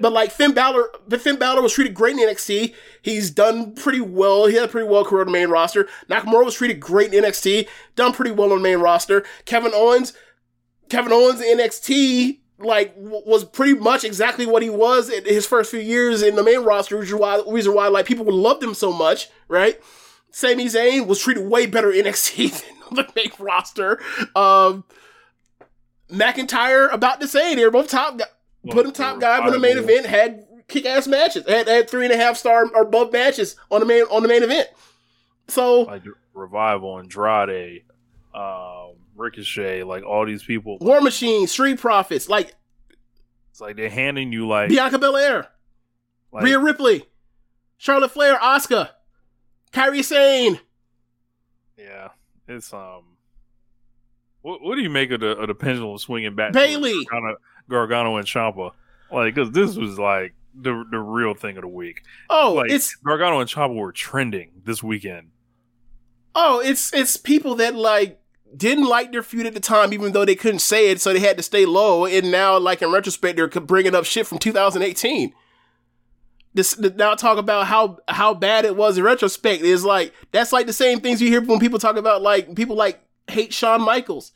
[0.00, 2.74] But like Finn Balor, but Finn Balor was treated great in NXT.
[3.00, 4.46] He's done pretty well.
[4.46, 5.88] He had a pretty well career on the main roster.
[6.08, 9.24] Nakamura was treated great in NXT, done pretty well on the main roster.
[9.46, 10.12] Kevin Owens,
[10.90, 15.46] Kevin Owens in NXT, like w- was pretty much exactly what he was in his
[15.46, 18.62] first few years in the main roster, which is why reason why like people loved
[18.62, 19.80] him so much, right?
[20.30, 23.98] Sami Zayn was treated way better in NXT than the main roster.
[24.34, 24.84] Um,
[26.10, 27.56] McIntyre about the same.
[27.56, 28.20] They were both top.
[28.70, 30.06] Put him top guy on the main event.
[30.06, 31.48] Had kick ass matches.
[31.48, 34.28] Had, had three and a half star or above matches on the main on the
[34.28, 34.68] main event.
[35.48, 36.02] So like
[36.34, 37.84] Revival, Andrade,
[38.34, 40.78] um, Ricochet, like all these people.
[40.80, 42.54] War Machine, Street Profits, like
[43.50, 45.48] It's like they're handing you like Bianca Belair,
[46.32, 47.04] like, Rhea Ripley,
[47.78, 48.90] Charlotte Flair, Asuka,
[49.72, 50.60] Kairi Sane.
[51.78, 52.08] Yeah,
[52.48, 53.02] it's um.
[54.42, 56.52] What, what do you make of the, of the pendulum swinging back?
[56.52, 56.92] Bayley!
[56.92, 57.36] towards Gargano,
[57.68, 58.72] Gargano and Ciampa,
[59.10, 62.02] like because this was like the the real thing of the week.
[62.30, 65.30] Oh, like it's Gargano and Ciampa were trending this weekend.
[66.34, 68.20] Oh, it's it's people that like
[68.54, 71.18] didn't like their feud at the time, even though they couldn't say it, so they
[71.18, 72.06] had to stay low.
[72.06, 75.32] And now, like in retrospect, they're bringing up shit from 2018.
[76.54, 80.66] This now talk about how how bad it was in retrospect is like that's like
[80.66, 84.32] the same things you hear when people talk about like people like hate Shawn Michaels.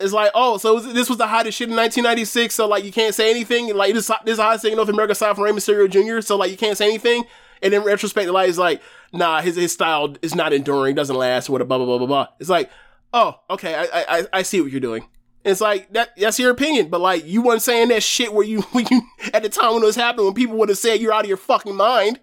[0.00, 3.14] It's like, oh, so this was the hottest shit in 1996, so like you can't
[3.14, 3.74] say anything.
[3.74, 6.20] Like this, this is the hottest thing in North America aside from Rey Mysterio Jr.,
[6.20, 7.24] so like you can't say anything.
[7.62, 8.80] And in retrospect, like it's like,
[9.12, 12.06] nah, his his style is not enduring, doesn't last, what a blah blah blah blah
[12.06, 12.26] blah.
[12.38, 12.70] It's like,
[13.12, 15.04] oh, okay, I I I see what you're doing.
[15.44, 18.62] It's like that that's your opinion, but like you weren't saying that shit where you
[18.72, 19.02] when you
[19.32, 21.28] at the time when it was happening when people would have said you're out of
[21.28, 22.20] your fucking mind.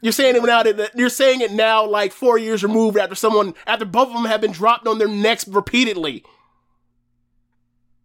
[0.00, 3.54] You're saying it now that you're saying it now like four years removed after someone
[3.66, 6.22] after both of them have been dropped on their necks repeatedly.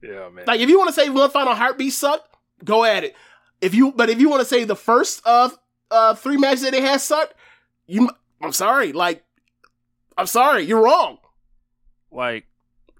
[0.02, 0.46] Yeah, man.
[0.48, 3.16] Like if you want to say one final heartbeat sucked, go at it.
[3.60, 5.58] If you but if you want to say the first of
[5.92, 7.36] uh three matches that they had sucked,
[7.88, 8.10] you
[8.42, 9.24] I'm sorry, like
[10.18, 11.18] I'm sorry, you're wrong.
[12.12, 12.48] Like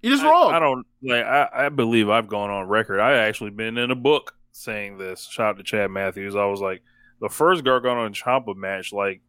[0.02, 0.54] you're just I, wrong.
[0.54, 1.26] I don't like.
[1.26, 3.00] I, I believe I've gone on record.
[3.00, 5.28] I actually been in a book saying this.
[5.28, 6.36] Shout out to Chad Matthews.
[6.36, 6.82] I was like,
[7.22, 8.92] the first Gargano and Ciampa match.
[8.92, 9.22] Like,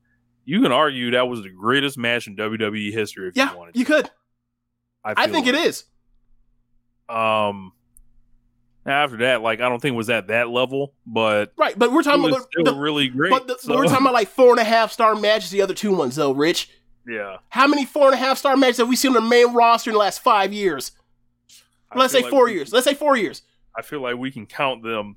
[0.44, 3.74] you can argue that was the greatest match in WWE history if yeah, you wanted.
[3.74, 3.78] To.
[3.78, 4.10] you could.
[5.04, 5.54] I, I think like.
[5.54, 5.84] it is.
[7.08, 7.72] Um.
[8.84, 12.02] After that, like I don't think it was at that level, but Right, but we're
[12.02, 13.30] talking it was about still the- really great.
[13.30, 15.50] But the, so- we're talking about like four and a half star matches.
[15.50, 16.68] The other two ones, though, Rich.
[17.06, 17.36] yeah.
[17.50, 19.90] How many four and a half star matches have we seen on the main roster
[19.90, 20.90] in the last five years?
[21.92, 22.72] I Let's say like four we- years.
[22.72, 23.42] Let's say four years.
[23.76, 25.14] I feel like we can count them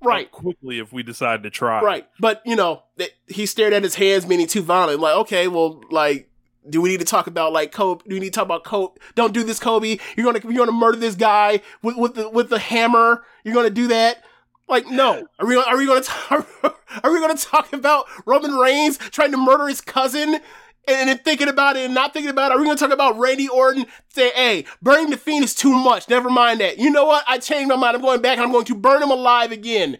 [0.00, 0.30] Right.
[0.30, 1.82] quickly if we decide to try.
[1.82, 2.08] Right.
[2.20, 5.00] But, you know, that he stared at his hands, meaning too violent.
[5.00, 6.30] Like, okay, well, like,
[6.68, 8.02] do we need to talk about like Kobe?
[8.06, 8.94] Do we need to talk about Kobe?
[9.14, 9.98] Don't do this, Kobe.
[10.16, 13.24] You're gonna you're gonna murder this guy with with the with the hammer.
[13.44, 14.22] You're gonna do that.
[14.68, 15.26] Like, no.
[15.38, 16.46] Are we are we gonna talk,
[17.02, 20.40] are we gonna talk about Roman Reigns trying to murder his cousin?
[20.88, 23.18] And then thinking about it and not thinking about it, are we gonna talk about
[23.18, 23.86] Randy Orton?
[24.08, 26.08] Say, hey, burning the fiend is too much.
[26.08, 26.78] Never mind that.
[26.78, 27.24] You know what?
[27.28, 27.96] I changed my mind.
[27.96, 29.98] I'm going back and I'm going to burn him alive again.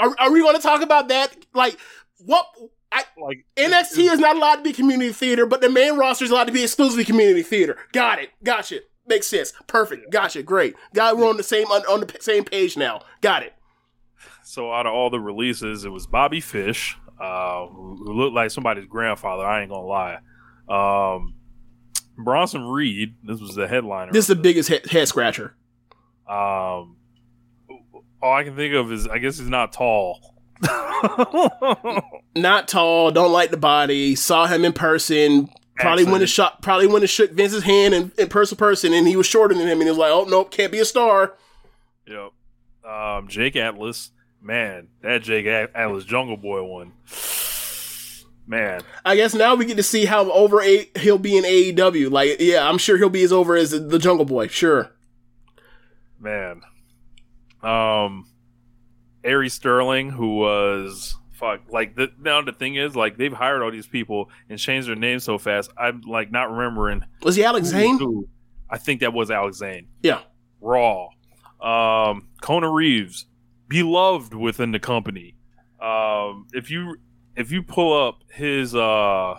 [0.00, 1.36] Are, are we going to talk about that?
[1.54, 1.78] Like,
[2.18, 2.46] what?
[2.90, 6.30] I, like NXT is not allowed to be community theater, but the main roster is
[6.30, 7.78] allowed to be exclusively community theater.
[7.92, 8.30] Got it.
[8.44, 8.80] Gotcha.
[9.06, 9.52] Makes sense.
[9.66, 10.10] Perfect.
[10.10, 10.42] Gotcha.
[10.42, 10.74] Great.
[10.94, 13.00] Got we're on the same on, on the same page now.
[13.20, 13.54] Got it.
[14.44, 18.50] So out of all the releases, it was Bobby Fish, uh, who, who looked like
[18.50, 19.44] somebody's grandfather.
[19.44, 20.18] I ain't gonna lie.
[20.68, 21.34] Um,
[22.18, 23.14] Bronson Reed.
[23.22, 24.12] This was the headliner.
[24.12, 25.54] This is the biggest head, head scratcher.
[26.28, 26.96] Um,
[28.20, 30.32] all I can think of is I guess he's not tall.
[32.36, 33.10] Not tall.
[33.10, 34.14] Don't like the body.
[34.14, 35.50] Saw him in person.
[35.76, 36.62] Probably went and shot.
[36.62, 39.66] Probably went and shook Vince's hand in, in person, person, and he was shorter than
[39.66, 41.34] him, and he was like, "Oh nope, can't be a star."
[42.06, 42.30] Yep.
[42.88, 44.12] Um, Jake Atlas.
[44.42, 46.92] Man, that Jake At- Atlas Jungle Boy one.
[48.44, 52.10] Man, I guess now we get to see how over a- he'll be in AEW.
[52.10, 54.48] Like, yeah, I'm sure he'll be as over as the Jungle Boy.
[54.48, 54.90] Sure.
[56.18, 56.62] man.
[57.62, 58.26] Um,
[59.24, 63.70] Ari Sterling, who was fuck, like the now the thing is, like they've hired all
[63.70, 65.70] these people and changed their names so fast.
[65.78, 67.04] I'm like not remembering.
[67.22, 67.98] Was he Alex Zane?
[67.98, 68.28] who.
[68.68, 69.86] I think that was Alex Zane.
[70.02, 70.20] Yeah.
[70.60, 71.08] Raw.
[71.60, 73.26] Um, Kona Reeves,
[73.72, 75.34] beloved within the company.
[75.80, 76.96] Um, if you
[77.36, 79.34] if you pull up his uh,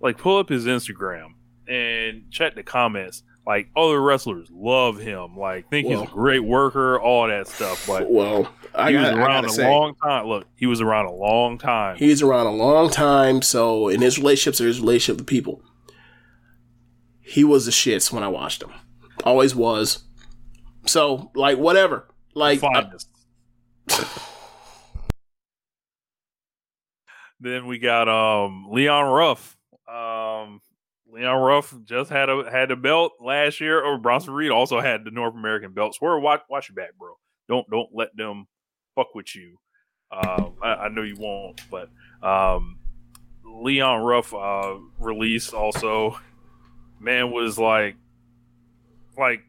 [0.00, 1.34] like pull up his Instagram
[1.68, 7.00] and check the comments, like other wrestlers love him, like think he's a great worker,
[7.00, 7.86] all that stuff.
[7.86, 9.70] But Well, I he was got- I around gotta a say.
[9.70, 10.26] long time.
[10.26, 11.96] Look, he was around a long time.
[11.96, 15.62] He's around a long time, so in his relationships or his relationship with people,
[17.20, 18.72] he was the shits when I watched him.
[19.24, 20.04] Always was.
[20.84, 22.08] So, like, whatever.
[22.34, 22.90] Like, I-.
[27.40, 29.56] Then we got um Leon Ruff.
[29.88, 30.60] Um
[31.12, 35.04] Leon Ruff just had a had a belt last year, or Bronson Reed also had
[35.04, 35.94] the North American belt.
[35.94, 37.18] Swear, watch watch your back, bro.
[37.48, 38.46] Don't don't let them
[38.94, 39.58] fuck with you.
[40.10, 41.88] Um, I, I know you won't, but
[42.22, 42.78] um,
[43.44, 46.18] Leon Ruff uh, release also,
[47.00, 47.96] man was like,
[49.16, 49.42] like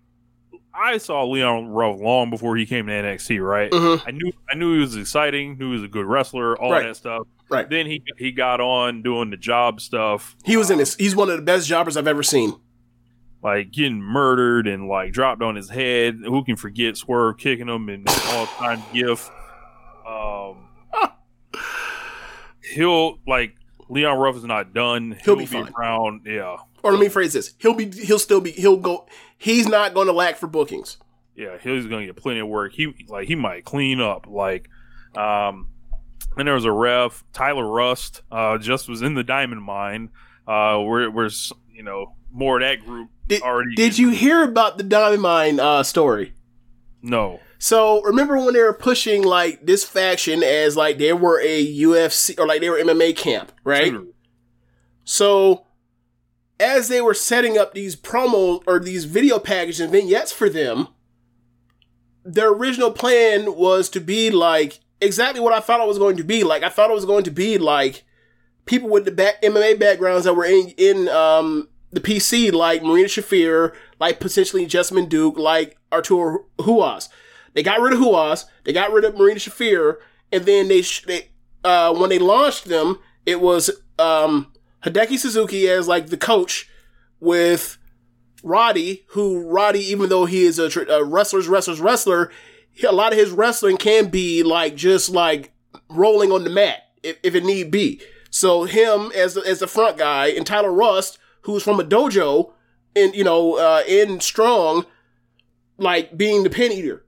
[0.75, 3.39] I saw Leon Ruff long before he came to NXT.
[3.45, 3.71] Right?
[3.71, 4.01] Mhm.
[4.07, 5.57] I knew I knew he was exciting.
[5.57, 6.57] Knew he was a good wrestler.
[6.59, 6.83] All Right.
[6.87, 7.27] that stuff.
[7.49, 7.69] Right.
[7.69, 10.95] Then he he got on doing the job stuff, he was in this.
[10.95, 12.53] He's one of the best jobbers I've ever seen.
[13.43, 16.19] like getting murdered and like dropped on his head.
[16.23, 19.29] Who can forget Swerve kicking him and all time gif?
[20.07, 20.69] Um,
[22.73, 23.55] he'll like
[23.93, 25.17] Leon Ruff is not done.
[25.23, 25.71] He'll be fine.
[25.77, 26.25] around.
[26.25, 29.05] Yeah, Or let me phrase this: he'll be, he'll still be, he'll go.
[29.37, 30.97] He's not going to lack for bookings.
[31.35, 32.73] yeah, he's gonna get plenty of work.
[32.73, 34.27] He like he might clean up.
[34.27, 34.69] Like,
[35.15, 35.67] um,
[36.35, 40.09] then there was a ref, Tyler Rust, uh, just was in the diamond mine.
[40.47, 43.09] Uh, where where's you know more of that group
[43.41, 43.75] already.
[43.75, 46.33] Did you hear about the Diamond Mine uh, story?
[47.01, 47.39] No.
[47.63, 52.37] So remember when they were pushing like this faction as like they were a UFC
[52.37, 53.93] or like they were MMA camp, right?
[55.05, 55.65] So
[56.59, 60.89] as they were setting up these promo or these video packages and vignettes for them,
[62.25, 66.23] their original plan was to be like exactly what I thought it was going to
[66.25, 66.43] be.
[66.43, 68.03] Like I thought it was going to be like
[68.65, 73.07] people with the back MMA backgrounds that were in in um the PC, like Marina
[73.07, 77.07] Shafir, like potentially Jessamine Duke, like Arturo Ruas.
[77.53, 79.97] They got rid of Ruas, they got rid of Marina Shafir,
[80.31, 81.29] and then they, sh- they
[81.63, 83.69] uh, when they launched them, it was
[83.99, 84.51] um,
[84.83, 86.69] Hideki Suzuki as like the coach
[87.19, 87.77] with
[88.43, 92.31] Roddy, who Roddy, even though he is a, tr- a wrestler's wrestler's wrestler,
[92.71, 95.53] he- a lot of his wrestling can be like just like
[95.89, 98.01] rolling on the mat if, if it need be.
[98.29, 102.51] So him as the, as the front guy and Tyler Rust, who's from a dojo
[102.95, 104.85] and you know uh, in strong,
[105.77, 107.05] like being the pin eater,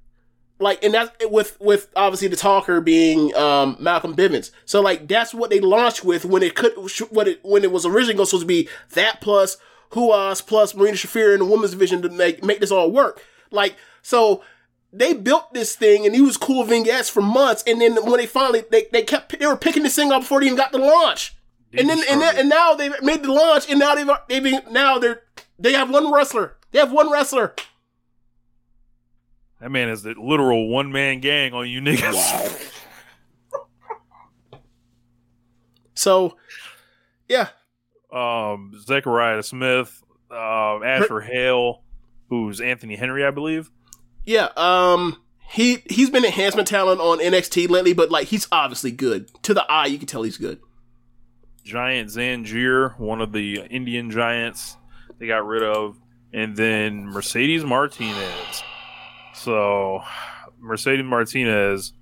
[0.59, 4.51] like and that's with with obviously the talker being um, Malcolm Bivens.
[4.65, 6.73] So like that's what they launched with when it could
[7.09, 9.57] what it when it was originally supposed to be that plus
[9.91, 13.21] Ruas plus Marina Shafir in the women's division to make make this all work.
[13.51, 14.43] Like so
[14.93, 18.25] they built this thing and he was cool vignettes for months, and then when they
[18.25, 20.77] finally they, they kept they were picking this thing up before they even got the
[20.77, 21.35] launch,
[21.73, 24.97] and then and, then and now they've made the launch, and now they've they've now
[24.97, 25.23] they're
[25.59, 27.53] they have one wrestler, they have one wrestler.
[29.59, 32.71] That man is the literal one man gang on you niggas.
[35.95, 36.37] So,
[37.27, 37.47] yeah.
[38.11, 41.81] Um, Zechariah Smith, um, Asher Hale,
[42.29, 43.71] who's Anthony Henry, I believe.
[44.25, 49.29] Yeah, um, he he's been enhancement talent on NXT lately, but like he's obviously good
[49.43, 49.85] to the eye.
[49.87, 50.59] You can tell he's good.
[51.63, 54.77] Giant Zanjeer, one of the Indian giants
[55.17, 55.97] they got rid of,
[56.33, 58.63] and then Mercedes Martinez.
[59.35, 60.01] So
[60.59, 61.93] Mercedes Martinez,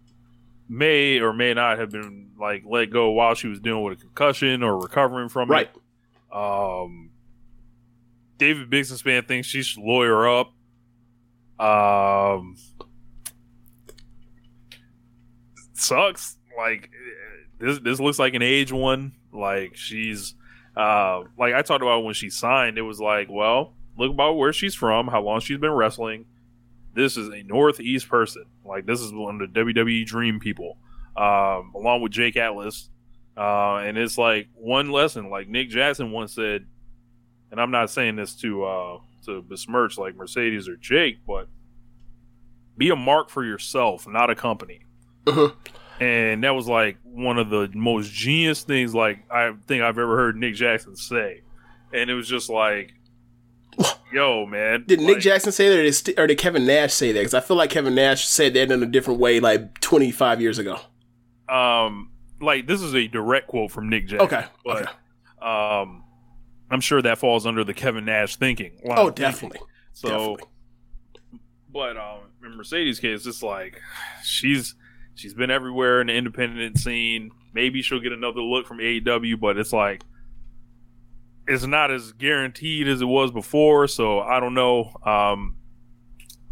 [0.69, 4.01] may or may not have been like let go while she was dealing with a
[4.01, 5.69] concussion or recovering from Right.
[5.73, 6.35] it.
[6.35, 7.11] Um,
[8.37, 10.53] David Bixenspan thinks she should lawyer up.
[11.59, 12.55] Um,
[15.73, 16.37] sucks.
[16.57, 16.89] Like
[17.59, 19.13] this, this looks like an age one.
[19.31, 20.35] Like she's,
[20.77, 22.77] uh, like I talked about when she signed.
[22.77, 26.25] It was like, well, look about where she's from, how long she's been wrestling.
[26.93, 28.45] This is a Northeast person.
[28.65, 30.77] Like this is one of the WWE Dream people,
[31.17, 32.89] um, along with Jake Atlas.
[33.35, 35.29] Uh, and it's like one lesson.
[35.29, 36.65] Like Nick Jackson once said,
[37.51, 41.47] and I'm not saying this to uh, to besmirch like Mercedes or Jake, but
[42.77, 44.81] be a mark for yourself, not a company.
[45.99, 50.15] And that was like one of the most genius things like I think I've ever
[50.17, 51.41] heard Nick Jackson say.
[51.93, 52.93] And it was just like,
[54.13, 54.83] yo, man.
[54.87, 57.19] Did Nick Jackson say that, or did, St- or did Kevin Nash say that?
[57.19, 60.59] Because I feel like Kevin Nash said that in a different way, like 25 years
[60.59, 60.79] ago.
[61.49, 62.09] um
[62.41, 64.25] like this is a direct quote from Nick Jackson.
[64.25, 64.87] Okay, But
[65.45, 66.03] um
[66.71, 68.79] I'm sure that falls under the Kevin Nash thinking.
[68.85, 69.13] Oh, thinking.
[69.23, 69.59] definitely.
[69.93, 70.43] So Definitely.
[71.71, 73.79] but um in Mercedes case it's like
[74.23, 74.75] she's
[75.15, 77.31] she's been everywhere in the independent scene.
[77.53, 80.03] Maybe she'll get another look from AEW, but it's like
[81.47, 84.93] it's not as guaranteed as it was before, so I don't know.
[85.05, 85.57] Um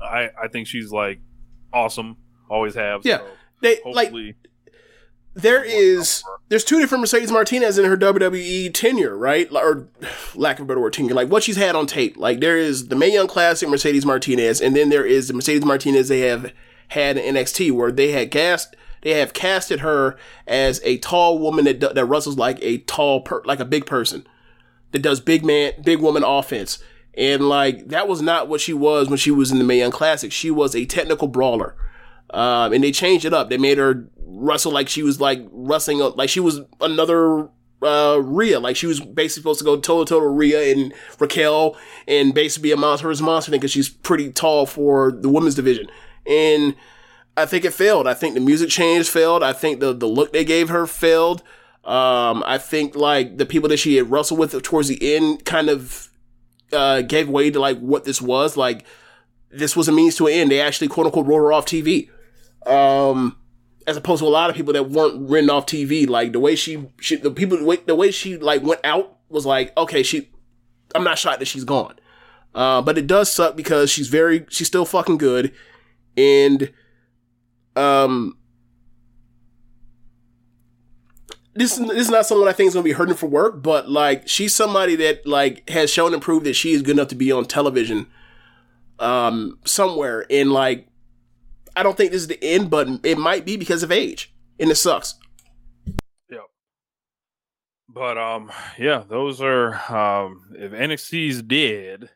[0.01, 1.19] I I think she's like
[1.73, 2.18] awesome.
[2.49, 3.05] Always have.
[3.05, 3.18] Yeah.
[3.18, 3.27] so
[3.61, 4.13] They like
[5.34, 9.47] there is there's two different Mercedes Martinez in her WWE tenure, right?
[9.51, 9.88] Or
[10.35, 11.13] lack of a better word, tenure.
[11.13, 12.18] Like what she's had on tape.
[12.18, 15.63] Like there is the Mae Young Classic Mercedes Martinez, and then there is the Mercedes
[15.65, 16.51] Martinez they have
[16.89, 21.65] had in NXT, where they had cast they have casted her as a tall woman
[21.65, 24.27] that that wrestles like a tall per, like a big person
[24.91, 26.80] that does big man big woman offense.
[27.13, 29.91] And like that was not what she was when she was in the Mae Young
[29.91, 30.31] Classic.
[30.31, 31.76] She was a technical brawler.
[32.34, 33.49] Um, and they changed it up.
[33.49, 37.49] They made her wrestle like she was like wrestling, like she was another
[37.81, 38.59] uh, Rhea.
[38.59, 41.77] Like she was basically supposed to go toe to toe to Rhea and Raquel
[42.07, 45.55] and basically be a monster versus monster thing because she's pretty tall for the women's
[45.55, 45.88] division.
[46.26, 46.76] And
[47.35, 48.07] I think it failed.
[48.07, 49.43] I think the music change failed.
[49.43, 51.43] I think the the look they gave her failed.
[51.84, 55.70] Um, I think like the people that she had wrestled with towards the end kind
[55.70, 56.10] of
[56.72, 58.56] uh, gave way to like what this was.
[58.56, 58.86] Like
[59.49, 60.52] this was a means to an end.
[60.52, 62.10] They actually quote unquote wrote her off TV.
[62.66, 63.38] Um,
[63.88, 66.08] as opposed to a lot of people that weren't written off TV.
[66.08, 69.18] Like the way she, she the people, the way, the way she like went out
[69.30, 70.30] was like, okay, she,
[70.94, 71.95] I'm not shocked that she's gone.
[72.53, 75.53] Uh, but it does suck because she's very, she's still fucking good.
[76.18, 76.72] And,
[77.76, 78.38] um,
[81.53, 83.61] this, is- this is not someone I think is going to be hurting for work,
[83.61, 87.10] but like, she's somebody that like has shown and proved that she is good enough
[87.10, 88.07] to be on television,
[88.99, 90.26] um, somewhere.
[90.30, 90.88] And like,
[91.76, 94.69] I don't think this is the end, but it might be because of age, and
[94.69, 95.15] it sucks.
[96.30, 96.40] Yeah.
[97.88, 102.10] But um, yeah, those are um, if NXT's dead.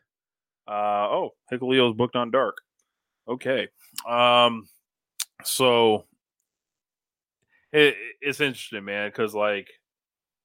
[0.68, 2.56] Uh oh, Hikuleo's booked on Dark.
[3.28, 3.68] Okay,
[4.08, 4.66] um,
[5.44, 6.04] so
[7.76, 9.68] it, it's interesting, man, because like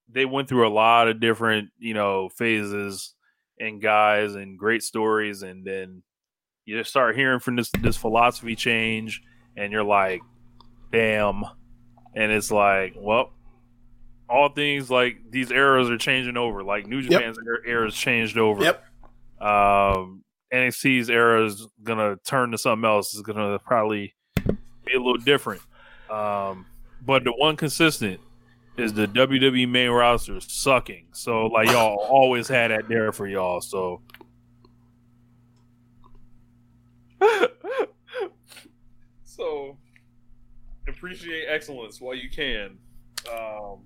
[0.10, 3.14] they went through a lot of different you know phases
[3.60, 6.04] and guys and great stories, and then
[6.66, 9.22] you just start hearing from this this philosophy change,
[9.56, 10.22] and you're like,
[10.92, 11.44] damn,
[12.16, 13.34] and it's like, well
[14.32, 16.64] all things like these eras are changing over.
[16.64, 18.64] Like New Japan's er- era's changed over.
[18.64, 18.84] Yep.
[19.42, 23.14] Um, NXT's era is gonna turn to something else.
[23.14, 25.62] It's gonna probably be a little different.
[26.10, 26.66] Um,
[27.02, 28.20] but the one consistent
[28.78, 31.08] is the WWE main roster sucking.
[31.12, 33.62] So like y'all always had that there for y'all.
[33.62, 34.02] So
[39.24, 39.78] so
[40.88, 42.78] appreciate excellence while you can.
[43.32, 43.80] Um,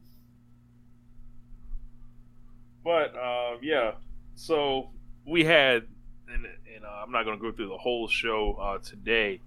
[2.84, 3.94] but um, yeah,
[4.36, 4.92] so
[5.26, 5.88] we had,
[6.28, 9.42] and, and uh, I'm not going to go through the whole show uh, today.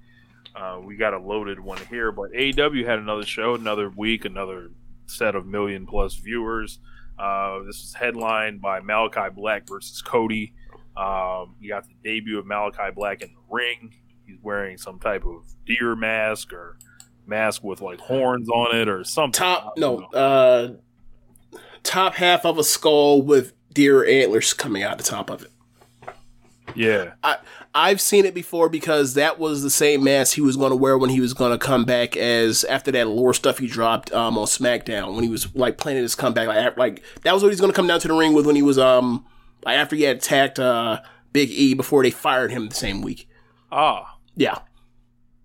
[0.54, 4.70] Uh, we got a loaded one here, but AEW had another show, another week, another
[5.06, 6.80] set of million plus viewers.
[7.18, 10.52] Uh, this was headlined by Malachi Black versus Cody.
[10.96, 13.94] Um, you got the debut of Malachi Black in the ring.
[14.26, 16.76] He's wearing some type of deer mask or
[17.26, 19.32] mask with like horns on it or something.
[19.32, 20.72] Top no, uh,
[21.82, 25.52] top half of a skull with deer antlers coming out the top of it.
[26.74, 27.12] Yeah.
[27.23, 27.39] I
[27.74, 30.99] I've seen it before because that was the same mask he was going to wear
[30.99, 34.36] when he was going to come back as after that lore stuff he dropped um,
[34.39, 37.61] on SmackDown when he was like planning his comeback like like that was what he's
[37.61, 39.24] going to come down to the ring with when he was um
[39.65, 41.01] like after he had attacked uh
[41.32, 43.28] Big E before they fired him the same week.
[43.70, 44.16] Ah.
[44.35, 44.59] Yeah.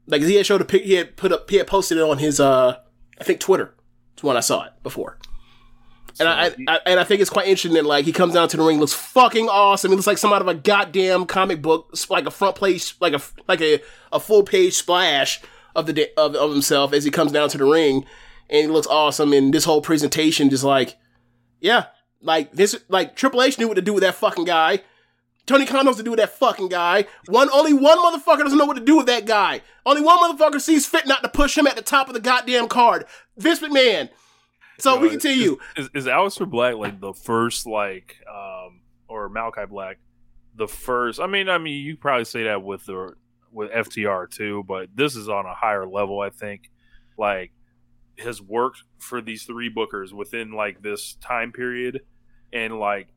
[0.07, 2.17] Like he had showed a pic, he had put up, he had posted it on
[2.17, 2.77] his, uh,
[3.19, 3.75] I think Twitter.
[4.13, 5.17] It's when I saw it before.
[6.19, 8.57] And I, I, and I think it's quite interesting that like he comes down to
[8.57, 9.91] the ring, looks fucking awesome.
[9.91, 13.13] He looks like some out of a goddamn comic book, like a front page, like
[13.13, 13.81] a like a,
[14.11, 15.41] a full page splash
[15.75, 18.05] of the of of himself as he comes down to the ring,
[18.49, 19.33] and he looks awesome.
[19.33, 20.97] And this whole presentation, just like,
[21.59, 21.85] yeah,
[22.21, 24.81] like this, like Triple H knew what to do with that fucking guy.
[25.45, 27.05] Tony Khan knows to do with that fucking guy.
[27.25, 29.61] One, only one motherfucker doesn't know what to do with that guy.
[29.85, 32.69] Only one motherfucker sees fit not to push him at the top of the goddamn
[32.69, 33.05] card.
[33.35, 34.09] Vince McMahon.
[34.83, 35.57] So we continue.
[35.77, 39.99] Is, is, is Aleister Black like the first like um or Malachi Black
[40.55, 41.19] the first?
[41.19, 43.13] I mean, I mean, you probably say that with the
[43.51, 46.19] with FTR too, but this is on a higher level.
[46.21, 46.69] I think
[47.17, 47.51] like
[48.19, 52.01] has worked for these three bookers within like this time period,
[52.51, 53.07] and like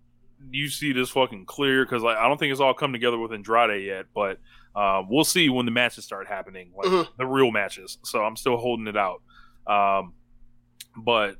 [0.51, 3.33] you see this fucking clear because like I don't think it's all come together with
[3.33, 4.39] Andrade yet, but
[4.75, 7.09] uh, we'll see when the matches start happening, like Mhm.
[7.19, 7.99] the real matches.
[8.05, 9.23] So I'm still holding it out.
[9.67, 10.13] Um,
[10.97, 11.37] but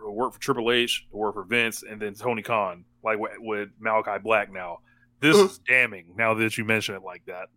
[0.00, 3.32] to work for Triple H, to work for Vince, and then Tony Khan, like with,
[3.38, 4.80] with Malachi Black now.
[5.20, 5.44] This Mhm.
[5.46, 6.06] is damning.
[6.16, 7.48] Now that you mention it like that,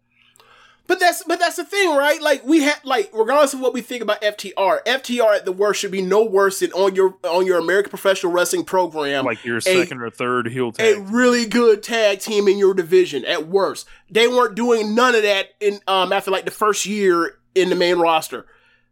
[0.85, 2.21] But that's but that's the thing, right?
[2.21, 5.79] Like we had like regardless of what we think about FTR, FTR at the worst
[5.79, 9.23] should be no worse than on your on your American Professional Wrestling program.
[9.23, 12.73] like your a- second or third heel tag, a really good tag team in your
[12.73, 13.87] division at worst.
[14.11, 17.75] They weren't doing none of that in um after like the first year in the
[17.75, 18.45] main roster.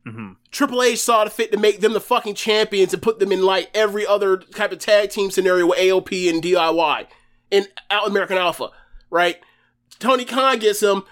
[0.07, 0.37] Mhm.
[0.51, 3.41] Triple H saw the fit to make them the fucking champions and put them in
[3.41, 7.07] like every other type of tag team scenario with AOP and DIY
[7.51, 8.69] and Out American Alpha,
[9.09, 9.37] right?
[9.99, 11.03] Tony Khan gets them,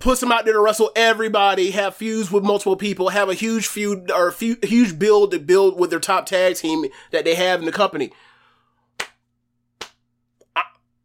[0.00, 3.68] puts them out there to wrestle everybody, have feuds with multiple people, have a huge
[3.68, 7.60] feud or few, huge build to build with their top tag team that they have
[7.60, 8.10] in the company.
[10.56, 10.62] I-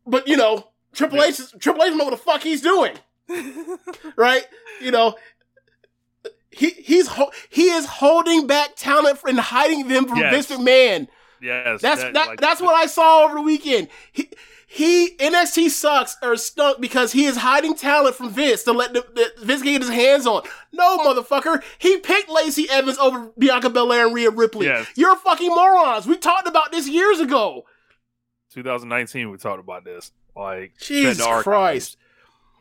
[0.08, 2.98] but you know, Triple H, is- Triple H know what the fuck he's doing,
[4.16, 4.46] right?
[4.82, 5.16] You know,
[6.52, 10.48] he he's ho- he is holding back talent and hiding them from Yes.
[10.48, 11.08] Vince McMahon.
[11.42, 13.88] yes, That's that, that, like- that's what I saw over the weekend.
[14.12, 14.30] He
[14.68, 19.02] he NXT sucks or stunk because he is hiding talent from Vince to let the,
[19.14, 20.44] the, Vince get his hands on.
[20.72, 21.62] No, motherfucker.
[21.78, 24.68] He picked Lacey Evans over Bianca Belair and Rhea Ripley.
[24.68, 24.88] Yes.
[24.96, 26.08] You're fucking morons.
[26.08, 27.66] We talked about this years ago.
[28.54, 29.30] 2019.
[29.30, 30.12] We talked about this.
[30.36, 31.98] Like Jesus spend our Christ.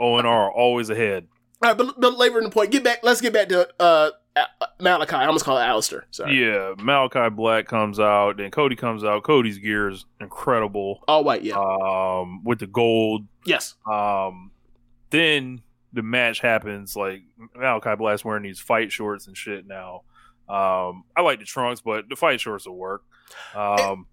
[0.01, 1.29] ONR always ahead.
[1.63, 3.01] All right, but, but later in the point, get back.
[3.03, 4.45] Let's get back to uh, uh,
[4.81, 5.15] Malachi.
[5.15, 6.03] I almost call it Aleister.
[6.11, 6.41] Sorry.
[6.41, 9.25] Yeah, Malachi Black comes out, then Cody comes out.
[9.25, 11.05] Cody's gear is incredible.
[11.07, 11.57] All white, yeah.
[11.57, 13.27] Um, with the gold.
[13.45, 13.75] Yes.
[13.91, 14.53] Um,
[15.11, 15.63] then
[15.93, 16.97] the match happens.
[16.97, 17.23] Like
[17.55, 20.03] Malachi Black's wearing these fight shorts and shit now.
[20.49, 23.03] Um, I like the trunks, but the fight shorts will work.
[23.55, 24.07] Um,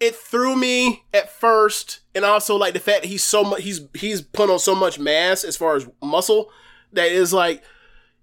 [0.00, 3.80] it threw me at first, and also like the fact that he's so much he's
[3.94, 6.50] he's put on so much mass as far as muscle
[6.92, 7.62] that is like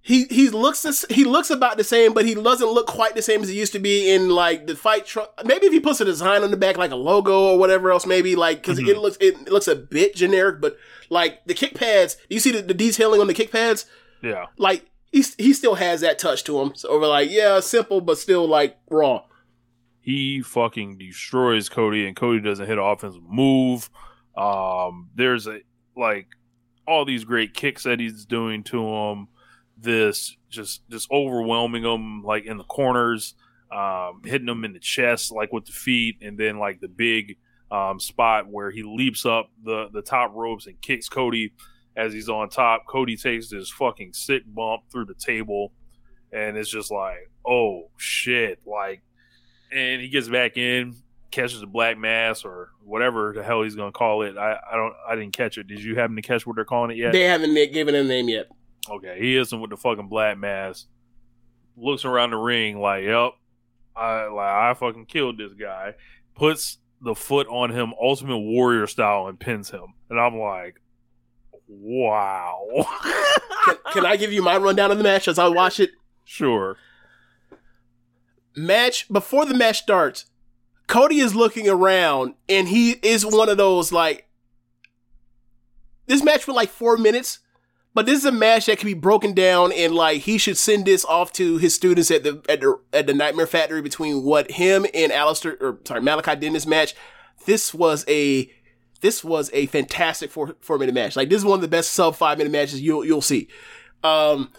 [0.06, 3.24] he he looks this, he looks about the same, but he doesn't look quite the
[3.24, 5.34] same as he used to be in like the fight truck.
[5.44, 8.06] Maybe if he puts a design on the back like a logo or whatever else,
[8.06, 9.00] maybe like because it mm-hmm.
[9.00, 10.78] looks it looks a bit generic, but
[11.10, 13.88] like the kick pads, you see the, the detailing on the kick pads?
[14.22, 14.46] yeah.
[14.58, 16.74] Like he he still has that touch to him.
[16.76, 19.24] So we're like, yeah, simple but still like raw.
[20.06, 23.90] He fucking destroys Cody, and Cody doesn't hit an offensive move.
[24.38, 25.62] Um, there's a
[25.98, 26.28] like
[26.88, 29.30] all these great kicks that he's doing to him.
[29.76, 33.34] This just just overwhelming him like in the corners,
[33.72, 37.38] um, hitting him in the chest like with the feet, and then like the big
[37.72, 41.52] um, spot where he leaps up the the top ropes and kicks Cody
[41.98, 42.86] as he's on top.
[42.88, 45.74] Cody takes this fucking sick bump through the table,
[46.32, 49.02] and it's just like, oh shit, like
[49.72, 50.96] and he gets back in,
[51.32, 54.38] catches a black mass or whatever the hell he's gonna call it.
[54.38, 55.68] I, I don't I didn't catch it.
[55.68, 57.14] Did you happen to catch what they're calling it yet?
[57.14, 58.48] They haven't given it a name yet.
[58.90, 60.86] okay, he him with the fucking black mass.
[61.78, 63.34] Looks around the ring like, yep,
[63.96, 65.96] I like I fucking killed this guy.
[66.36, 69.94] Puts the foot on him, Ultimate Warrior style, and pins him.
[70.10, 70.82] And I'm like,
[71.68, 72.66] wow.
[73.66, 75.92] Can, can I give you my rundown of the match as I watch it?
[76.26, 76.78] sure.
[78.56, 80.26] Match before the match starts,
[80.88, 84.28] Cody is looking around and he is one of those like
[86.08, 87.40] this match for like four minutes,
[87.94, 90.86] but this is a match that can be broken down and like he should send
[90.86, 94.52] this off to his students at the at the at the Nightmare Factory between what
[94.52, 96.94] him and Aleister or sorry Malachi did in this match.
[97.46, 98.52] This was a
[99.02, 101.16] this was a fantastic four four minute match.
[101.16, 103.48] Like this is one of the best sub five minute matches you'll you'll see.
[104.04, 104.52] Um,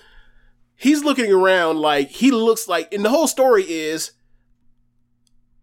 [0.77, 4.13] he's looking around like he looks like, and the whole story is,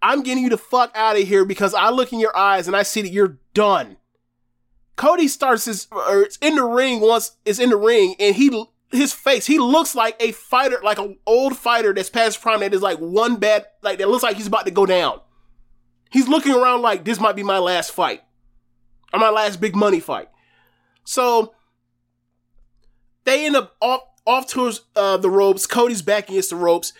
[0.01, 2.75] I'm getting you the fuck out of here because I look in your eyes and
[2.75, 3.97] I see that you're done.
[4.95, 8.65] Cody starts his or it's in the ring once it's in the ring and he
[8.91, 12.75] his face he looks like a fighter like an old fighter that's past prime that
[12.75, 15.19] is like one bad like that looks like he's about to go down.
[16.11, 18.21] He's looking around like this might be my last fight
[19.11, 20.29] or my last big money fight.
[21.05, 21.55] So
[23.23, 25.65] they end up off off towards uh, the ropes.
[25.65, 26.93] Cody's back against the ropes.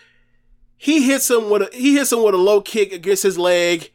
[0.77, 3.91] He hits him with a he hits him with a low kick against his leg,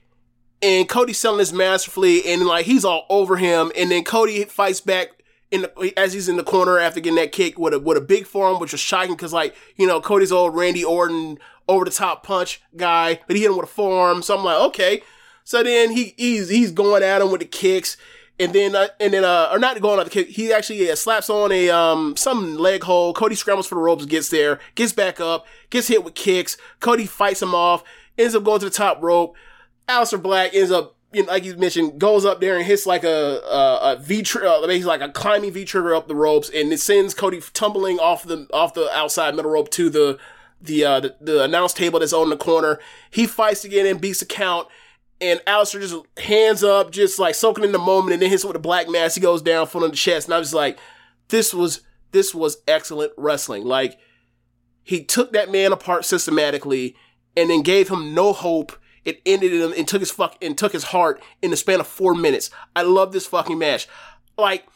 [0.63, 3.71] and Cody's selling this masterfully, and like he's all over him.
[3.77, 5.09] And then Cody fights back
[5.51, 8.03] in the, as he's in the corner after getting that kick with a with a
[8.03, 11.39] big forearm, which was shocking because like you know Cody's old Randy Orton
[11.69, 14.23] over the top punch guy, but he hit him with a forearm.
[14.23, 15.03] So I'm like, okay.
[15.45, 17.97] So then he he's he's going at him with the kicks
[18.41, 20.29] and then uh, and then uh or not going on the kick.
[20.29, 23.17] He actually slaps on a um some leg hold.
[23.17, 26.57] Cody scrambles for the ropes, gets there, gets back up, gets hit with kicks.
[26.81, 27.83] Cody fights him off,
[28.17, 29.35] ends up going to the top rope.
[29.89, 30.95] Aleister Black ends up.
[31.11, 34.23] You know, like you mentioned, goes up there and hits like a a, a V
[34.23, 37.41] trigger, uh, basically like a climbing V trigger up the ropes, and it sends Cody
[37.55, 40.19] tumbling off the off the outside middle rope to the
[40.61, 42.79] the uh, the, the announce table that's on the corner.
[43.11, 44.69] He fights again and beats the count
[45.21, 48.57] and Aleister just hands up, just like soaking in the moment, and then hits with
[48.57, 49.15] a black mass.
[49.15, 50.79] He goes down, foot on the chest, and I was like,
[51.29, 51.83] this was
[52.13, 53.65] this was excellent wrestling.
[53.65, 53.99] Like
[54.83, 56.95] he took that man apart systematically,
[57.37, 58.73] and then gave him no hope.
[59.05, 61.87] It ended him and took his fuck and took his heart in the span of
[61.87, 62.51] four minutes.
[62.77, 63.89] I love this fucking match.
[64.37, 64.67] Like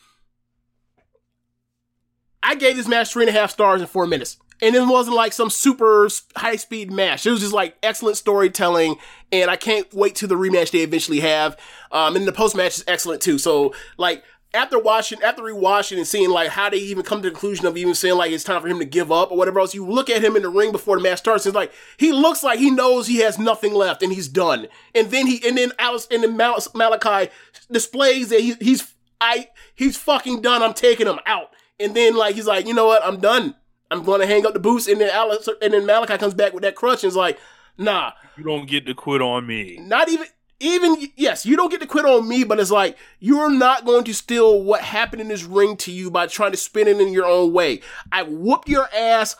[2.43, 5.16] I gave this match three and a half stars in four minutes and it wasn't
[5.16, 7.27] like some super high speed match.
[7.27, 8.97] It was just like excellent storytelling,
[9.32, 11.56] and I can't wait to the rematch they eventually have.
[11.90, 13.38] Um, and the post match is excellent too.
[13.38, 14.22] So like
[14.54, 17.76] after watching, after rewatching and seeing like how they even come to the conclusion of
[17.76, 20.10] even saying like it's time for him to give up or whatever else, you look
[20.10, 21.46] at him in the ring before the match starts.
[21.46, 24.68] It's like he looks like he knows he has nothing left and he's done.
[24.94, 27.30] And then he and then Alice and then Mal- Malachi
[27.70, 30.62] displays that he, he's I he's fucking done.
[30.62, 31.50] I'm taking him out.
[31.80, 33.02] And then like he's like, you know what?
[33.04, 33.54] I'm done.
[33.90, 36.54] I'm going to hang up the boots, and then Alex, and then Malachi comes back
[36.54, 37.38] with that crutch and is like,
[37.78, 39.78] nah, you don't get to quit on me.
[39.80, 40.26] Not even,
[40.60, 44.04] even yes, you don't get to quit on me, but it's like you're not going
[44.04, 47.12] to steal what happened in this ring to you by trying to spin it in
[47.12, 47.80] your own way.
[48.10, 49.36] I whooped your ass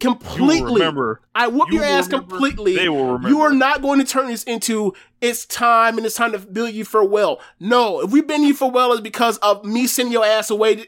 [0.00, 0.74] completely.
[0.74, 1.20] remember.
[1.34, 2.28] I whooped You your ass remember.
[2.28, 2.76] completely.
[2.76, 3.28] They will remember.
[3.28, 6.72] You are not going to turn this into it's time and it's time to build
[6.72, 7.40] you farewell.
[7.60, 10.86] No, if we bend you farewell is because of me sending your ass away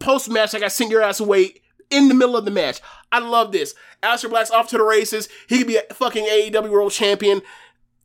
[0.00, 0.52] post match.
[0.52, 1.54] Like I sent your ass away
[1.90, 2.80] in the middle of the match.
[3.12, 3.74] I love this.
[4.02, 5.28] Aleister Black's off to the races.
[5.48, 7.42] He could be a fucking AEW World Champion.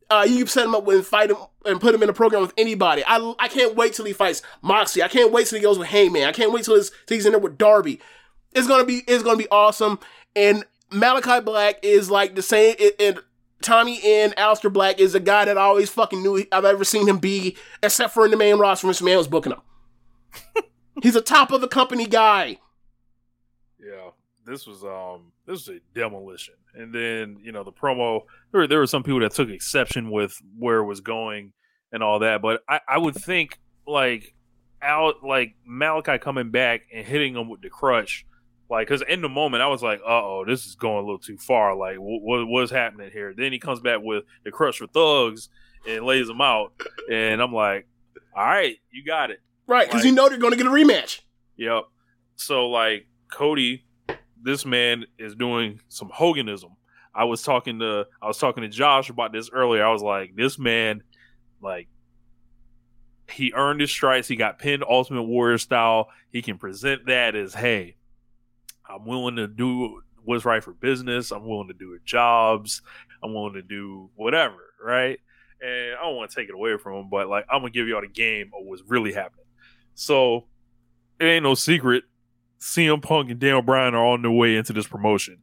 [0.10, 2.42] Uh, you can set him up with fight him and put him in a program
[2.42, 3.04] with anybody.
[3.06, 5.02] I, I can't wait till he fights Moxie.
[5.02, 6.28] I can't wait till he goes with Hangman.
[6.28, 8.00] I can't wait till, his, till he's in there with Darby.
[8.54, 10.00] It's gonna be it's gonna be awesome.
[10.36, 12.76] And Malachi Black is like the same.
[12.80, 13.20] And, and
[13.62, 17.08] Tommy and Aleister Black is a guy that I always fucking knew I've ever seen
[17.08, 19.62] him be, except for in the main roster when this man was booking him.
[21.02, 22.60] he's a top of the company guy.
[24.46, 26.56] This was um this was a demolition.
[26.74, 28.22] And then you know the promo.
[28.52, 31.54] There were, there were some people that took exception with where it was going
[31.92, 34.34] and all that, but I, I would think like
[34.82, 38.26] out like Malachi coming back and hitting him with the crutch.
[38.70, 41.20] Like, because in the moment I was like, "Uh oh, this is going a little
[41.20, 43.34] too far." Like, what what's happening here?
[43.38, 45.50] Then he comes back with the crush for thugs
[45.88, 46.74] and lays him out,
[47.12, 47.88] and I'm like,
[48.36, 50.70] "All right, you got it." Right, because Like- you know they're going to get a
[50.72, 51.22] rematch.
[51.58, 51.84] Yep.
[52.38, 53.86] So like Cody,
[54.42, 56.72] this man is doing some Hoganism.
[57.14, 59.86] I was talking to I was talking to Josh about this earlier.
[59.86, 61.04] I was like, this man,
[61.62, 61.88] like,
[63.32, 64.28] he earned his stripes.
[64.28, 66.10] He got pinned Ultimate Warrior style.
[66.32, 67.96] He can present that as, hey,
[68.88, 71.32] I'm willing to do what's right for business.
[71.32, 72.82] I'm willing to do jobs.
[73.24, 75.20] I'm willing to do whatever, right?
[75.62, 77.88] And I don't want to take it away from him, but like I'm gonna give
[77.88, 79.46] y'all the game of what's really happening.
[79.96, 80.46] So
[81.20, 82.04] it ain't no secret.
[82.66, 85.38] CM Punk and Daniel Bryan are on their way into this promotion.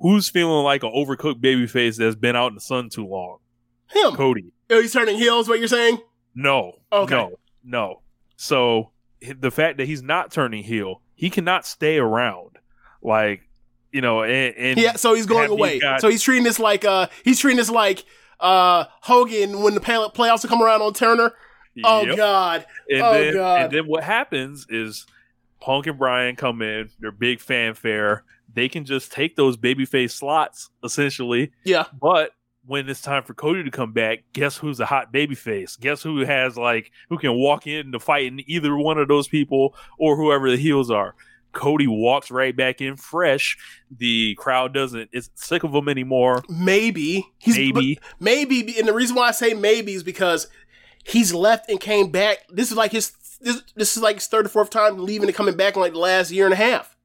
[0.00, 3.38] Who's feeling like an overcooked babyface that's been out in the sun too long?
[3.88, 4.12] Him.
[4.14, 4.52] Cody.
[4.70, 5.48] Oh, he's turning heels.
[5.48, 5.98] What you're saying?
[6.34, 6.72] No.
[6.92, 7.14] Okay.
[7.14, 7.32] No.
[7.64, 8.02] No.
[8.36, 8.90] So
[9.38, 12.58] the fact that he's not turning heel, he cannot stay around.
[13.02, 13.42] Like,
[13.92, 14.94] you know, and, and Yeah.
[14.96, 15.78] So he's going away.
[15.78, 18.04] guys- so he's treating this like uh he's treating this like
[18.40, 21.32] uh Hogan when the play- playoffs will come around on Turner.
[21.84, 22.16] Oh Yep.
[22.16, 22.66] God.
[22.90, 23.62] And oh then, God.
[23.62, 25.06] And then what happens is
[25.62, 28.24] Punk and Bryan come in, they're big fanfare.
[28.52, 31.52] They can just take those babyface slots, essentially.
[31.64, 31.84] Yeah.
[32.00, 32.32] But
[32.66, 35.78] when it's time for Cody to come back, guess who's a hot babyface?
[35.78, 39.28] Guess who has like who can walk in to fight in either one of those
[39.28, 41.14] people or whoever the heels are?
[41.52, 43.56] Cody walks right back in fresh.
[43.96, 46.42] The crowd doesn't is sick of him anymore.
[46.48, 48.00] Maybe he's Maybe.
[48.18, 50.48] maybe, and the reason why I say maybe is because
[51.04, 52.38] he's left and came back.
[52.48, 53.12] This is like his
[53.42, 55.92] this this is like his third or fourth time leaving and coming back in like
[55.92, 56.96] the last year and a half.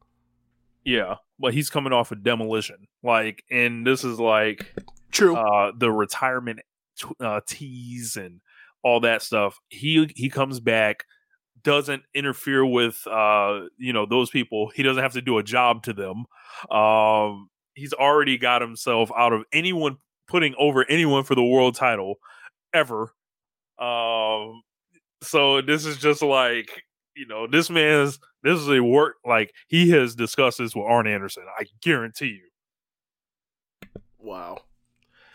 [0.84, 2.88] Yeah, but he's coming off of demolition.
[3.04, 4.74] Like, and this is like
[5.12, 6.60] true uh, the retirement
[6.98, 8.42] t- uh, tease and
[8.84, 9.60] all that stuff.
[9.70, 11.06] He he comes back,
[11.64, 14.72] doesn't interfere with uh, you know those people.
[14.74, 16.26] He doesn't have to do a job to them.
[16.72, 19.98] Um, he's already got himself out of anyone
[20.28, 22.16] putting over anyone for the world title
[22.74, 23.14] ever.
[23.80, 24.62] Um,
[25.22, 26.84] so this is just like
[27.18, 31.08] you know, this man's this is a work like he has discussed this with Arn
[31.08, 31.44] Anderson.
[31.60, 32.40] I guarantee
[33.84, 33.90] you.
[34.20, 34.60] Wow.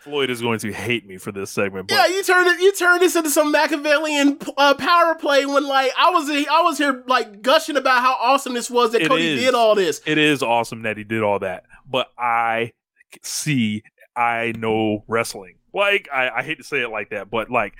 [0.03, 1.87] Floyd is going to hate me for this segment.
[1.87, 2.59] But Yeah, you turned it.
[2.59, 6.77] You turned this into some Machiavellian uh, power play when like I was I was
[6.77, 10.01] here like gushing about how awesome this was that Cody is- did all this.
[10.05, 12.73] It is awesome that he did all that, but I
[13.21, 13.83] see,
[14.15, 15.55] I know wrestling.
[15.73, 17.75] Like I, I hate to say it like that, but like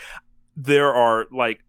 [0.55, 1.59] there are like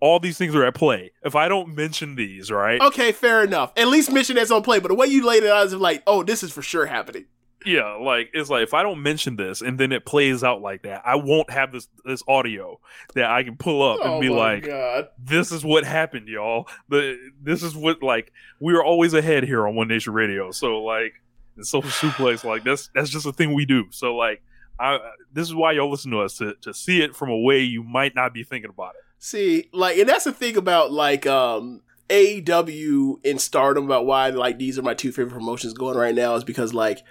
[0.00, 1.12] all these things are at play.
[1.24, 2.80] If I don't mention these, right?
[2.80, 3.72] Okay, fair enough.
[3.76, 4.78] At least mention that's on play.
[4.78, 7.26] But the way you laid it out is like, oh, this is for sure happening.
[7.64, 10.82] Yeah, like it's like if I don't mention this and then it plays out like
[10.82, 12.78] that, I won't have this this audio
[13.14, 15.08] that I can pull up Oh and be like, God.
[15.18, 19.66] "This is what happened, y'all." The this is what like we are always ahead here
[19.66, 20.52] on One Nation Radio.
[20.52, 21.14] So like
[21.56, 23.86] in social suplex, like that's that's just a thing we do.
[23.90, 24.42] So like
[24.78, 24.98] I
[25.32, 27.82] this is why y'all listen to us to to see it from a way you
[27.82, 29.02] might not be thinking about it.
[29.18, 34.58] See, like, and that's the thing about like um AEW and Stardom about why like
[34.58, 37.02] these are my two favorite promotions going right now is because like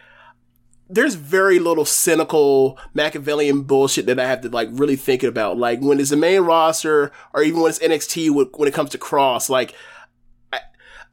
[0.88, 5.57] there's very little cynical Machiavellian bullshit that I have to like really think about.
[5.57, 8.98] Like when it's the main roster or even when it's NXT when, it comes to
[8.98, 9.73] Cross, like
[10.53, 10.60] I,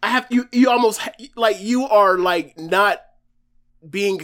[0.03, 1.01] I have you you almost
[1.37, 3.03] like you are like not
[3.89, 4.21] being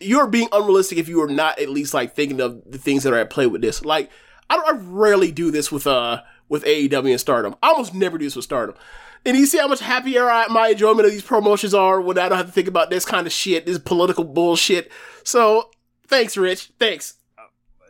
[0.00, 3.12] you're being unrealistic if you are not at least like thinking of the things that
[3.12, 3.84] are at play with this.
[3.84, 4.10] Like
[4.50, 7.54] I don't I rarely do this with uh with AEW and Stardom.
[7.62, 8.74] I almost never do this with Stardom.
[9.26, 12.28] And you see how much happier I, my enjoyment of these promotions are when I
[12.28, 14.90] don't have to think about this kind of shit, this political bullshit.
[15.24, 15.70] So
[16.06, 16.70] thanks, Rich.
[16.78, 17.14] Thanks.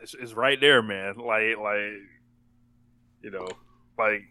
[0.03, 1.17] It's, it's right there, man.
[1.17, 1.93] Like like
[3.23, 3.49] you know,
[3.99, 4.23] like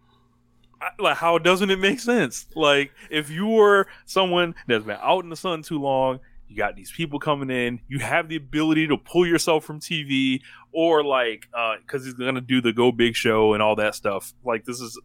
[1.00, 2.48] like how doesn't it make sense?
[2.56, 6.76] Like if you were someone that's been out in the sun too long, you got
[6.76, 10.40] these people coming in, you have the ability to pull yourself from TV
[10.72, 13.96] or like uh cuz he's going to do the go big show and all that
[13.96, 14.34] stuff.
[14.46, 15.00] Like this is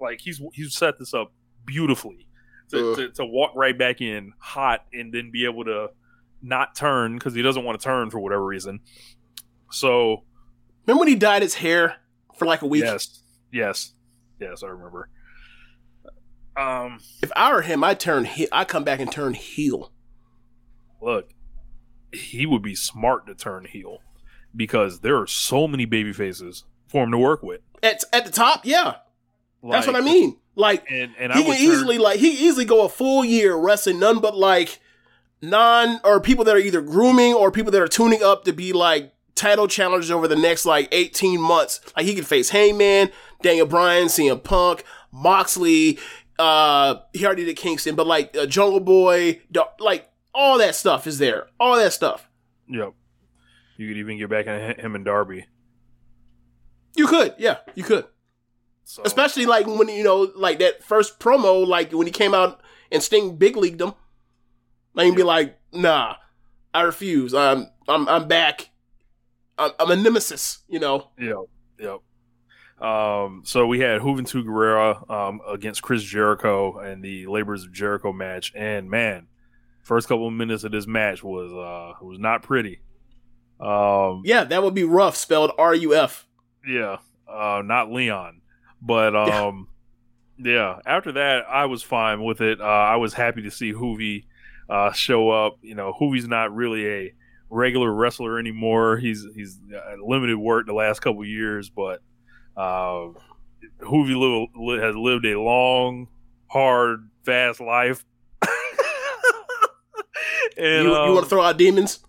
[0.00, 1.32] like he's he's set this up
[1.64, 2.26] beautifully
[2.70, 2.96] to, Ugh.
[2.96, 5.88] to, to walk right back in hot and then be able to
[6.42, 8.80] not turn because he doesn't want to turn for whatever reason.
[9.70, 10.24] So
[10.86, 11.96] Remember when he dyed his hair
[12.38, 12.84] for like a week?
[12.84, 13.92] Yes, yes,
[14.38, 14.62] yes.
[14.62, 15.08] I remember.
[16.56, 19.90] Um, If I were him, I'd turn he- I'd come back and turn heel.
[21.00, 21.30] Look,
[22.12, 23.98] he would be smart to turn heel
[24.54, 27.60] because there are so many baby faces for him to work with.
[27.82, 28.96] At at the top, yeah.
[29.62, 30.36] That's what I mean.
[30.56, 33.98] Like And and he can turn- easily like he easily go a full year wrestling
[33.98, 34.78] none but like
[35.42, 38.72] non or people that are either grooming or people that are tuning up to be
[38.72, 41.80] like title challengers over the next like 18 months.
[41.96, 43.10] Like he could face Hangman,
[43.42, 45.98] Daniel Bryan, CM Punk, Moxley,
[46.38, 49.40] uh he already did Kingston, but like uh, Jungle Boy,
[49.80, 51.46] like all that stuff is there.
[51.60, 52.28] All that stuff.
[52.68, 52.94] Yep.
[53.76, 55.46] You could even get back in him and Darby.
[56.96, 58.06] You could, yeah, you could.
[58.84, 62.60] So Especially like when you know, like that first promo, like when he came out
[62.92, 63.94] and Sting big leagued him.
[64.92, 66.16] Like he'd be like, "Nah,
[66.72, 67.34] I refuse.
[67.34, 68.70] I'm I'm I'm back.
[69.58, 71.10] I'm, I'm a nemesis." You know.
[71.18, 71.36] Yep.
[71.80, 72.86] Yep.
[72.86, 78.12] Um, so we had Juventud Guerrera um, against Chris Jericho and the Labors of Jericho
[78.12, 79.26] match, and man,
[79.84, 82.80] first couple of minutes of this match was uh was not pretty.
[83.60, 85.16] Um, Yeah, that would be rough.
[85.16, 86.26] Spelled R U F.
[86.66, 86.96] yeah,
[87.28, 88.40] uh, not Leon,
[88.82, 89.68] but um,
[90.38, 90.80] yeah.
[90.84, 92.60] After that, I was fine with it.
[92.60, 94.24] Uh, I was happy to see Juvi
[94.68, 95.58] uh, show up.
[95.62, 97.14] You know, Juvi's not really a
[97.48, 98.96] regular wrestler anymore.
[98.96, 102.00] He's he's uh, limited work the last couple years, but
[102.56, 103.08] uh,
[103.80, 106.08] Juvi li- li- has lived a long,
[106.48, 108.04] hard, fast life.
[110.56, 112.00] And you, um, you want to throw out demons?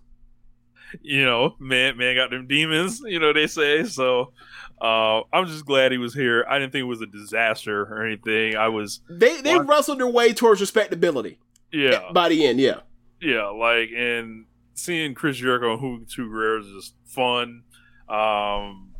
[1.02, 3.00] you know, man, man got them demons.
[3.04, 3.84] You know they say.
[3.84, 4.32] So
[4.80, 6.44] uh, I'm just glad he was here.
[6.48, 8.56] I didn't think it was a disaster or anything.
[8.56, 11.38] I was, They they wrestled their way towards respectability
[11.72, 12.60] yeah, by the end.
[12.60, 12.80] Yeah.
[13.20, 17.62] yeah, like and seeing Chris Jericho and Who Two Guerrero is just fun.
[18.08, 18.92] Um,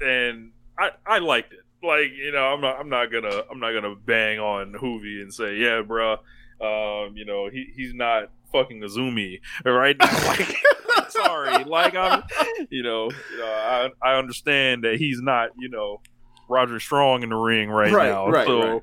[0.00, 1.60] and I I liked it.
[1.82, 5.32] Like you know, I'm not I'm not gonna I'm not gonna bang on Juvi and
[5.32, 6.18] say yeah, bruh.
[6.60, 10.06] Um, you know he he's not fucking Azumi right now.
[10.94, 11.64] Like, sorry.
[11.64, 12.22] Like I'm,
[12.70, 16.00] you know, you know, I I understand that he's not, you know,
[16.48, 18.28] Roger Strong in the ring right, Right, now.
[18.28, 18.82] right, so, right.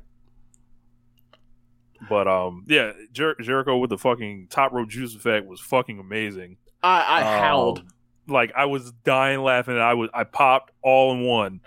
[2.10, 6.58] but um, yeah, Jer- Jericho with the fucking top rope Judas Effect was fucking amazing.
[6.84, 7.84] I, I Um, howled.
[8.28, 9.74] like I was dying laughing.
[9.76, 11.62] And I was I popped all in one.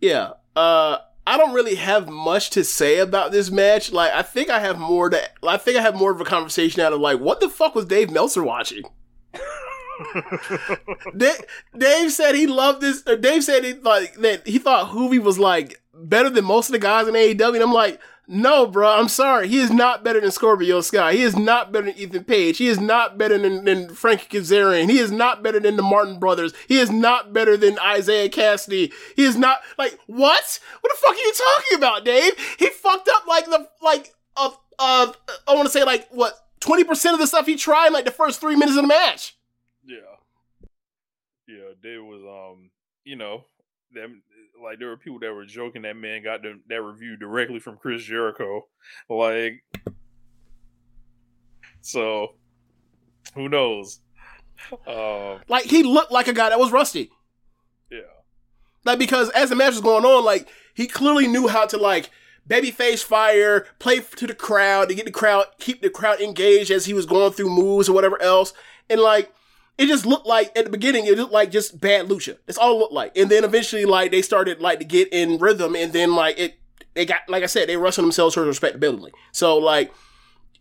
[0.00, 0.32] Yeah.
[0.56, 3.92] Uh I don't really have much to say about this match.
[3.92, 6.80] Like I think I have more to I think I have more of a conversation
[6.80, 8.82] out of like what the fuck was Dave Meltzer watching?
[11.16, 11.44] Dave,
[11.76, 13.02] Dave said he loved this.
[13.06, 16.72] Or Dave said he like that he thought Juvi was like better than most of
[16.72, 17.54] the guys in AEW.
[17.54, 18.88] And I'm like, no, bro.
[18.88, 19.48] I'm sorry.
[19.48, 21.12] He is not better than Scorpio Sky.
[21.14, 22.58] He is not better than Ethan Page.
[22.58, 24.88] He is not better than, than Frankie Kazarian.
[24.88, 26.52] He is not better than the Martin brothers.
[26.68, 28.92] He is not better than Isiah Kassidy.
[29.16, 30.60] He is not like what?
[30.80, 32.32] What the fuck are you talking about, Dave?
[32.58, 35.12] He fucked up like the like uh uh
[35.48, 38.10] I want to say like what twenty percent of the stuff he tried like the
[38.10, 39.36] first three minutes of the match.
[39.84, 39.96] Yeah.
[41.48, 42.70] Yeah, Dave was um,
[43.04, 43.44] you know,
[43.92, 44.22] them
[44.62, 48.02] like there were people that were joking that man got that review directly from Chris
[48.02, 48.66] Jericho.
[49.08, 49.64] Like
[51.80, 52.34] so
[53.34, 54.00] who knows?
[54.86, 57.10] Um Like he looked like a guy that was rusty.
[57.90, 58.00] Yeah.
[58.84, 62.10] Like because as the match was going on, like he clearly knew how to like
[62.48, 66.86] babyface fire, play to the crowd to get the crowd, keep the crowd engaged as
[66.86, 68.52] he was going through moves or whatever else.
[68.88, 69.32] And like
[69.78, 72.36] it just looked like at the beginning, it looked like just bad lucha.
[72.46, 73.16] That's all it looked like.
[73.16, 76.58] And then eventually, like they started like to get in rhythm, and then like it,
[76.94, 79.12] they got like I said, they wrestled themselves towards respectability.
[79.32, 79.92] So like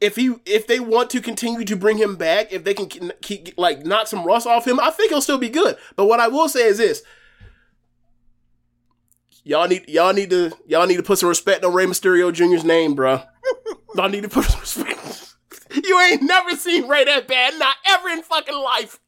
[0.01, 3.53] if he if they want to continue to bring him back, if they can keep,
[3.57, 5.77] like knock some rust off him, I think he'll still be good.
[5.95, 7.03] But what I will say is this:
[9.43, 12.63] y'all need y'all need to y'all need to put some respect on Rey Mysterio Jr.'s
[12.63, 13.25] name, bruh.
[13.95, 15.20] y'all need to put some respect.
[15.73, 18.99] You ain't never seen Rey that bad, not ever in fucking life.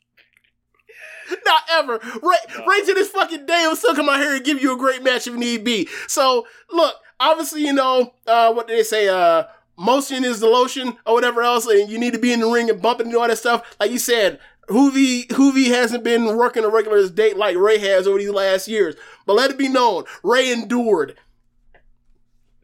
[1.45, 1.99] Not ever.
[2.21, 4.77] Rey, Rey to this fucking day will still come out here and give you a
[4.77, 5.87] great match if need be.
[6.07, 9.45] So look, obviously, you know, uh, what do they say, uh,
[9.77, 12.69] motion is the lotion or whatever else, and you need to be in the ring
[12.69, 13.75] and bumping and all that stuff.
[13.79, 18.19] Like you said, Juvi Juvi hasn't been working a regular date like Rey has over
[18.19, 18.95] these last years.
[19.25, 21.17] But let it be known, Rey endured.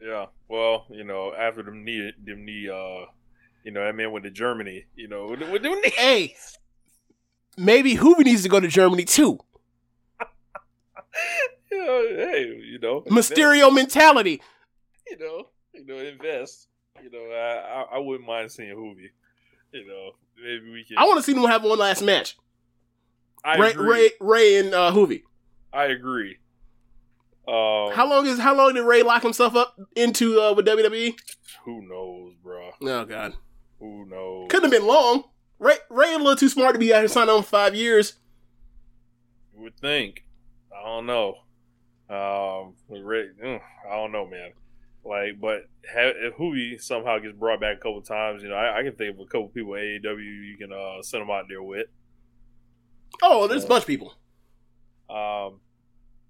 [0.00, 0.26] Yeah.
[0.48, 3.06] Well, you know, after them knee them knee uh
[3.64, 5.90] you know, that man went to Germany, you know, with, with them knee.
[5.96, 6.36] Hey,
[7.56, 9.38] maybe Juvi needs to go to Germany too.
[11.70, 13.02] you know, hey, you know.
[13.02, 14.40] Mysterio mentality.
[15.10, 16.68] you know, you know, invest.
[17.02, 19.10] You know, I I, I wouldn't mind seeing Juvi.
[19.72, 20.10] You know,
[20.42, 20.98] maybe we can.
[20.98, 22.36] I want to see them have one last match.
[23.44, 23.88] I Rey, agree.
[23.90, 25.22] Rey, Rey, and uh, Juvi.
[25.72, 26.36] I agree.
[27.48, 31.14] Um, How long is how long did Rey lock himself up into uh, with WWE?
[31.64, 32.70] Who knows, bro?
[32.82, 33.32] Oh God,
[33.80, 34.46] Who knows?
[34.50, 35.24] couldn't have been long.
[35.58, 38.14] Rey, Rey, a little too smart to be out here signing on five years.
[39.54, 40.24] You would think.
[40.74, 41.34] I don't know.
[42.08, 44.52] Um, Rey, mm, I don't know, man.
[45.04, 48.80] Like, but ha- if Juvi somehow gets brought back a couple times, you know, I,
[48.80, 51.44] I can think of a couple people at AEW you can uh, send them out
[51.48, 51.86] there with.
[53.22, 54.14] Oh, there's a bunch of people.
[55.08, 55.60] Um,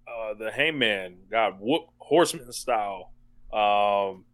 [0.09, 3.13] uh, the Hangman got whoop horseman style.
[3.53, 4.25] Um,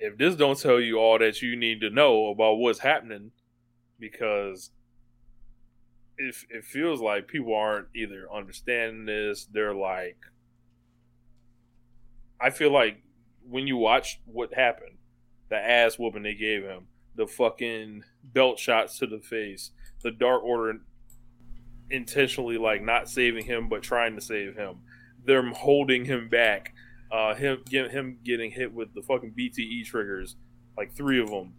[0.00, 3.32] if this don't tell you all that you need to know about what's happening,
[3.98, 4.70] because
[6.16, 9.46] it it feels like people aren't either understanding this.
[9.52, 10.18] They're like,
[12.40, 13.02] I feel like
[13.48, 14.98] when you watch what happened,
[15.48, 19.72] the ass whooping they gave him, the fucking belt shots to the face,
[20.02, 20.80] the Dark Order
[21.90, 24.80] intentionally like not saving him but trying to save him.
[25.24, 26.74] Them holding him back.
[27.10, 30.36] Uh, him get, him getting hit with the fucking BTE triggers,
[30.76, 31.54] like three of them.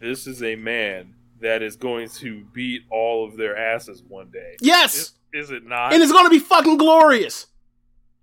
[0.00, 4.56] This is a man that is going to beat all of their asses one day.
[4.60, 5.92] Yes, Is, is it not?
[5.92, 7.46] and it's gonna be fucking glorious.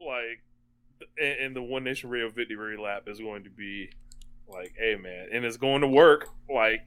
[0.02, 0.42] like,
[1.18, 3.90] and, and the One Nation Radio Victory Lap is going to be
[4.50, 6.28] like, hey man, and it's going to work.
[6.54, 6.82] Like,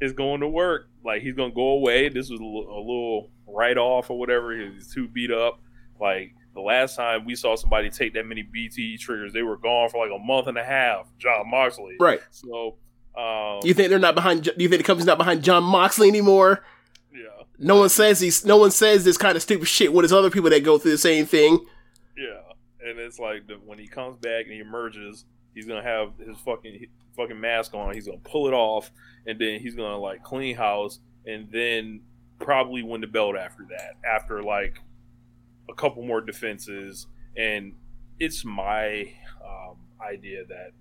[0.00, 0.88] it's going to work.
[1.04, 2.08] Like he's gonna go away.
[2.08, 4.56] This was a little, a little write off or whatever.
[4.56, 5.60] He's too beat up.
[6.00, 9.88] Like the last time we saw somebody take that many BTE triggers, they were gone
[9.90, 11.06] for like a month and a half.
[11.18, 12.20] Jon Moxley, Right.
[12.30, 12.76] So,
[13.16, 14.46] um, You think they're not behind?
[14.56, 16.64] You think the company's not behind Jon Moxley anymore?
[17.12, 18.44] yeah, No one says these.
[18.44, 20.92] No one says this kind of stupid shit when there's other people that go through
[20.92, 21.58] the same thing.
[22.16, 22.40] yeah,
[22.88, 25.24] and it's like the, when he comes back and he emerges,
[25.54, 26.86] he's gonna have his fucking
[27.16, 27.94] fucking mask on.
[27.94, 28.90] He's gonna pull it off,
[29.26, 32.00] and then he's gonna like clean house, and then
[32.40, 33.94] probably win the belt after that.
[34.08, 34.76] After like
[35.68, 37.74] a couple more defenses, and
[38.18, 39.12] it's my
[39.44, 40.72] um, idea that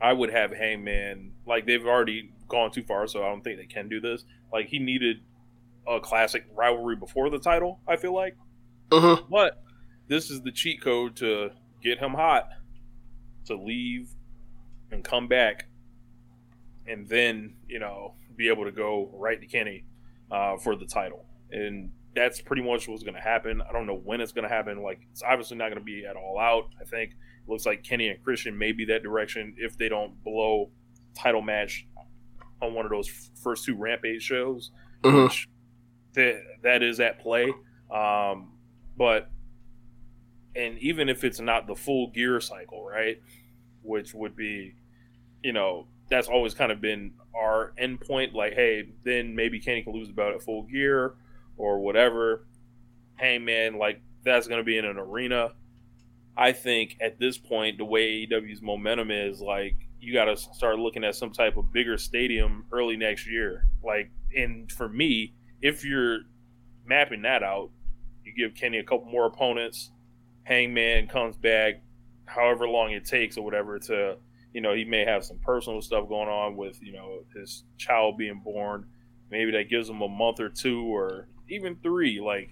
[0.00, 3.66] I would have Hangman like they've already gone too far, so I don't think they
[3.66, 4.24] can do this.
[4.52, 5.20] Like he needed
[5.86, 7.80] a classic rivalry before the title.
[7.86, 8.36] I feel like,
[8.90, 9.22] uh-huh.
[9.30, 9.62] but
[10.08, 11.50] this is the cheat code to
[11.82, 12.48] get him hot,
[13.46, 14.10] to leave
[14.90, 15.66] and come back,
[16.86, 19.84] and then you know be able to go right to Kenny
[20.30, 23.60] uh, for the title, and that's pretty much what's going to happen.
[23.68, 24.82] I don't know when it's going to happen.
[24.82, 26.70] Like it's obviously not going to be at all out.
[26.80, 30.22] I think it looks like Kenny and Christian may be that direction if they don't
[30.22, 30.70] blow
[31.16, 31.86] title match
[32.62, 33.08] on one of those
[33.42, 34.70] first two Rampage shows,
[35.02, 35.24] Mhm.
[35.24, 35.48] which
[36.14, 37.52] that that is at play.
[37.90, 38.52] Um,
[38.96, 39.30] but
[40.56, 43.20] and even if it's not the full gear cycle, right,
[43.82, 44.74] which would be,
[45.42, 48.34] you know, that's always kind of been our endpoint.
[48.34, 51.14] Like, hey, then maybe Kenny can lose about at full gear
[51.56, 52.46] or whatever.
[53.16, 55.50] Hangman, like that's going to be in an arena.
[56.36, 60.78] I think at this point, the way AEW's momentum is, like you got to start
[60.78, 63.66] looking at some type of bigger stadium early next year.
[63.82, 66.20] Like, and for me, if you're
[66.84, 67.70] mapping that out,
[68.24, 69.90] you give Kenny a couple more opponents.
[70.42, 71.82] Hangman comes back,
[72.26, 74.16] however long it takes or whatever to,
[74.52, 78.18] you know, he may have some personal stuff going on with, you know, his child
[78.18, 78.86] being born.
[79.30, 82.50] Maybe that gives him a month or two or even three, like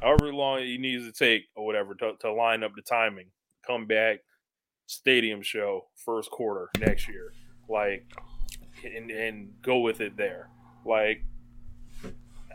[0.00, 3.26] however long he needs to take or whatever to, to line up the timing.
[3.66, 4.20] Come back,
[4.86, 7.32] stadium show, first quarter next year.
[7.68, 8.06] Like,
[8.84, 10.48] and, and go with it there.
[10.84, 11.24] Like,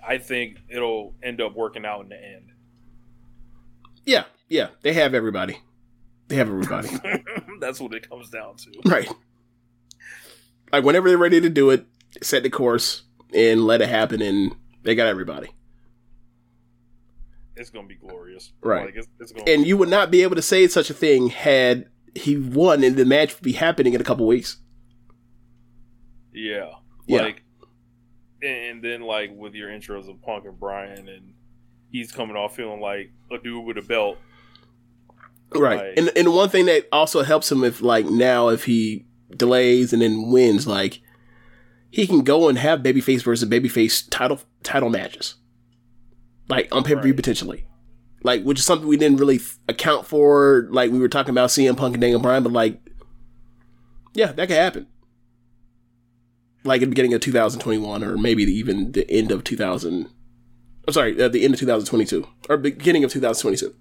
[0.05, 2.51] I think it'll end up working out in the end.
[4.03, 5.59] Yeah, yeah, they have everybody.
[6.27, 6.89] They have everybody.
[7.59, 8.71] That's what it comes down to.
[8.85, 9.09] right.
[10.71, 11.85] Like whenever they're ready to do it,
[12.21, 13.03] set the course
[13.33, 15.49] and let it happen, and they got everybody.
[17.57, 18.51] It's gonna be glorious.
[18.61, 18.85] Right.
[18.85, 21.29] Like, it's, it's gonna And you would not be able to say such a thing
[21.29, 24.57] had he won, and the match would be happening in a couple weeks.
[26.33, 26.71] Yeah.
[27.07, 27.21] Yeah.
[27.23, 27.43] Like
[28.41, 31.33] and then like with your intros of Punk and Bryan and
[31.91, 34.17] he's coming off feeling like a dude with a belt.
[35.53, 35.77] Right.
[35.77, 39.05] Like- and and one thing that also helps him if like now if he
[39.35, 41.01] delays and then wins, like
[41.89, 45.35] he can go and have babyface versus babyface title title matches.
[46.47, 47.65] Like on pay per view potentially.
[48.23, 50.67] Like which is something we didn't really f- account for.
[50.71, 52.79] Like we were talking about CM Punk and Daniel Bryan, but like
[54.13, 54.87] yeah, that could happen.
[56.63, 60.09] Like at the beginning of 2021, or maybe even the end of 2000.
[60.87, 63.75] I'm sorry, at the end of 2022, or beginning of 2022.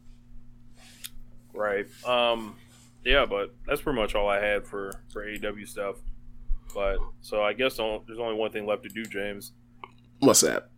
[1.52, 1.86] Right.
[2.04, 2.56] Um
[3.04, 5.96] yeah, but that's pretty much all I had for for AEW stuff.
[6.74, 9.52] But so I guess there's only one thing left to do, James.
[10.18, 10.70] What's that?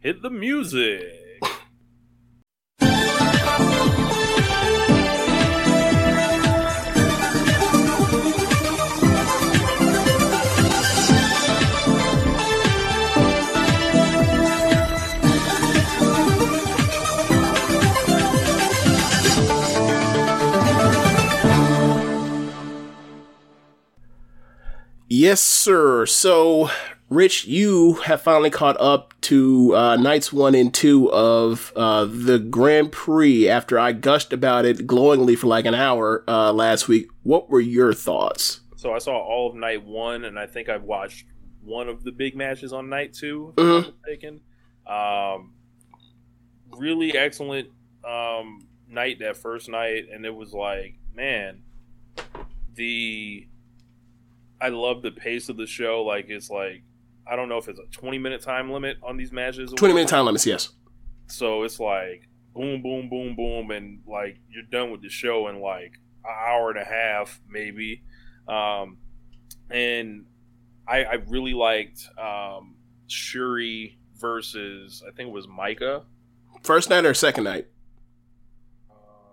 [0.00, 1.16] Hit the music.
[25.08, 26.04] Yes, sir.
[26.06, 26.70] So,
[27.08, 32.38] Rich, you have finally caught up to uh, nights one and two of uh, the
[32.40, 37.06] Grand Prix after I gushed about it glowingly for like an hour uh, last week.
[37.22, 38.60] What were your thoughts?
[38.74, 41.26] So I saw all of night one, and I think I've watched
[41.62, 43.54] one of the big matches on night two.
[43.56, 43.76] If Mhm.
[43.76, 44.40] I'm not mistaken.
[44.86, 45.54] Um,
[46.76, 47.68] really excellent
[48.04, 51.62] um, night that first night, and it was like, man,
[52.74, 53.46] the
[54.60, 56.02] I love the pace of the show.
[56.02, 56.82] Like it's like
[57.30, 59.72] I don't know if it's a 20 minute time limit on these matches.
[59.76, 60.70] 20 minute time limits, yes.
[61.28, 65.60] So it's like boom, boom, boom, boom, and like you're done with the show in
[65.60, 68.02] like an hour and a half, maybe.
[68.48, 68.98] Um,
[69.70, 70.24] and
[70.88, 72.76] I, I really liked um,
[73.08, 76.04] Shuri versus I think it was Maika.
[76.62, 77.66] First night or second night?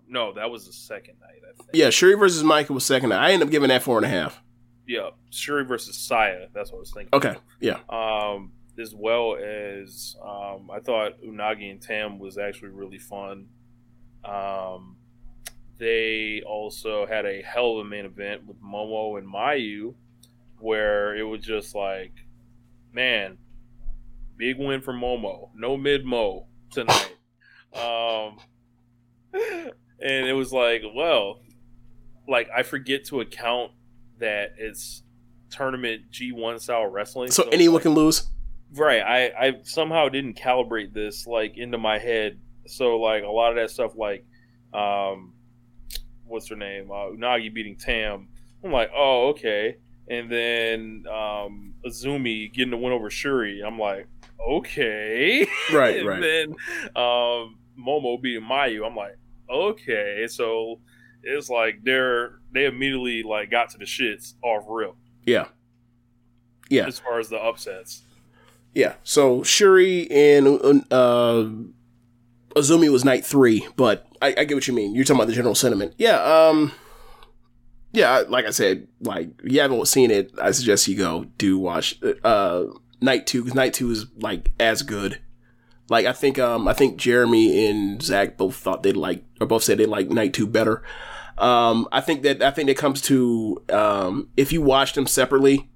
[0.08, 1.42] No, that was the second night.
[1.50, 1.70] I think.
[1.74, 3.24] Yeah, Shuri versus Maika was second night.
[3.24, 4.43] I ended up giving that four and a half.
[4.88, 6.48] Yeah, Shuri versus Saya.
[6.54, 7.10] That's what I was thinking.
[7.14, 7.80] Okay, yeah.
[7.90, 13.48] Um, as well as um, I thought Unagi and Tam was actually really fun.
[14.26, 14.98] Um,
[15.78, 19.94] they also had a hell of a main event with Momo and Mayu,
[20.60, 22.14] where it was just like,
[22.92, 23.38] man,
[24.38, 25.50] big win for Momo.
[25.56, 27.16] No mid Mo tonight.
[27.74, 28.38] um,
[29.34, 31.42] and it was like, well,
[32.28, 33.72] like I forget to account
[34.20, 35.04] that it's
[35.50, 37.32] tournament G1 style wrestling.
[37.32, 38.28] So anyone like, can lose?
[38.74, 39.02] Right.
[39.02, 42.40] I, I somehow didn't calibrate this like into my head.
[42.68, 44.26] So like a lot of that stuff like
[44.74, 45.34] um
[46.26, 46.90] what's her name?
[46.90, 48.28] Uh, Unagi beating Tam
[48.64, 49.78] I'm like, oh, okay.
[50.10, 53.62] And then um, Azumi getting the win over Shuri.
[53.66, 54.08] I'm like,
[54.50, 55.48] okay.
[55.74, 56.22] Right, and right.
[56.22, 56.50] then
[56.96, 58.86] um, Momo beating Mayu.
[58.86, 59.18] I'm like,
[59.50, 60.28] okay.
[60.30, 60.80] So
[61.24, 64.96] it's like they're they immediately like got to the shits off real
[65.26, 65.48] Yeah.
[66.70, 66.86] Yeah.
[66.88, 68.04] as far as the upsets.
[68.74, 68.94] Yeah.
[69.04, 70.48] So Shuri and
[70.92, 71.46] uh,
[72.56, 74.96] Azumi was night three, but I, I get what you mean.
[74.96, 75.94] You're talking about the general sentiment.
[75.98, 76.22] Yeah.
[76.24, 76.72] Um.
[77.92, 78.24] Yeah.
[78.28, 82.00] Like I said, like if you haven't seen it, I suggest you go do watch
[82.24, 82.66] uh
[83.02, 85.20] night two because night two is like as good.
[85.90, 89.64] Like I think um I think Jeremy and Zach both thought they'd like or both
[89.64, 90.82] said they like night two better.
[91.38, 95.70] Um I think that I think that comes to um if you watch them separately,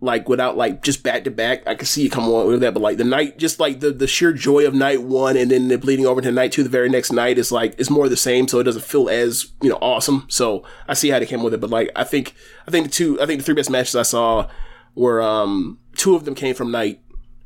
[0.00, 1.66] like without like just back to back.
[1.66, 3.90] I can see you come on with that, but like the night, just like the
[3.90, 6.68] the sheer joy of night one, and then the bleeding over to night two, the
[6.68, 9.70] very next night is like it's more the same, so it doesn't feel as you
[9.70, 10.26] know awesome.
[10.28, 12.34] So I see how they came with it, but like I think
[12.68, 14.48] I think the two I think the three best matches I saw
[14.94, 17.00] were um two of them came from night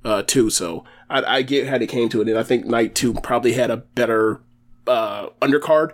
[0.05, 2.95] uh two, so I, I get how they came to it, and I think night
[2.95, 4.41] two probably had a better
[4.87, 5.93] uh undercard.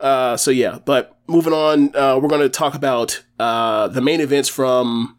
[0.00, 4.20] Uh, so yeah, but moving on, uh, we're going to talk about uh, the main
[4.20, 5.16] events from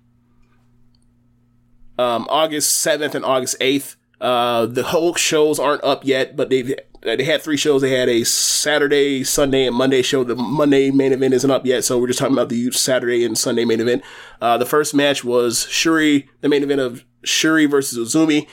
[1.98, 3.96] um, August 7th and August 8th.
[4.22, 7.82] Uh, the whole shows aren't up yet, but they've they had three shows.
[7.82, 10.24] They had a Saturday, Sunday, and Monday show.
[10.26, 13.38] The Monday main event isn't up yet, so we're just talking about the Saturday and
[13.38, 14.04] Sunday main event.
[14.42, 18.48] Uh, the first match was Shuri, the main event of Shuri versus Azumi.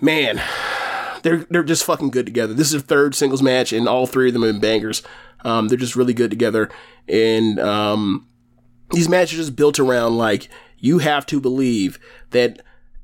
[0.00, 0.42] Man,
[1.22, 2.54] they're they're just fucking good together.
[2.54, 5.02] This is their third singles match, and all three of them have been bangers.
[5.44, 6.68] Um, they're just really good together,
[7.08, 8.26] and um,
[8.92, 11.98] these matches are just built around like you have to believe
[12.30, 12.60] that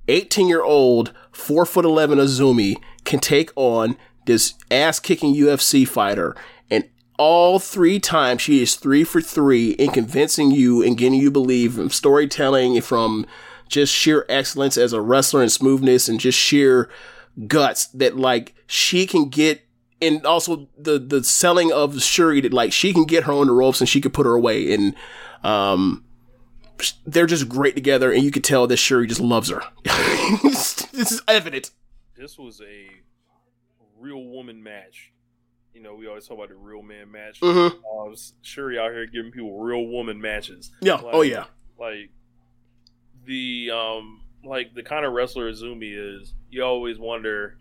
[0.09, 3.97] 18 year old 4 foot 11 Azumi can take on
[4.27, 6.37] this ass kicking UFC fighter
[6.71, 6.89] and
[7.19, 11.75] all three times she is three for three in convincing you and getting you believe
[11.75, 13.27] from storytelling from
[13.69, 16.89] just sheer excellence as a wrestler and smoothness and just sheer
[17.47, 19.63] guts that like she can get
[20.01, 23.53] and also the the selling of Shuri that like she can get her on the
[23.53, 24.95] ropes and she could put her away and
[25.45, 26.05] um
[27.07, 29.63] they're just great together and you could tell that Shuri just loves her.
[30.43, 31.71] this is evident.
[32.17, 32.87] This was a
[33.99, 35.13] real woman match.
[35.75, 37.41] You know, we always talk about the real man match.
[37.41, 37.71] Mhm.
[37.73, 40.71] Uh, Shuri out here giving people real woman matches.
[40.81, 41.01] Yeah.
[41.03, 41.45] Oh, yeah.
[41.79, 42.11] Like
[43.25, 47.59] the um like the kind of wrestler Azumi is, you always wonder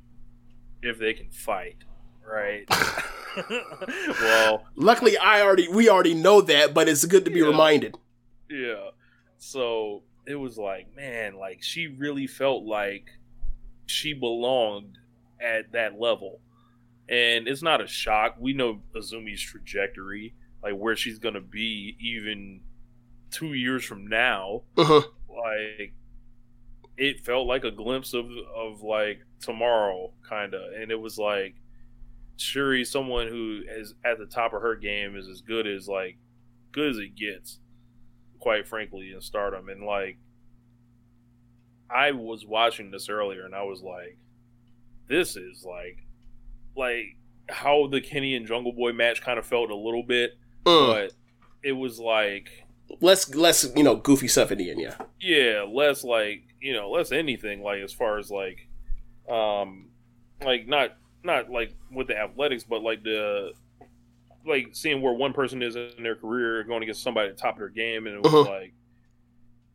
[0.82, 1.84] if they can fight,
[2.26, 2.66] right?
[4.22, 7.96] well, Luckily I already we already know that, but it's good to be reminded.
[8.50, 8.90] Yeah.
[9.38, 13.10] So it was like, man, like she really felt like
[13.86, 14.98] she belonged
[15.40, 16.40] at that level.
[17.10, 18.36] And it's not a shock.
[18.40, 20.34] We know Azumi's trajectory,
[20.64, 22.62] like where she's gonna be even
[23.32, 24.64] two years from now.
[24.78, 25.04] Uh-huh.
[25.30, 25.94] Like
[26.98, 30.72] it felt like a glimpse of of like tomorrow kinda.
[30.80, 31.56] And it was like
[32.38, 36.18] Shuri, someone who is at the top of her game is as good as like
[36.72, 37.60] good as it gets
[38.40, 39.68] quite frankly, in stardom.
[39.70, 40.18] And like,
[41.90, 44.18] I was watching this earlier and I was like,
[45.08, 46.06] this is like,
[46.76, 47.16] like
[47.50, 50.88] how the Kenny and Jungle Boy match kind of felt a little bit, Mm.
[50.94, 51.14] but
[51.64, 52.50] it was like,
[53.02, 54.96] Less less, you know, goofy stuff in the end, yeah.
[55.20, 58.68] yeah, less like, you know, less anything like as far as like,
[59.30, 59.90] um,
[60.44, 63.52] like not, not like with the athletics, but like the,
[64.46, 67.56] like seeing where one person is in their career going against somebody at the top
[67.56, 68.50] of their game, and it was Uh-huh.
[68.50, 68.74] like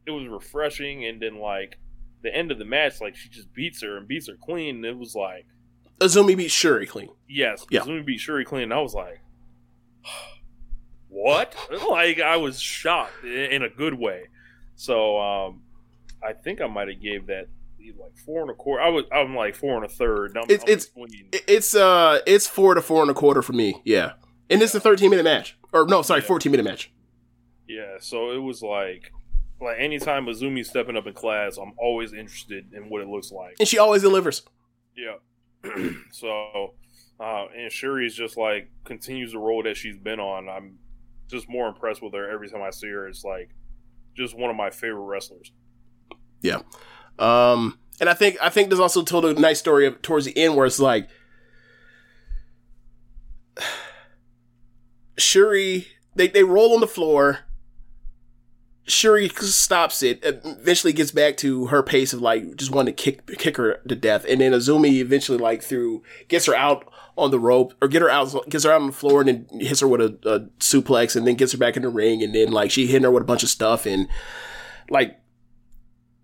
[0.06, 1.04] it was refreshing.
[1.04, 1.78] And then like
[2.22, 4.76] the end of the match, like she just beats her and beats her clean.
[4.76, 5.46] And it was like
[6.00, 7.10] Azumi beat Shuri clean.
[7.28, 7.80] yes, Yeah.
[7.82, 8.64] Azumi beat Shuri clean.
[8.64, 9.20] And I was like,
[11.08, 11.54] what?
[11.90, 14.28] like I was shocked in, in a good way.
[14.74, 15.62] So um,
[16.26, 17.46] I think I might have gave that
[17.98, 18.82] like four and a quarter.
[18.82, 20.36] I was I'm like four and a third.
[20.36, 23.52] I'm, It's I'm it's between- it's uh it's four to four and a quarter for
[23.52, 24.12] me, yeah.
[24.48, 25.58] And it's a thirteen minute match.
[25.72, 26.92] Or no, sorry, fourteen minute match.
[27.68, 29.10] Yeah, so it was like
[29.60, 33.56] like anytime Azumi's stepping up in class, I'm always interested in what it looks like.
[33.58, 34.42] And she always delivers.
[34.96, 35.16] Yeah.
[36.12, 36.74] so
[37.20, 40.48] uh and Shuri's just like continues the role that she's been on.
[40.48, 40.78] I'm
[41.28, 43.08] just more impressed with her every time I see her.
[43.08, 43.50] It's like
[44.16, 45.50] just one of my favorite wrestlers.
[46.42, 46.62] Yeah.
[47.18, 50.36] Um, and I think I think there's also told a nice story of, towards the
[50.36, 51.08] end where it's like
[55.18, 57.40] Shuri they, they roll on the floor
[58.84, 60.20] Shuri stops it.
[60.24, 63.94] Eventually, gets back to her pace of like just wanting to kick kick her to
[63.94, 68.02] death, and then Azumi eventually like through gets her out on the rope or get
[68.02, 70.40] her out gets her out on the floor and then hits her with a, a
[70.58, 73.10] suplex and then gets her back in the ring and then like she hitting her
[73.10, 74.08] with a bunch of stuff and
[74.88, 75.20] like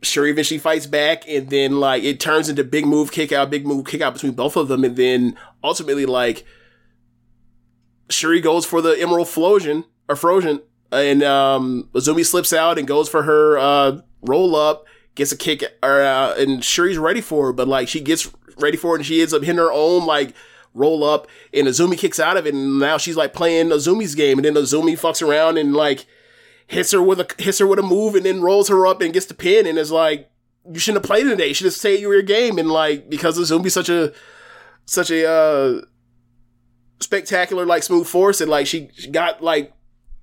[0.02, 3.66] Shuri eventually fights back and then like it turns into big move kick out big
[3.66, 6.44] move kick out between both of them and then ultimately like
[8.08, 10.62] Shuri goes for the Emerald Flosion or Frozen
[10.92, 14.84] and um Azumi slips out and goes for her uh roll up
[15.16, 18.76] gets a kick or uh, and Shuri's ready for her but like she gets ready
[18.76, 20.32] for it and she ends up hitting her own like
[20.74, 24.38] roll up and Azumi kicks out of it and now she's like playing Azumi's game
[24.38, 26.06] and then Azumi fucks around and like
[26.68, 29.12] hits her with a hits her with a move and then rolls her up and
[29.12, 30.30] gets the pin and is like
[30.70, 33.74] you shouldn't have played today you should have stayed your game and like because Azumi's
[33.74, 34.12] such a
[34.84, 35.80] such a uh
[37.00, 39.72] spectacular like smooth force and like she, she got like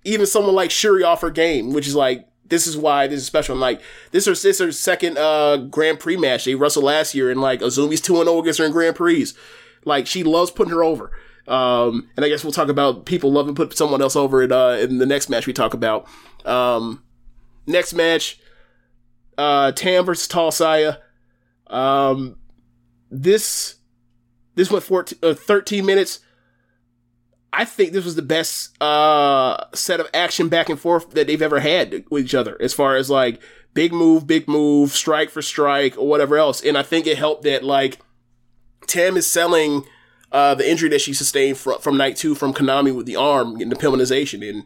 [0.04, 3.26] even someone like Shuri off her game which is like this is why this is
[3.26, 3.54] special.
[3.54, 6.46] And like this is this is her second uh Grand Prix match.
[6.46, 9.28] They wrestled last year and like Azumi's two and zero against her in Grand Prix.
[9.84, 11.12] Like she loves putting her over.
[11.48, 14.78] Um, and I guess we'll talk about people loving put someone else over in, uh,
[14.82, 16.08] in the next match we talk about.
[16.46, 17.04] Um,
[17.68, 18.40] next match,
[19.38, 20.98] uh, Tam versus Tall Saya.
[21.68, 22.38] Um,
[23.10, 23.76] this,
[24.56, 26.20] this went 14, uh, 13 minutes.
[27.52, 31.42] I think this was the best, uh, set of action back and forth that they've
[31.42, 33.42] ever had with each other as far as like
[33.74, 36.64] big move, big move, strike for strike or whatever else.
[36.64, 38.00] And I think it helped that like,
[38.88, 39.84] Tam is selling
[40.32, 43.60] uh, the injury that she sustained from, from night two from Konami with the arm
[43.62, 44.48] and the Pillmanization.
[44.48, 44.66] And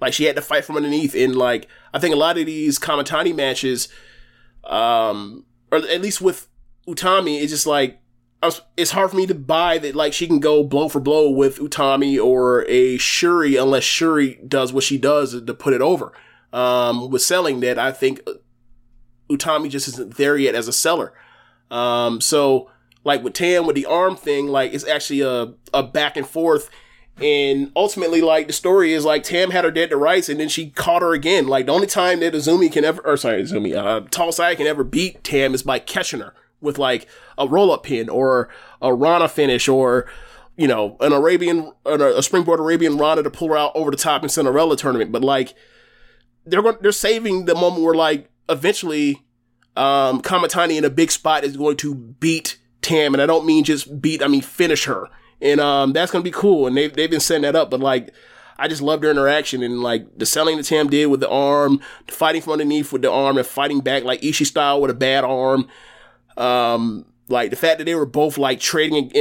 [0.00, 1.14] like she had to fight from underneath.
[1.14, 3.88] And like, I think a lot of these Kamatani matches,
[4.64, 6.48] um, or at least with
[6.86, 8.00] Utami, it's just like,
[8.42, 11.30] was, it's hard for me to buy that like she can go blow for blow
[11.30, 16.12] with Utami or a Shuri unless Shuri does what she does to put it over.
[16.52, 18.20] Um, with selling that, I think
[19.28, 21.12] Utami just isn't there yet as a seller.
[21.70, 22.70] Um, so,
[23.04, 26.70] like with Tam with the arm thing, like it's actually a, a back and forth.
[27.20, 30.48] And ultimately, like the story is like Tam had her dead to rights and then
[30.48, 31.48] she caught her again.
[31.48, 34.84] Like the only time that Azumi can ever, or sorry, Azumi, uh, Tall can ever
[34.84, 38.48] beat Tam is by catching her with like a roll up pin or
[38.80, 40.06] a Rana finish or,
[40.56, 44.22] you know, an Arabian, a springboard Arabian Rana to pull her out over the top
[44.22, 45.10] in Cinderella tournament.
[45.10, 45.54] But like,
[46.46, 49.24] they're going, they're saving the moment where like eventually,
[49.76, 53.64] um, Kamatani in a big spot is going to beat Tam, and I don't mean
[53.64, 55.08] just beat, I mean finish her.
[55.40, 56.66] And um, that's gonna be cool.
[56.66, 57.70] And they've they've been setting that up.
[57.70, 58.12] But like,
[58.58, 61.80] I just love their interaction and like the selling that Tam did with the arm,
[62.08, 65.24] fighting from underneath with the arm, and fighting back like Ishii style with a bad
[65.24, 65.68] arm.
[66.36, 69.12] Um, like the fact that they were both like trading and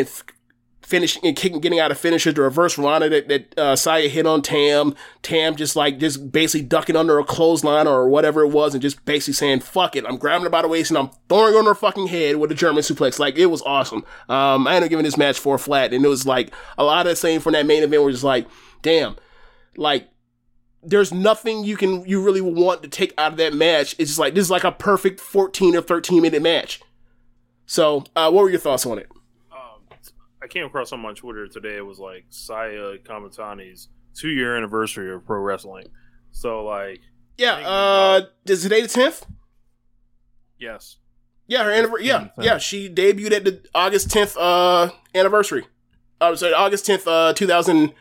[0.88, 4.26] finishing and kicking, getting out of finishes, the reverse Rana that, that uh, Saya hit
[4.26, 8.74] on Tam, Tam just like just basically ducking under a clothesline or whatever it was,
[8.74, 11.54] and just basically saying "fuck it," I'm grabbing her by the waist and I'm throwing
[11.54, 13.20] her on her fucking head with a German suplex.
[13.20, 14.06] Like it was awesome.
[14.30, 17.06] Um, I ended up giving this match four flat, and it was like a lot
[17.06, 18.02] of the same from that main event.
[18.02, 18.48] Was just like,
[18.82, 19.18] damn,
[19.76, 20.08] like
[20.82, 23.94] there's nothing you can you really want to take out of that match.
[24.00, 26.82] It's just like this is like a perfect 14 or 13 minute match.
[27.66, 29.10] So, uh, what were your thoughts on it?
[30.48, 31.76] I came across something on Twitter today.
[31.76, 35.88] It was like Saya Kamatani's two year anniversary of pro wrestling.
[36.32, 37.02] So like,
[37.38, 39.26] yeah, uh, is today the tenth?
[40.58, 41.00] Yes.
[41.48, 42.08] Yeah, her anniversary.
[42.08, 45.66] Yeah, yeah, she debuted at the August tenth uh anniversary.
[46.22, 47.94] I was sorry, August tenth, uh, two thousand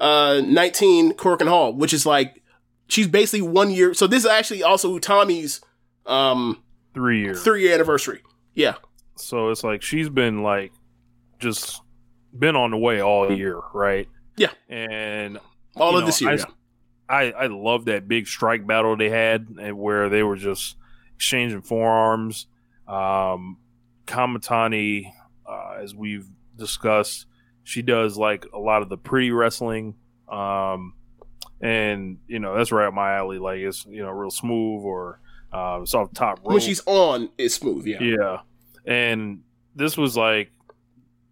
[0.00, 2.42] nineteen, and Hall, which is like
[2.86, 3.92] she's basically one year.
[3.92, 5.60] So this is actually also Tommy's
[6.06, 6.62] um
[6.94, 8.22] three year three year anniversary.
[8.54, 8.76] Yeah.
[9.16, 10.72] So it's like she's been like
[11.38, 11.82] just
[12.36, 14.08] been on the way all year, right?
[14.36, 14.50] Yeah.
[14.68, 15.38] And
[15.76, 16.30] all of know, this year.
[16.30, 16.44] I, yeah.
[17.08, 20.76] I, I love that big strike battle they had where they were just
[21.16, 22.46] exchanging forearms.
[22.86, 23.58] Um,
[24.06, 25.12] Kamatani,
[25.48, 27.26] uh, as we've discussed,
[27.64, 29.94] she does like a lot of the pretty wrestling.
[30.30, 30.92] Um,
[31.60, 33.38] and you know, that's right up my alley.
[33.38, 35.20] Like it's, you know, real smooth or,
[35.52, 36.52] uh, it's off top rope.
[36.52, 37.86] When she's on, it's smooth.
[37.86, 38.02] Yeah.
[38.02, 38.40] Yeah.
[38.86, 39.40] And
[39.74, 40.50] this was like,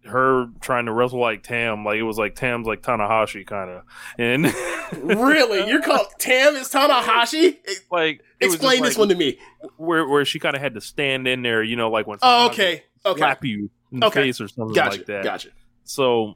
[0.09, 3.83] her trying to wrestle like Tam, like it was like Tam's like Tanahashi kind of.
[4.17, 4.45] And
[5.19, 7.57] really, you're called Tam is Tanahashi?
[7.91, 9.39] Like, explain this like, one to me.
[9.77, 12.47] Where where she kind of had to stand in there, you know, like when oh,
[12.47, 14.23] okay, okay, slap you in the okay.
[14.23, 14.97] face or something gotcha.
[14.97, 15.23] like that.
[15.23, 15.49] Gotcha.
[15.83, 16.35] So,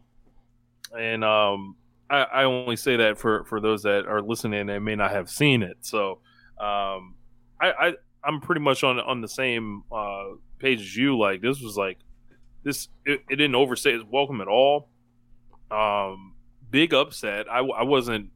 [0.98, 1.76] and um,
[2.10, 5.30] I, I only say that for for those that are listening and may not have
[5.30, 5.78] seen it.
[5.82, 6.20] So,
[6.60, 7.16] um,
[7.60, 7.94] I, I
[8.24, 10.26] I'm pretty much on on the same uh
[10.60, 11.18] page as you.
[11.18, 11.98] Like this was like
[12.64, 14.90] this it, it didn't overstay its welcome at all.
[15.70, 16.34] Um,
[16.70, 17.50] big upset.
[17.50, 18.30] I, I wasn't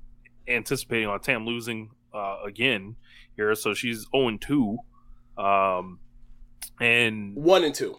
[0.48, 2.96] anticipating on Tam losing uh, again,
[3.36, 4.78] here, so she's zero and two,
[5.38, 6.00] um,
[6.80, 7.98] and one and two,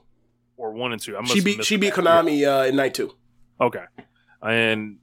[0.56, 1.16] or one and two.
[1.16, 1.92] I She beat she beat.
[1.94, 3.12] Konami uh, in night two.
[3.60, 3.84] Okay.
[4.42, 4.98] And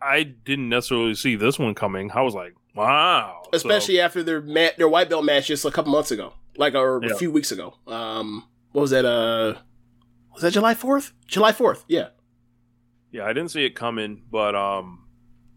[0.00, 2.10] I didn't necessarily see this one coming.
[2.12, 3.42] I was like, wow.
[3.44, 6.74] So- especially after their ma- their white belt match just a couple months ago, like
[6.74, 7.12] or Yeah.
[7.12, 7.74] a few weeks ago.
[7.86, 9.04] Um, what was that?
[9.04, 9.54] Uh,
[10.38, 11.12] was that July fourth?
[11.26, 11.84] July fourth?
[11.88, 12.10] Yeah.
[13.10, 15.08] yeah, I didn't see it coming, but um,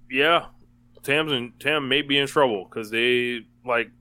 [0.09, 0.45] yeah,
[1.03, 3.91] Tam's and Tam may be in trouble because they like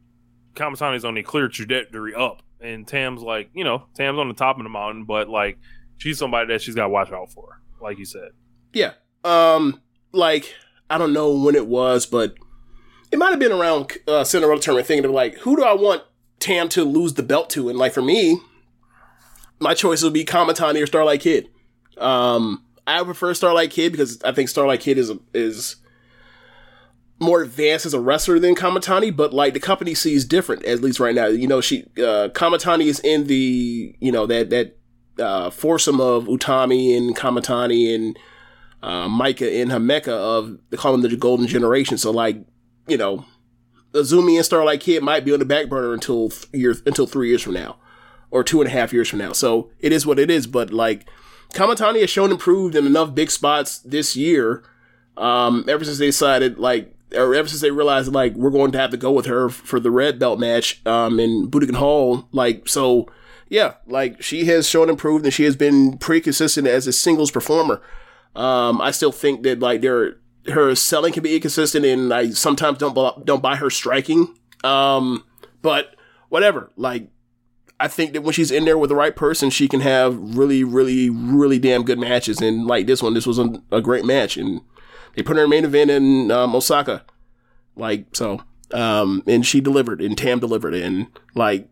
[0.54, 4.56] Kamatani's on a clear trajectory up, and Tam's like, you know, Tam's on the top
[4.56, 5.58] of the mountain, but like
[5.98, 8.30] she's somebody that she's got to watch out for, like you said.
[8.72, 8.92] Yeah.
[9.22, 10.54] Um, like
[10.88, 12.36] I don't know when it was, but
[13.12, 14.86] it might have been around uh, Cinderella tournament.
[14.86, 16.04] Thinking of like, who do I want
[16.38, 17.68] Tam to lose the belt to?
[17.68, 18.40] And like for me,
[19.60, 21.48] my choice would be Kamatani or Starlight Kid.
[21.98, 25.76] Um, I prefer Starlight Kid because I think Starlight Kid is is
[27.20, 30.98] more advanced as a wrestler than Kamatani, but like the company sees different, at least
[30.98, 31.26] right now.
[31.26, 34.78] You know, she uh Kamatani is in the you know that that
[35.18, 38.18] uh foursome of Utami and Kamatani and
[38.82, 41.98] uh Maika and Himeka of they call them the golden generation.
[41.98, 42.38] So like,
[42.88, 43.26] you know,
[43.92, 47.42] Azumi and Starlight Kid might be on the back burner until year until three years
[47.42, 47.76] from now.
[48.30, 49.32] Or two and a half years from now.
[49.32, 51.08] So it is what it is, but like
[51.54, 54.62] Kamatani has shown improved in enough big spots this year
[55.16, 58.78] um, ever since they decided, like, or ever since they realized, like, we're going to
[58.78, 62.28] have to go with her for the red belt match um, in Budokan Hall.
[62.32, 63.06] Like, so,
[63.48, 67.30] yeah, like, she has shown improved and she has been pretty consistent as a singles
[67.30, 67.82] performer.
[68.36, 72.78] Um, I still think that, like, there, her selling can be inconsistent and I sometimes
[72.78, 74.38] don't, don't buy her striking.
[74.62, 75.24] Um,
[75.62, 75.96] but
[76.28, 77.08] whatever, like,
[77.80, 80.62] I think that when she's in there with the right person, she can have really,
[80.62, 82.40] really, really damn good matches.
[82.40, 84.60] And like this one, this was a, a great match, and
[85.16, 87.04] they put her in main event in um, Osaka.
[87.76, 88.42] Like so,
[88.74, 91.70] um, and she delivered, and Tam delivered, and like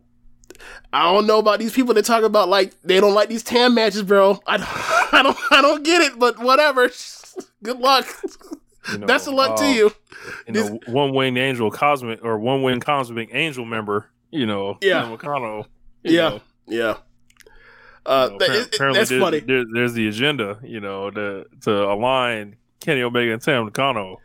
[0.92, 3.74] I don't know about these people that talk about like they don't like these Tam
[3.74, 4.40] matches, bro.
[4.46, 4.68] I don't,
[5.12, 6.90] I don't, I don't get it, but whatever.
[7.62, 8.06] Good luck.
[8.90, 9.92] You know, Best of luck to uh, you.
[10.46, 14.06] You know, one wing angel cosmic or one wing cosmic angel member.
[14.30, 15.10] You know, Yeah.
[15.10, 15.18] You
[16.12, 16.40] Yeah, know.
[16.66, 16.94] yeah.
[18.06, 19.40] Uh, You know, it- it- apparently that's there- funny.
[19.40, 24.16] there- there's the agenda, you know, to to align Kenny Omega and Tam Nakano.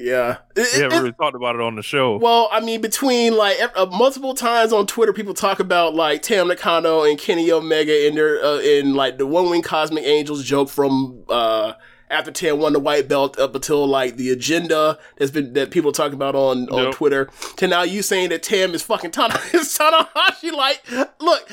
[0.00, 2.18] Yeah, It- We it- haven't really talked about it on the show.
[2.18, 6.46] Well, I mean, between like uh, multiple times on Twitter, people talk about like Tam
[6.48, 10.68] Nakano and Kenny Omega in their uh, in like the One Wing Cosmic Angels joke
[10.68, 11.72] from uh
[12.10, 15.92] after Tam won the white belt up until like the agenda that's been that people
[15.92, 16.94] talk about on on Yep.
[16.94, 20.52] Twitter to now you saying that Tam is fucking Tana is Tanahashi.
[20.52, 20.82] Like,
[21.20, 21.50] look,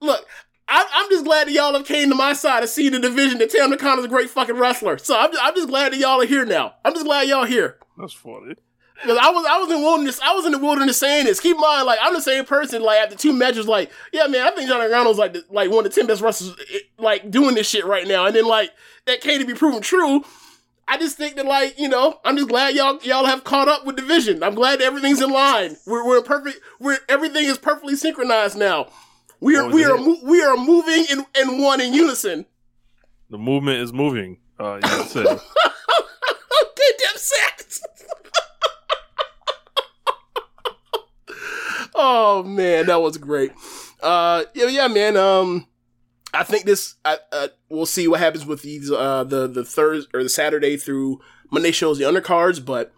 [0.00, 0.26] look.
[0.68, 3.38] I'm, I'm just glad that y'all have came to my side and seen the division
[3.38, 4.98] that Tam Nakano is a great fucking wrestler.
[4.98, 6.74] So I'm just, I'm just glad that y'all are here now.
[6.84, 7.78] I'm just glad y'all here.
[7.96, 8.56] That's funny.
[9.02, 11.40] Because I was I was in wilderness I was in the wilderness saying this.
[11.40, 12.82] Keep in mind, like I'm the same person.
[12.82, 15.84] Like after two matches, like yeah, man, I think Johnny Gargano's like the, like one
[15.84, 18.26] of the ten best wrestlers, eh, like doing this shit right now.
[18.26, 18.70] And then like
[19.06, 20.24] that came to be proven true.
[20.88, 23.84] I just think that like you know I'm just glad y'all y'all have caught up
[23.84, 24.42] with the vision.
[24.42, 25.76] I'm glad everything's in line.
[25.86, 26.60] We're we're perfect.
[26.80, 28.88] We're everything is perfectly synchronized now.
[29.40, 32.46] We are we are mo- we are moving in in one in unison.
[33.28, 34.38] The movement is moving.
[34.58, 35.22] Uh, you say.
[35.24, 37.80] Get them sex.
[41.98, 43.52] Oh man, that was great.
[44.02, 45.16] Uh, yeah, yeah, man.
[45.16, 45.66] Um,
[46.34, 46.96] I think this.
[47.04, 48.90] I, uh, we'll see what happens with these.
[48.90, 52.62] Uh, the the Thursday or the Saturday through Monday shows, the undercards.
[52.64, 52.92] But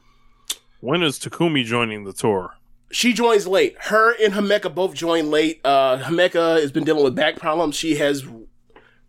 [0.80, 2.54] when is Takumi joining the tour?
[2.90, 3.76] she joins late.
[3.78, 5.60] Her and Himeka both join late.
[5.64, 7.76] Uh, Himeka has been dealing with back problems.
[7.76, 8.26] She has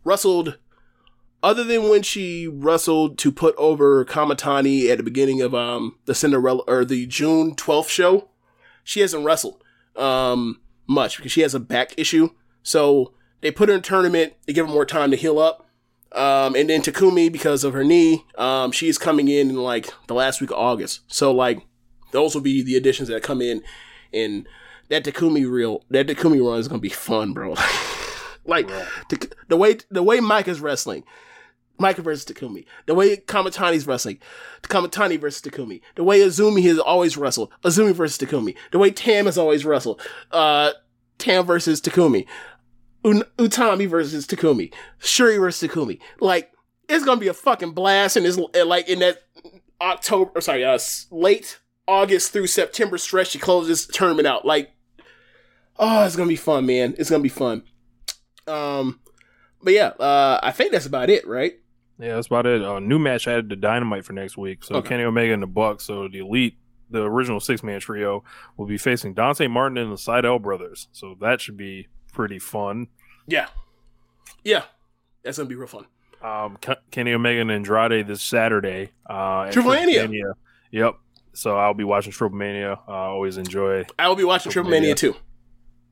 [0.04, 0.58] wrestled,
[1.42, 6.14] other than when she wrestled to put over Kamatani at the beginning of um the
[6.14, 8.30] Cinderella or the June twelfth show.
[8.84, 9.64] She hasn't wrestled
[10.00, 12.30] um much because she has a back issue.
[12.64, 15.66] So they put her in a tournament to give her more time to heal up.
[16.12, 20.16] Um, and then Takumi, because of her knee, um, she's coming in in like the
[20.16, 21.02] last week of August.
[21.08, 21.62] So like
[22.12, 23.62] those will be the additions that come in,
[24.12, 24.48] and
[24.90, 27.56] that Takumi reel, that Takumi run is gonna be fun, bro.
[28.46, 28.68] like
[29.10, 31.04] the, the way the way Mike is wrestling,
[31.80, 34.20] Maika versus Takumi, the way Kamatani's wrestling,
[34.64, 39.26] Kamatani versus Takumi, the way Azumi has always wrestled, Azumi versus Takumi, the way Tam
[39.26, 40.02] has always wrestled,
[40.32, 40.72] uh,
[41.18, 42.26] Tam versus Takumi,
[43.04, 46.52] Un- Utami versus Takumi, Shuri versus Takumi, like.
[46.92, 49.22] It's gonna be a fucking blast, and it's like in that
[49.80, 50.80] October, or sorry, uh,
[51.12, 54.44] late August through September stretch to close this tournament out.
[54.44, 54.72] Like,
[55.78, 56.96] oh, it's gonna be fun, man.
[56.98, 57.62] It's gonna be fun.
[58.48, 59.02] Um,
[59.62, 61.59] but yeah, uh, I think that's about it, right?
[62.00, 62.64] Yeah, that's about it.
[62.64, 64.64] Uh, new match added to Dynamite for next week.
[64.64, 64.90] So Okay.
[64.90, 65.84] Kenny Omega and the Bucks.
[65.84, 66.58] So the Elite
[66.90, 68.24] the original six man trio,
[68.58, 70.88] will be facing Dante Martin and the Sydal brothers.
[70.92, 72.88] So that should be pretty fun.
[73.28, 73.48] Yeah,
[74.44, 74.64] yeah,
[75.24, 75.86] that's gonna be real fun.
[76.22, 76.58] Um,
[76.92, 78.92] Kenny Omega and Andrade this Saturday.
[79.10, 79.76] Uh, Triple.
[80.72, 80.96] Yep.
[81.34, 82.80] So I'll be watching Triple Mania.
[82.88, 83.86] I always enjoy.
[83.98, 85.16] I will be watching Triple Mania too.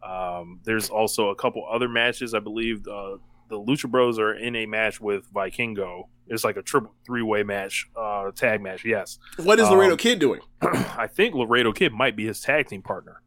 [0.03, 2.34] Um, there's also a couple other matches.
[2.34, 3.18] I believe uh,
[3.50, 6.03] the Lucha Bros are in a match with Vikingo.
[6.27, 8.84] It's like a triple three way match, uh, tag match.
[8.84, 9.17] Yes.
[9.38, 10.42] What is Laredo Um, Kid doing?
[10.61, 13.22] I think Laredo Kid might be his tag team partner,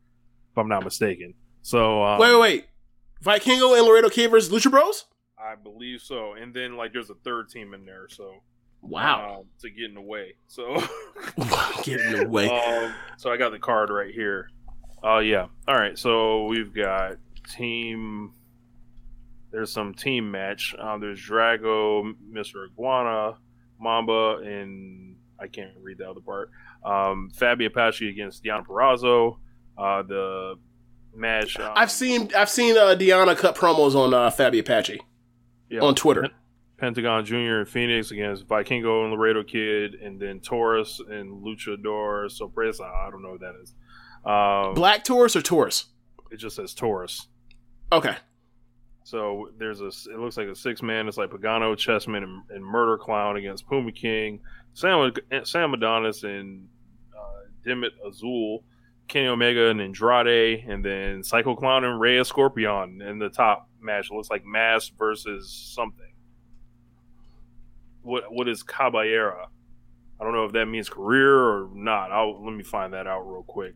[0.52, 1.34] if I'm not mistaken.
[1.62, 2.66] So um, wait, wait, wait.
[3.24, 5.06] Vikingo and Laredo Kid versus Lucha Bros.
[5.38, 6.34] I believe so.
[6.34, 8.06] And then like there's a third team in there.
[8.08, 8.34] So
[8.82, 9.40] Wow.
[9.40, 10.34] um, to get in the way.
[10.48, 10.74] So
[11.84, 12.48] Get in the way.
[12.50, 14.50] Um, so I got the card right here.
[15.02, 15.46] Oh yeah.
[15.66, 15.98] All right.
[15.98, 17.16] So we've got
[17.56, 18.32] team.
[19.50, 20.74] There's some team match.
[20.78, 22.66] Uh, there's Drago, Mr.
[22.70, 23.36] Iguana,
[23.80, 26.50] Mamba, and I can't read the other part.
[26.84, 29.38] Um, Fabi Apache against Deonna Purrazzo.
[29.76, 30.54] Uh, the
[31.14, 31.58] match.
[31.58, 35.00] Um, I've seen I've seen uh, Deonna cut promos on uh, Fabi Apache
[35.68, 36.22] yeah, on Twitter.
[36.22, 36.32] Pen-
[36.78, 37.58] Pentagon Jr.
[37.58, 42.84] and Phoenix against Vikingo and Laredo Kid, and then Taurus and Luchador Sorpresa.
[42.84, 43.74] I don't know what that is.
[44.24, 45.86] Um, Black Taurus or Taurus?
[46.30, 47.26] It just says Taurus.
[47.92, 48.16] Okay.
[49.02, 49.88] So there's a.
[49.88, 51.08] It looks like a six man.
[51.08, 54.40] It's like Pagano, Chessman, and, and Murder Clown against Puma King,
[54.74, 55.12] Sam
[55.44, 56.68] Sam Adonis, and
[57.16, 58.62] uh, Dimit Azul,
[59.08, 64.10] Kenny Omega and Andrade, and then Psycho Clown and Rey Escorpión in the top match.
[64.10, 66.12] It looks like Mass versus something.
[68.02, 69.46] What what is Cabellera?
[70.20, 72.12] I don't know if that means career or not.
[72.12, 73.74] I'll let me find that out real quick.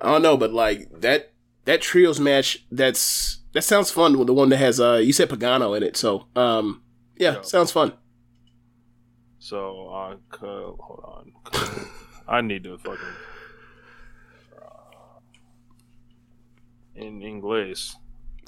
[0.00, 1.32] I don't know, but like that
[1.64, 5.28] that trios match that's that sounds fun with the one that has uh you said
[5.28, 6.80] Pagano in it, so um
[7.16, 7.92] yeah, sounds fun.
[9.40, 11.32] So uh, hold on,
[12.28, 12.98] I need to fucking
[14.56, 15.18] uh,
[16.94, 17.94] in English.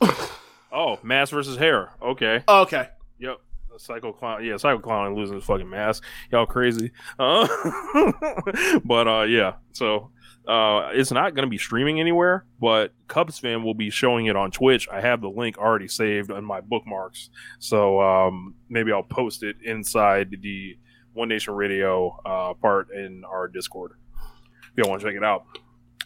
[0.73, 1.91] oh, mask versus hair.
[2.01, 2.45] Okay.
[2.47, 2.91] okay.
[3.19, 3.39] Yep.
[3.79, 4.45] Psycho clown.
[4.45, 6.05] Yeah, psycho clown losing his fucking mask.
[6.31, 6.93] Y'all crazy.
[7.19, 7.49] Uh,
[8.85, 9.55] but uh, yeah.
[9.73, 10.13] So
[10.47, 14.37] uh, it's not going to be streaming anywhere, but Cubs fan will be showing it
[14.37, 14.89] on Twitch.
[14.91, 19.57] I have the link already saved on my bookmarks, so um, maybe I'll post it
[19.63, 20.77] inside the
[21.13, 23.93] One Nation Radio uh, part in our Discord.
[24.73, 25.45] If y'all want to check it out.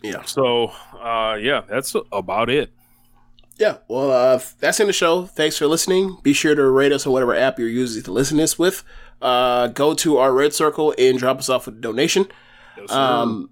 [0.03, 0.23] Yeah.
[0.25, 2.73] So uh, yeah, that's about it.
[3.57, 5.27] Yeah, well, uh, that's in the show.
[5.27, 6.19] Thanks for listening.
[6.23, 8.83] Be sure to rate us on whatever app you're using to listen to this with.
[9.23, 12.27] Uh, go to our red circle and drop us off a donation.
[12.87, 12.95] sir.
[12.95, 13.51] um,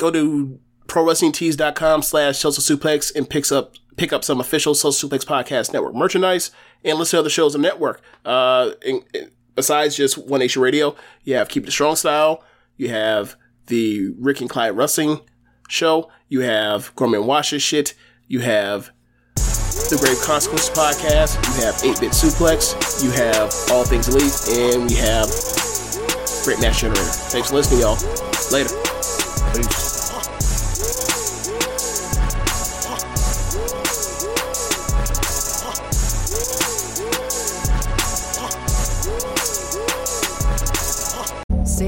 [0.00, 5.24] go to prowrestlingtees.com slash social suplex and picks up pick up some official social suplex
[5.24, 6.50] podcast network merchandise
[6.84, 8.00] and listen to other shows on the network.
[8.24, 8.70] Uh,
[9.54, 12.42] besides just One Nation Radio, you have Keep It Strong Style.
[12.76, 15.20] You have the Rick and Clyde Wrestling
[15.68, 16.10] show.
[16.28, 17.94] You have Gorman Washes shit.
[18.26, 18.90] You have
[19.34, 21.36] the Grave Consequences podcast.
[21.48, 23.04] You have 8 Bit Suplex.
[23.04, 24.32] You have All Things Elite.
[24.56, 25.28] And we have
[26.44, 27.02] Great Match Generator.
[27.02, 27.98] Thanks for listening, y'all.
[28.50, 29.89] Later.